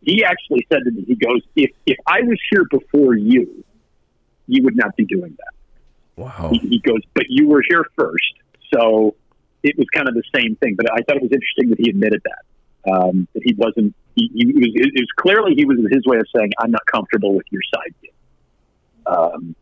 he 0.01 0.24
actually 0.24 0.65
said 0.72 0.80
to 0.84 0.91
me, 0.91 1.03
he 1.05 1.15
goes, 1.15 1.41
if 1.55 1.72
if 1.86 1.97
I 2.07 2.22
was 2.22 2.39
here 2.49 2.65
before 2.69 3.15
you, 3.15 3.63
you 4.47 4.63
would 4.63 4.78
not 4.78 4.95
be 4.95 5.05
doing 5.05 5.38
that. 5.38 6.22
Wow. 6.22 6.49
He, 6.51 6.59
he 6.59 6.80
goes, 6.80 7.01
but 7.13 7.26
you 7.30 7.47
were 7.47 7.63
here 7.67 7.86
first, 7.97 8.34
so 8.74 9.15
it 9.63 9.78
was 9.78 9.88
kind 9.93 10.07
of 10.07 10.15
the 10.15 10.24
same 10.36 10.55
thing. 10.57 10.76
But 10.76 10.91
I 10.91 11.01
thought 11.03 11.17
it 11.17 11.22
was 11.22 11.32
interesting 11.32 11.69
that 11.69 11.80
he 11.80 11.89
admitted 11.89 12.22
that 12.24 12.43
um, 12.89 13.27
that 13.34 13.43
he 13.43 13.53
wasn't. 13.55 13.95
He, 14.15 14.29
he 14.34 14.45
was, 14.45 14.69
it 14.73 14.93
was 14.95 15.07
clearly 15.17 15.53
he 15.55 15.65
was 15.65 15.77
his 15.89 16.05
way 16.05 16.17
of 16.17 16.25
saying, 16.36 16.51
"I'm 16.59 16.71
not 16.71 16.86
comfortable 16.86 17.36
with 17.36 17.45
your 17.51 17.61
side." 17.73 17.93
Um, 19.05 19.55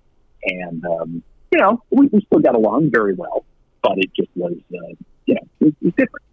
and 0.44 0.86
um, 0.86 1.24
you 1.52 1.60
know, 1.60 1.82
we, 1.92 2.08
we 2.08 2.22
still 2.22 2.40
got 2.40 2.56
along 2.56 2.92
very 2.92 3.14
well, 3.14 3.46
but 3.82 3.98
it 3.98 4.12
just 4.16 4.30
was, 4.36 4.54
uh, 4.74 4.96
you 5.26 5.36
know, 5.36 5.68
it, 5.68 5.96
different. 5.96 6.26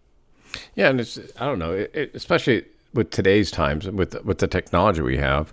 Yeah, 0.75 0.89
and 0.91 1.01
it's 1.01 1.19
I 1.39 1.47
don't 1.47 1.59
know, 1.59 1.73
it, 1.73 1.91
it, 1.95 2.11
especially 2.15 2.65
with 2.95 3.11
today's 3.11 3.51
times 3.51 3.89
with 3.89 4.23
with 4.25 4.39
the 4.39 4.47
technology 4.47 5.03
we 5.03 5.17
have, 5.19 5.53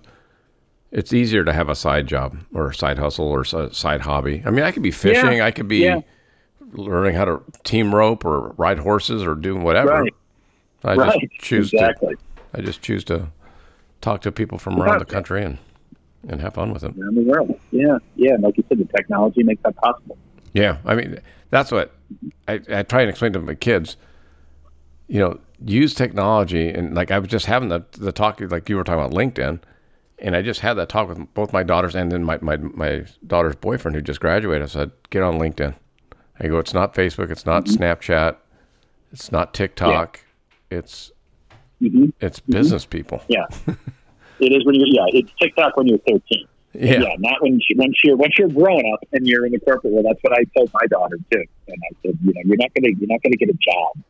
it's 0.91 1.13
easier 1.13 1.43
to 1.43 1.53
have 1.53 1.69
a 1.69 1.75
side 1.75 2.07
job 2.07 2.37
or 2.53 2.69
a 2.69 2.75
side 2.75 2.97
hustle 2.97 3.27
or 3.27 3.41
a 3.41 3.73
side 3.73 4.01
hobby. 4.01 4.43
I 4.45 4.51
mean, 4.51 4.63
I 4.63 4.71
could 4.71 4.83
be 4.83 4.91
fishing, 4.91 5.37
yeah. 5.37 5.45
I 5.45 5.51
could 5.51 5.67
be 5.67 5.79
yeah. 5.79 6.01
learning 6.73 7.15
how 7.15 7.25
to 7.25 7.41
team 7.63 7.93
rope 7.93 8.25
or 8.25 8.49
ride 8.57 8.79
horses 8.79 9.23
or 9.23 9.35
doing 9.35 9.63
whatever. 9.63 10.01
Right. 10.01 10.13
I 10.83 10.95
right. 10.95 11.19
just 11.21 11.41
choose 11.41 11.73
exactly. 11.73 12.15
to 12.15 12.21
I 12.53 12.61
just 12.61 12.81
choose 12.81 13.03
to 13.05 13.29
talk 14.01 14.21
to 14.21 14.31
people 14.31 14.57
from 14.57 14.81
around 14.81 14.99
the 14.99 15.05
country 15.05 15.43
and 15.43 15.57
and 16.27 16.39
have 16.41 16.53
fun 16.53 16.71
with 16.71 16.81
them. 16.81 16.95
Around 17.01 17.15
the 17.15 17.21
world. 17.23 17.59
Yeah, 17.71 17.97
yeah. 18.15 18.37
like 18.39 18.57
you 18.57 18.63
said, 18.69 18.77
the 18.77 18.85
technology 18.85 19.43
makes 19.43 19.61
that 19.63 19.75
possible. 19.75 20.17
Yeah, 20.53 20.77
I 20.85 20.95
mean, 20.95 21.19
that's 21.49 21.71
what 21.71 21.93
I, 22.47 22.61
I 22.69 22.83
try 22.83 23.01
and 23.01 23.09
explain 23.09 23.33
to 23.33 23.39
my 23.39 23.55
kids. 23.55 23.97
You 25.07 25.19
know, 25.19 25.39
use 25.63 25.93
technology, 25.93 26.69
and 26.69 26.95
like 26.95 27.11
I 27.11 27.19
was 27.19 27.29
just 27.29 27.45
having 27.45 27.69
the 27.69 27.85
the 27.91 28.11
talk, 28.11 28.39
like 28.39 28.69
you 28.69 28.77
were 28.77 28.83
talking 28.83 29.03
about 29.03 29.11
LinkedIn, 29.11 29.59
and 30.19 30.35
I 30.35 30.41
just 30.41 30.61
had 30.61 30.75
that 30.75 30.89
talk 30.89 31.09
with 31.09 31.33
both 31.33 31.51
my 31.51 31.63
daughters 31.63 31.95
and 31.95 32.11
then 32.11 32.23
my 32.23 32.39
my 32.41 32.57
my 32.57 33.05
daughter's 33.27 33.55
boyfriend 33.55 33.95
who 33.95 34.01
just 34.01 34.19
graduated. 34.19 34.63
I 34.63 34.67
said, 34.67 34.91
get 35.09 35.23
on 35.23 35.35
LinkedIn. 35.35 35.75
I 36.39 36.47
go, 36.47 36.57
it's 36.59 36.73
not 36.73 36.93
Facebook, 36.93 37.29
it's 37.29 37.45
not 37.45 37.65
mm-hmm. 37.65 37.83
Snapchat, 37.83 38.37
it's 39.11 39.31
not 39.31 39.53
TikTok, 39.53 40.17
yeah. 40.17 40.32
It's 40.73 41.11
mm-hmm. 41.81 42.09
it's 42.19 42.39
mm-hmm. 42.39 42.51
business 42.51 42.85
people. 42.85 43.21
Yeah. 43.27 43.45
It 44.39 44.51
is 44.51 44.65
when 44.65 44.75
you're 44.75 44.87
yeah. 44.87 45.05
It's 45.19 45.31
TikTok 45.39 45.77
when 45.77 45.87
you're 45.87 45.99
13. 45.99 46.47
Yeah. 46.73 47.01
yeah, 47.01 47.15
not 47.19 47.41
when 47.41 47.61
she, 47.61 47.75
when 47.75 47.93
you're 48.03 48.17
once 48.17 48.33
you're 48.37 48.49
grown 48.49 48.81
up 48.93 48.99
and 49.11 49.27
you're 49.27 49.45
in 49.45 49.51
the 49.51 49.59
corporate 49.59 49.93
world. 49.93 50.07
That's 50.09 50.19
what 50.21 50.33
I 50.33 50.43
told 50.57 50.71
my 50.73 50.87
daughter 50.87 51.17
too. 51.31 51.43
And 51.67 51.77
I 51.89 51.95
said, 52.01 52.17
you 52.23 52.33
know, 52.33 52.41
you're 52.43 52.57
not 52.57 52.73
gonna 52.73 52.89
you're 52.97 53.07
not 53.07 53.21
gonna 53.21 53.37
get 53.37 53.49
a 53.49 53.53
job 53.53 54.03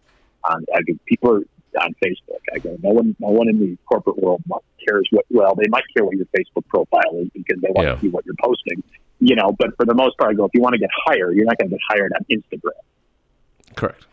on. 0.50 0.66
I 0.74 0.82
go, 0.82 0.94
people 1.06 1.32
are 1.32 1.82
on 1.84 1.94
Facebook. 2.04 2.40
I 2.56 2.60
go, 2.60 2.78
no 2.82 2.92
one, 2.92 3.16
no 3.20 3.30
one 3.30 3.50
in 3.50 3.60
the 3.60 3.78
corporate 3.86 4.18
world 4.18 4.42
cares 4.88 5.08
what. 5.12 5.26
Well, 5.30 5.56
they 5.56 5.68
might 5.68 5.84
care 5.94 6.06
what 6.06 6.16
your 6.16 6.26
Facebook 6.28 6.66
profile 6.70 7.20
is 7.20 7.28
because 7.34 7.62
they 7.62 7.70
want 7.72 7.88
yeah. 7.88 7.96
to 7.96 8.02
see 8.02 8.10
what 8.10 8.26
you're 8.26 8.36
posting. 8.42 8.82
You 9.20 9.36
know, 9.36 9.52
but 9.52 9.76
for 9.76 9.86
the 9.86 9.94
most 9.94 10.18
part, 10.18 10.32
I 10.32 10.34
go, 10.34 10.46
if 10.46 10.52
you 10.54 10.62
want 10.62 10.74
to 10.74 10.80
get 10.80 10.90
hired, 11.06 11.36
you're 11.36 11.46
not 11.46 11.58
going 11.58 11.70
to 11.70 11.76
get 11.76 11.82
hired 11.88 12.12
on 12.14 12.26
Instagram. 12.32 13.76
Correct. 13.76 14.06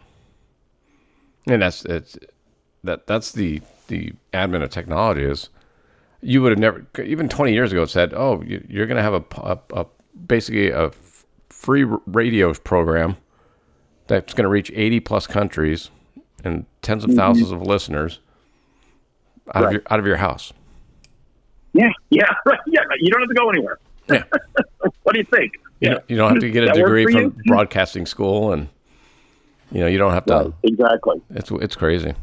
And 1.47 1.63
that's 1.63 1.85
it's 1.85 2.19
that 2.85 3.07
that's 3.07 3.33
the 3.33 3.61
the 3.89 4.13
admin 4.33 4.63
of 4.63 4.71
technology 4.71 5.25
is 5.25 5.49
you 6.23 6.43
would 6.43 6.53
have 6.53 6.59
never, 6.59 6.87
even 7.03 7.29
20 7.29 7.53
years 7.53 7.73
ago, 7.73 7.85
said, 7.87 8.13
"Oh, 8.15 8.43
you're 8.43 8.87
going 8.87 8.97
to 8.97 9.03
have 9.03 9.15
a, 9.15 9.25
a, 9.39 9.59
a, 9.81 9.87
basically 10.27 10.71
a 10.71 10.91
free 11.49 11.85
radio 11.85 12.53
program 12.55 13.17
that's 14.07 14.35
going 14.35 14.45
to 14.45 14.51
reach 14.51 14.71
80 14.75 15.01
plus 15.01 15.27
countries 15.27 15.91
and 16.45 16.67
tens 16.83 17.05
of 17.05 17.11
1000s 17.11 17.37
mm-hmm. 17.37 17.55
of 17.55 17.63
listeners 17.63 18.21
out 19.55 19.63
right. 19.63 19.65
of 19.67 19.73
your 19.73 19.83
out 19.91 19.99
of 19.99 20.07
your 20.07 20.17
house." 20.17 20.53
Yeah, 21.73 21.91
yeah, 22.11 22.25
yeah. 22.67 22.81
You 23.01 23.11
don't 23.11 23.21
have 23.21 23.29
to 23.29 23.35
go 23.35 23.49
anywhere. 23.49 23.79
Yeah. 24.09 24.25
what 25.03 25.13
do 25.13 25.19
you 25.19 25.25
think? 25.25 25.53
You, 25.81 25.93
yeah. 25.93 25.99
you 26.09 26.17
don't 26.17 26.33
have 26.33 26.41
to 26.41 26.51
get 26.51 26.65
a 26.65 26.73
degree 26.73 27.11
from 27.11 27.37
broadcasting 27.47 28.07
school, 28.07 28.53
and 28.53 28.69
you 29.71 29.81
know 29.81 29.87
you 29.87 29.99
don't 29.99 30.13
have 30.13 30.27
to. 30.27 30.35
Right, 30.35 30.53
exactly. 30.65 31.23
It's 31.31 31.51
it's 31.51 31.77
crazy. 31.77 32.15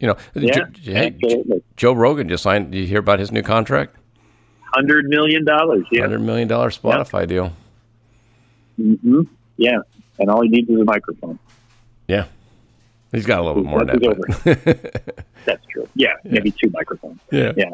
You 0.00 0.08
know, 0.08 0.16
yeah, 0.34 1.08
Joe, 1.10 1.62
Joe 1.76 1.92
Rogan 1.92 2.28
just 2.28 2.42
signed. 2.42 2.72
Did 2.72 2.78
you 2.78 2.86
hear 2.86 2.98
about 2.98 3.18
his 3.18 3.32
new 3.32 3.42
contract? 3.42 3.96
Hundred 4.74 5.06
million 5.06 5.44
dollars. 5.44 5.86
Yeah, 5.90 6.02
hundred 6.02 6.20
million 6.20 6.48
dollar 6.48 6.70
Spotify 6.70 7.20
yeah. 7.20 7.26
deal. 7.26 7.52
Mm-hmm. 8.80 9.22
Yeah, 9.56 9.78
and 10.18 10.30
all 10.30 10.42
he 10.42 10.48
needs 10.48 10.68
is 10.68 10.80
a 10.80 10.84
microphone. 10.84 11.38
Yeah, 12.08 12.26
he's 13.12 13.26
got 13.26 13.40
a 13.40 13.42
little 13.42 13.62
bit 13.62 13.70
more 13.70 13.84
than 13.84 13.98
that. 13.98 15.24
That's 15.44 15.64
true. 15.66 15.88
Yeah, 15.94 16.14
yeah, 16.24 16.32
maybe 16.32 16.50
two 16.50 16.70
microphones. 16.70 17.20
Yeah, 17.30 17.52
yeah. 17.56 17.70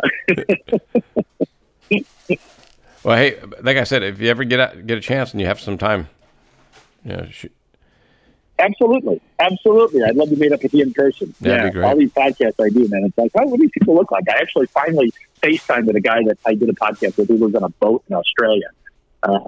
well, 3.03 3.17
hey, 3.17 3.41
like 3.63 3.77
I 3.77 3.85
said, 3.85 4.03
if 4.03 4.21
you 4.21 4.29
ever 4.29 4.45
get 4.45 4.61
a, 4.61 4.83
get 4.83 4.99
a 4.99 5.01
chance 5.01 5.33
and 5.33 5.41
you 5.41 5.47
have 5.47 5.61
some 5.61 5.79
time, 5.79 6.09
you 7.05 7.17
know, 7.17 7.27
Absolutely, 8.61 9.21
absolutely. 9.39 10.03
I'd 10.03 10.17
love 10.17 10.29
to 10.29 10.37
meet 10.37 10.53
up 10.53 10.63
with 10.63 10.75
you 10.75 10.83
in 10.83 10.93
person. 10.93 11.35
That'd 11.41 11.75
yeah, 11.75 11.83
all 11.83 11.97
these 11.97 12.13
podcasts 12.13 12.63
I 12.63 12.69
do, 12.69 12.87
man. 12.89 13.05
It's 13.05 13.17
like, 13.17 13.33
oh, 13.35 13.47
what 13.47 13.57
do 13.57 13.63
these 13.63 13.71
people 13.73 13.95
look 13.95 14.11
like? 14.11 14.25
I 14.29 14.39
actually 14.41 14.67
finally 14.67 15.13
FaceTime 15.43 15.87
with 15.87 15.97
a 15.97 16.01
guy 16.01 16.23
that 16.27 16.39
I 16.47 16.55
did 16.55 16.69
a 16.69 16.75
podcast 16.75 17.17
with 17.17 17.29
who 17.29 17.39
lives 17.39 17.55
on 17.55 17.65
a 17.65 17.69
boat 17.69 18.05
in 18.09 18.15
Australia. 18.15 18.69
Uh, 19.23 19.41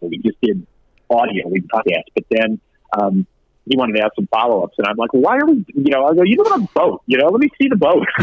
so 0.00 0.06
we 0.06 0.18
just 0.18 0.40
did 0.40 0.66
audio, 1.10 1.48
we 1.48 1.60
podcast, 1.60 2.04
but 2.14 2.24
then 2.30 2.60
um, 2.98 3.26
he 3.68 3.76
wanted 3.76 3.96
to 3.96 4.04
ask 4.04 4.14
some 4.16 4.26
follow 4.26 4.64
ups, 4.64 4.74
and 4.78 4.86
I'm 4.86 4.96
like, 4.96 5.12
why 5.12 5.38
are 5.38 5.46
we? 5.46 5.64
You 5.74 5.90
know, 5.90 6.06
I 6.06 6.14
go, 6.14 6.22
you 6.24 6.42
live 6.42 6.52
on 6.52 6.62
a 6.62 6.68
boat. 6.74 7.02
You 7.06 7.18
know, 7.18 7.28
let 7.28 7.40
me 7.40 7.48
see 7.60 7.68
the 7.68 7.76
boat. 7.76 8.06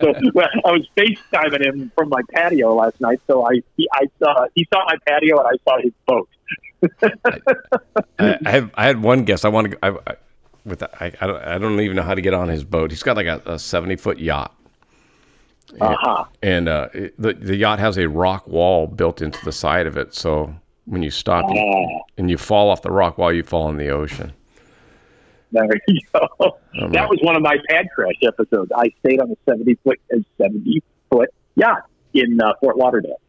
so, 0.00 0.12
so 0.12 0.30
well, 0.34 0.48
I 0.64 0.72
was 0.72 0.86
FaceTiming 0.96 1.64
him 1.64 1.92
from 1.96 2.10
my 2.10 2.20
patio 2.32 2.74
last 2.74 3.00
night, 3.00 3.20
so 3.26 3.46
I 3.46 3.62
he, 3.76 3.88
I 3.92 4.06
saw 4.18 4.46
he 4.54 4.66
saw 4.72 4.84
my 4.86 4.96
patio 5.06 5.38
and 5.38 5.48
I 5.48 5.70
saw 5.70 5.80
his 5.80 5.92
boat. 6.06 6.28
I, 8.18 8.38
I, 8.46 8.50
have 8.50 8.70
I 8.74 8.86
had 8.86 9.02
one 9.02 9.24
guest. 9.24 9.44
I 9.44 9.48
want 9.48 9.72
to. 9.72 9.78
I, 9.84 9.90
I, 10.06 10.16
with 10.64 10.82
I, 10.82 11.12
I 11.20 11.26
don't, 11.26 11.42
I 11.44 11.58
don't 11.58 11.80
even 11.80 11.96
know 11.96 12.02
how 12.02 12.14
to 12.14 12.22
get 12.22 12.34
on 12.34 12.48
his 12.48 12.64
boat. 12.64 12.90
He's 12.90 13.02
got 13.02 13.16
like 13.16 13.26
a, 13.26 13.42
a 13.46 13.58
seventy 13.58 13.96
foot 13.96 14.18
yacht. 14.18 14.54
Uh-huh. 15.80 16.24
And 16.42 16.68
uh, 16.68 16.88
the 17.18 17.34
the 17.34 17.56
yacht 17.56 17.78
has 17.78 17.98
a 17.98 18.08
rock 18.08 18.46
wall 18.46 18.86
built 18.86 19.20
into 19.22 19.38
the 19.44 19.52
side 19.52 19.86
of 19.86 19.96
it, 19.96 20.14
so 20.14 20.54
when 20.86 21.02
you 21.02 21.10
stop 21.10 21.44
uh, 21.50 22.02
and 22.18 22.30
you 22.30 22.36
fall 22.38 22.70
off 22.70 22.82
the 22.82 22.90
rock 22.90 23.18
wall, 23.18 23.32
you 23.32 23.42
fall 23.42 23.68
in 23.70 23.76
the 23.76 23.88
ocean. 23.88 24.32
There 25.52 25.68
you 25.88 26.00
go. 26.12 26.58
Um, 26.80 26.92
that 26.92 27.08
was 27.08 27.18
one 27.22 27.36
of 27.36 27.42
my 27.42 27.56
pad 27.68 27.86
crash 27.94 28.14
episodes. 28.22 28.72
I 28.76 28.92
stayed 29.00 29.20
on 29.20 29.30
a 29.30 29.36
seventy 29.48 29.74
foot 29.84 30.00
seventy 30.38 30.82
foot 31.10 31.32
yacht 31.54 31.88
in 32.12 32.40
uh, 32.40 32.54
Fort 32.60 32.76
Lauderdale. 32.76 33.20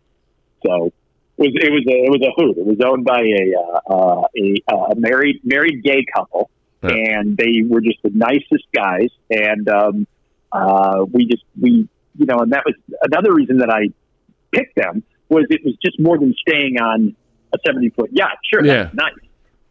So 0.66 0.92
was 1.38 1.50
it 1.54 1.72
was 1.72 1.84
a 1.88 2.06
it 2.06 2.10
was 2.10 2.22
a 2.22 2.32
hoot. 2.36 2.58
It 2.58 2.66
was 2.66 2.78
owned 2.86 3.06
by 3.06 3.22
a 3.22 3.54
uh, 3.58 3.94
uh, 3.94 4.28
a, 4.38 4.56
uh, 4.72 4.92
a 4.92 4.96
married 4.96 5.42
married 5.44 5.84
gay 5.84 6.06
couple, 6.16 6.50
and 6.96 7.38
they 7.38 7.64
were 7.68 7.82
just 7.82 8.00
the 8.04 8.12
nicest 8.14 8.66
guys. 8.74 9.10
And 9.30 9.68
um, 9.70 10.08
uh, 10.52 11.06
we 11.12 11.26
just 11.26 11.44
we 11.60 11.88
you 12.18 12.26
know, 12.26 12.38
and 12.40 12.52
that 12.54 12.64
was 12.66 12.76
another 13.04 13.34
reason 13.34 13.58
that 13.58 13.70
I 13.70 13.90
picked 14.52 14.76
them 14.76 15.04
was 15.30 15.46
it 15.50 15.62
was 15.66 15.76
just 15.84 16.00
more 16.00 16.18
than 16.18 16.34
staying 16.48 16.80
on 16.80 17.16
a 17.54 17.58
70 17.66 17.90
foot 17.90 18.12
yacht. 18.14 18.38
Sure, 18.50 18.64
Yeah. 18.64 18.90
that's 18.94 18.96
nice. 18.96 19.14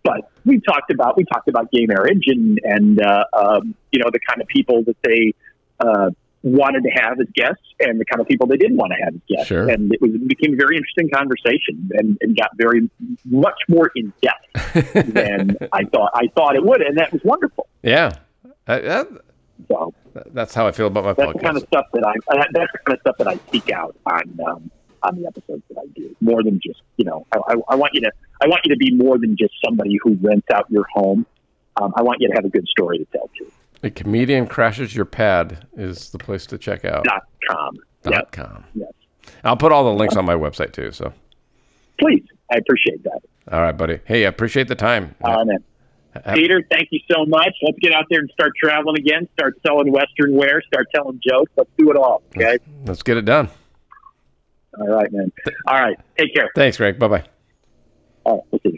But 0.03 0.31
we 0.45 0.61
talked 0.61 0.91
about 0.91 1.17
we 1.17 1.25
talked 1.25 1.49
about 1.49 1.71
gay 1.71 1.87
marriage 1.87 2.25
and 2.27 2.61
and 2.63 3.01
uh, 3.01 3.25
um, 3.33 3.75
you 3.91 4.01
know 4.01 4.11
the 4.13 4.21
kind 4.21 4.43
of 4.43 4.49
people 4.49 4.83
that 4.85 4.97
they 5.03 5.35
uh, 5.81 6.11
wanted 6.45 6.83
to 6.83 6.91
have 6.91 7.19
as 7.19 7.27
guests 7.35 7.65
and 7.81 7.99
the 7.99 8.05
kind 8.05 8.21
of 8.21 8.29
people 8.29 8.47
they 8.47 8.59
didn't 8.59 8.77
want 8.77 8.93
to 8.93 9.03
have 9.03 9.15
as 9.15 9.21
guests. 9.29 9.47
Sure. 9.47 9.69
And 9.69 9.93
it 9.93 10.01
was 10.01 10.13
it 10.15 10.29
became 10.29 10.53
a 10.53 10.57
very 10.57 10.77
interesting 10.77 11.09
conversation 11.11 11.91
and, 11.95 12.19
and 12.21 12.37
got 12.37 12.51
very 12.57 12.89
much 13.25 13.59
more 13.69 13.91
in 13.97 14.13
depth 14.23 14.93
than 15.15 15.57
I 15.73 15.85
thought 15.85 16.11
I 16.15 16.29
thought 16.37 16.55
it 16.55 16.65
would, 16.65 16.83
and 16.83 16.99
that 16.99 17.13
was 17.13 17.23
wonderful. 17.25 17.67
Yeah. 17.83 18.13
I, 18.67 18.79
that, 18.81 19.09
So 19.69 19.95
that's 20.33 20.55
how 20.55 20.67
I 20.67 20.73
feel 20.73 20.87
about 20.87 21.05
my 21.05 21.13
that's 21.15 21.33
the 21.33 21.39
kind 21.39 21.57
of 21.57 21.65
stuff 21.65 21.87
that 21.93 22.07
I 22.07 22.15
that's 22.53 22.73
the 22.73 22.79
kind 22.85 22.97
of 22.97 23.01
stuff 23.01 23.17
that 23.19 23.29
I 23.29 23.39
seek 23.51 23.71
out 23.71 23.97
on 24.07 24.39
um, 24.47 24.71
on 25.03 25.21
the 25.21 25.27
episodes 25.27 25.63
that 25.71 25.79
I 25.79 25.87
do. 25.95 26.15
More 26.21 26.43
than 26.43 26.61
just 26.63 26.83
you 26.99 27.07
know, 27.07 27.27
I, 27.33 27.39
I, 27.39 27.55
I 27.71 27.75
want 27.75 27.95
you 27.95 28.03
to 28.03 28.13
I 28.43 28.49
want 28.49 28.61
you 28.65 28.75
to 28.75 28.79
be 28.79 28.93
more 28.95 29.19
than 29.19 29.35
just 29.37 29.55
somebody 29.65 29.99
who 30.03 30.19
rents 30.21 30.47
out 30.53 30.71
your 30.71 30.87
home. 30.93 31.25
Um, 31.77 31.93
I 31.97 32.03
want 32.03 32.21
you 32.21 32.29
to 32.29 32.35
have 32.35 32.45
a 32.45 32.51
good 32.51 32.69
story 32.69 32.99
to 32.99 33.05
tell 33.07 33.31
too. 33.37 33.51
A 33.85 33.91
comedian 33.91 34.47
crashes 34.47 34.95
your 34.97 35.05
pad 35.05 35.67
is 35.77 36.11
the 36.11 36.19
place 36.19 36.47
to 36.47 36.59
check 36.59 36.85
out. 36.85 37.05
Dot 37.05 37.23
com. 37.49 37.77
Dot 38.03 38.13
Yep. 38.15 38.33
com. 38.33 38.65
Yes. 38.75 38.93
I'll 39.45 39.57
put 39.57 39.73
all 39.73 39.85
the 39.85 39.93
links 39.93 40.17
on 40.17 40.25
my 40.25 40.35
website 40.35 40.73
too. 40.73 40.91
So, 40.93 41.13
Please, 42.01 42.25
I 42.53 42.57
appreciate 42.59 43.03
that. 43.05 43.21
all 43.53 43.61
right, 43.61 43.77
buddy. 43.77 44.01
Hey, 44.05 44.25
I 44.25 44.29
appreciate 44.29 44.69
the 44.69 44.75
time. 44.75 45.15
Uh. 45.23 45.45
Have- 46.25 46.37
Peter, 46.37 46.63
thank 46.71 46.89
you 46.93 47.01
so 47.11 47.27
much. 47.27 47.53
Let's 47.63 47.79
get 47.81 47.93
out 47.93 48.05
there 48.09 48.21
and 48.21 48.31
start 48.31 48.53
traveling 48.63 48.97
again. 48.99 49.29
Start 49.33 49.59
selling 49.67 49.91
Western 49.91 50.35
wear. 50.35 50.63
Start 50.63 50.87
telling 50.95 51.21
jokes. 51.29 51.51
Let's 51.57 51.71
do 51.77 51.91
it 51.91 51.97
all. 51.97 52.23
Okay. 52.37 52.59
Let's 52.87 53.03
get 53.03 53.17
it 53.17 53.25
done. 53.25 53.49
All 54.79 54.89
right, 54.89 55.11
man. 55.13 55.33
All 55.67 55.75
right. 55.81 55.99
Take 56.17 56.33
care. 56.35 56.51
Thanks, 56.55 56.77
Greg. 56.77 56.99
Bye 57.01 57.09
bye. 57.09 57.25
All 58.25 58.47
right. 58.65 58.75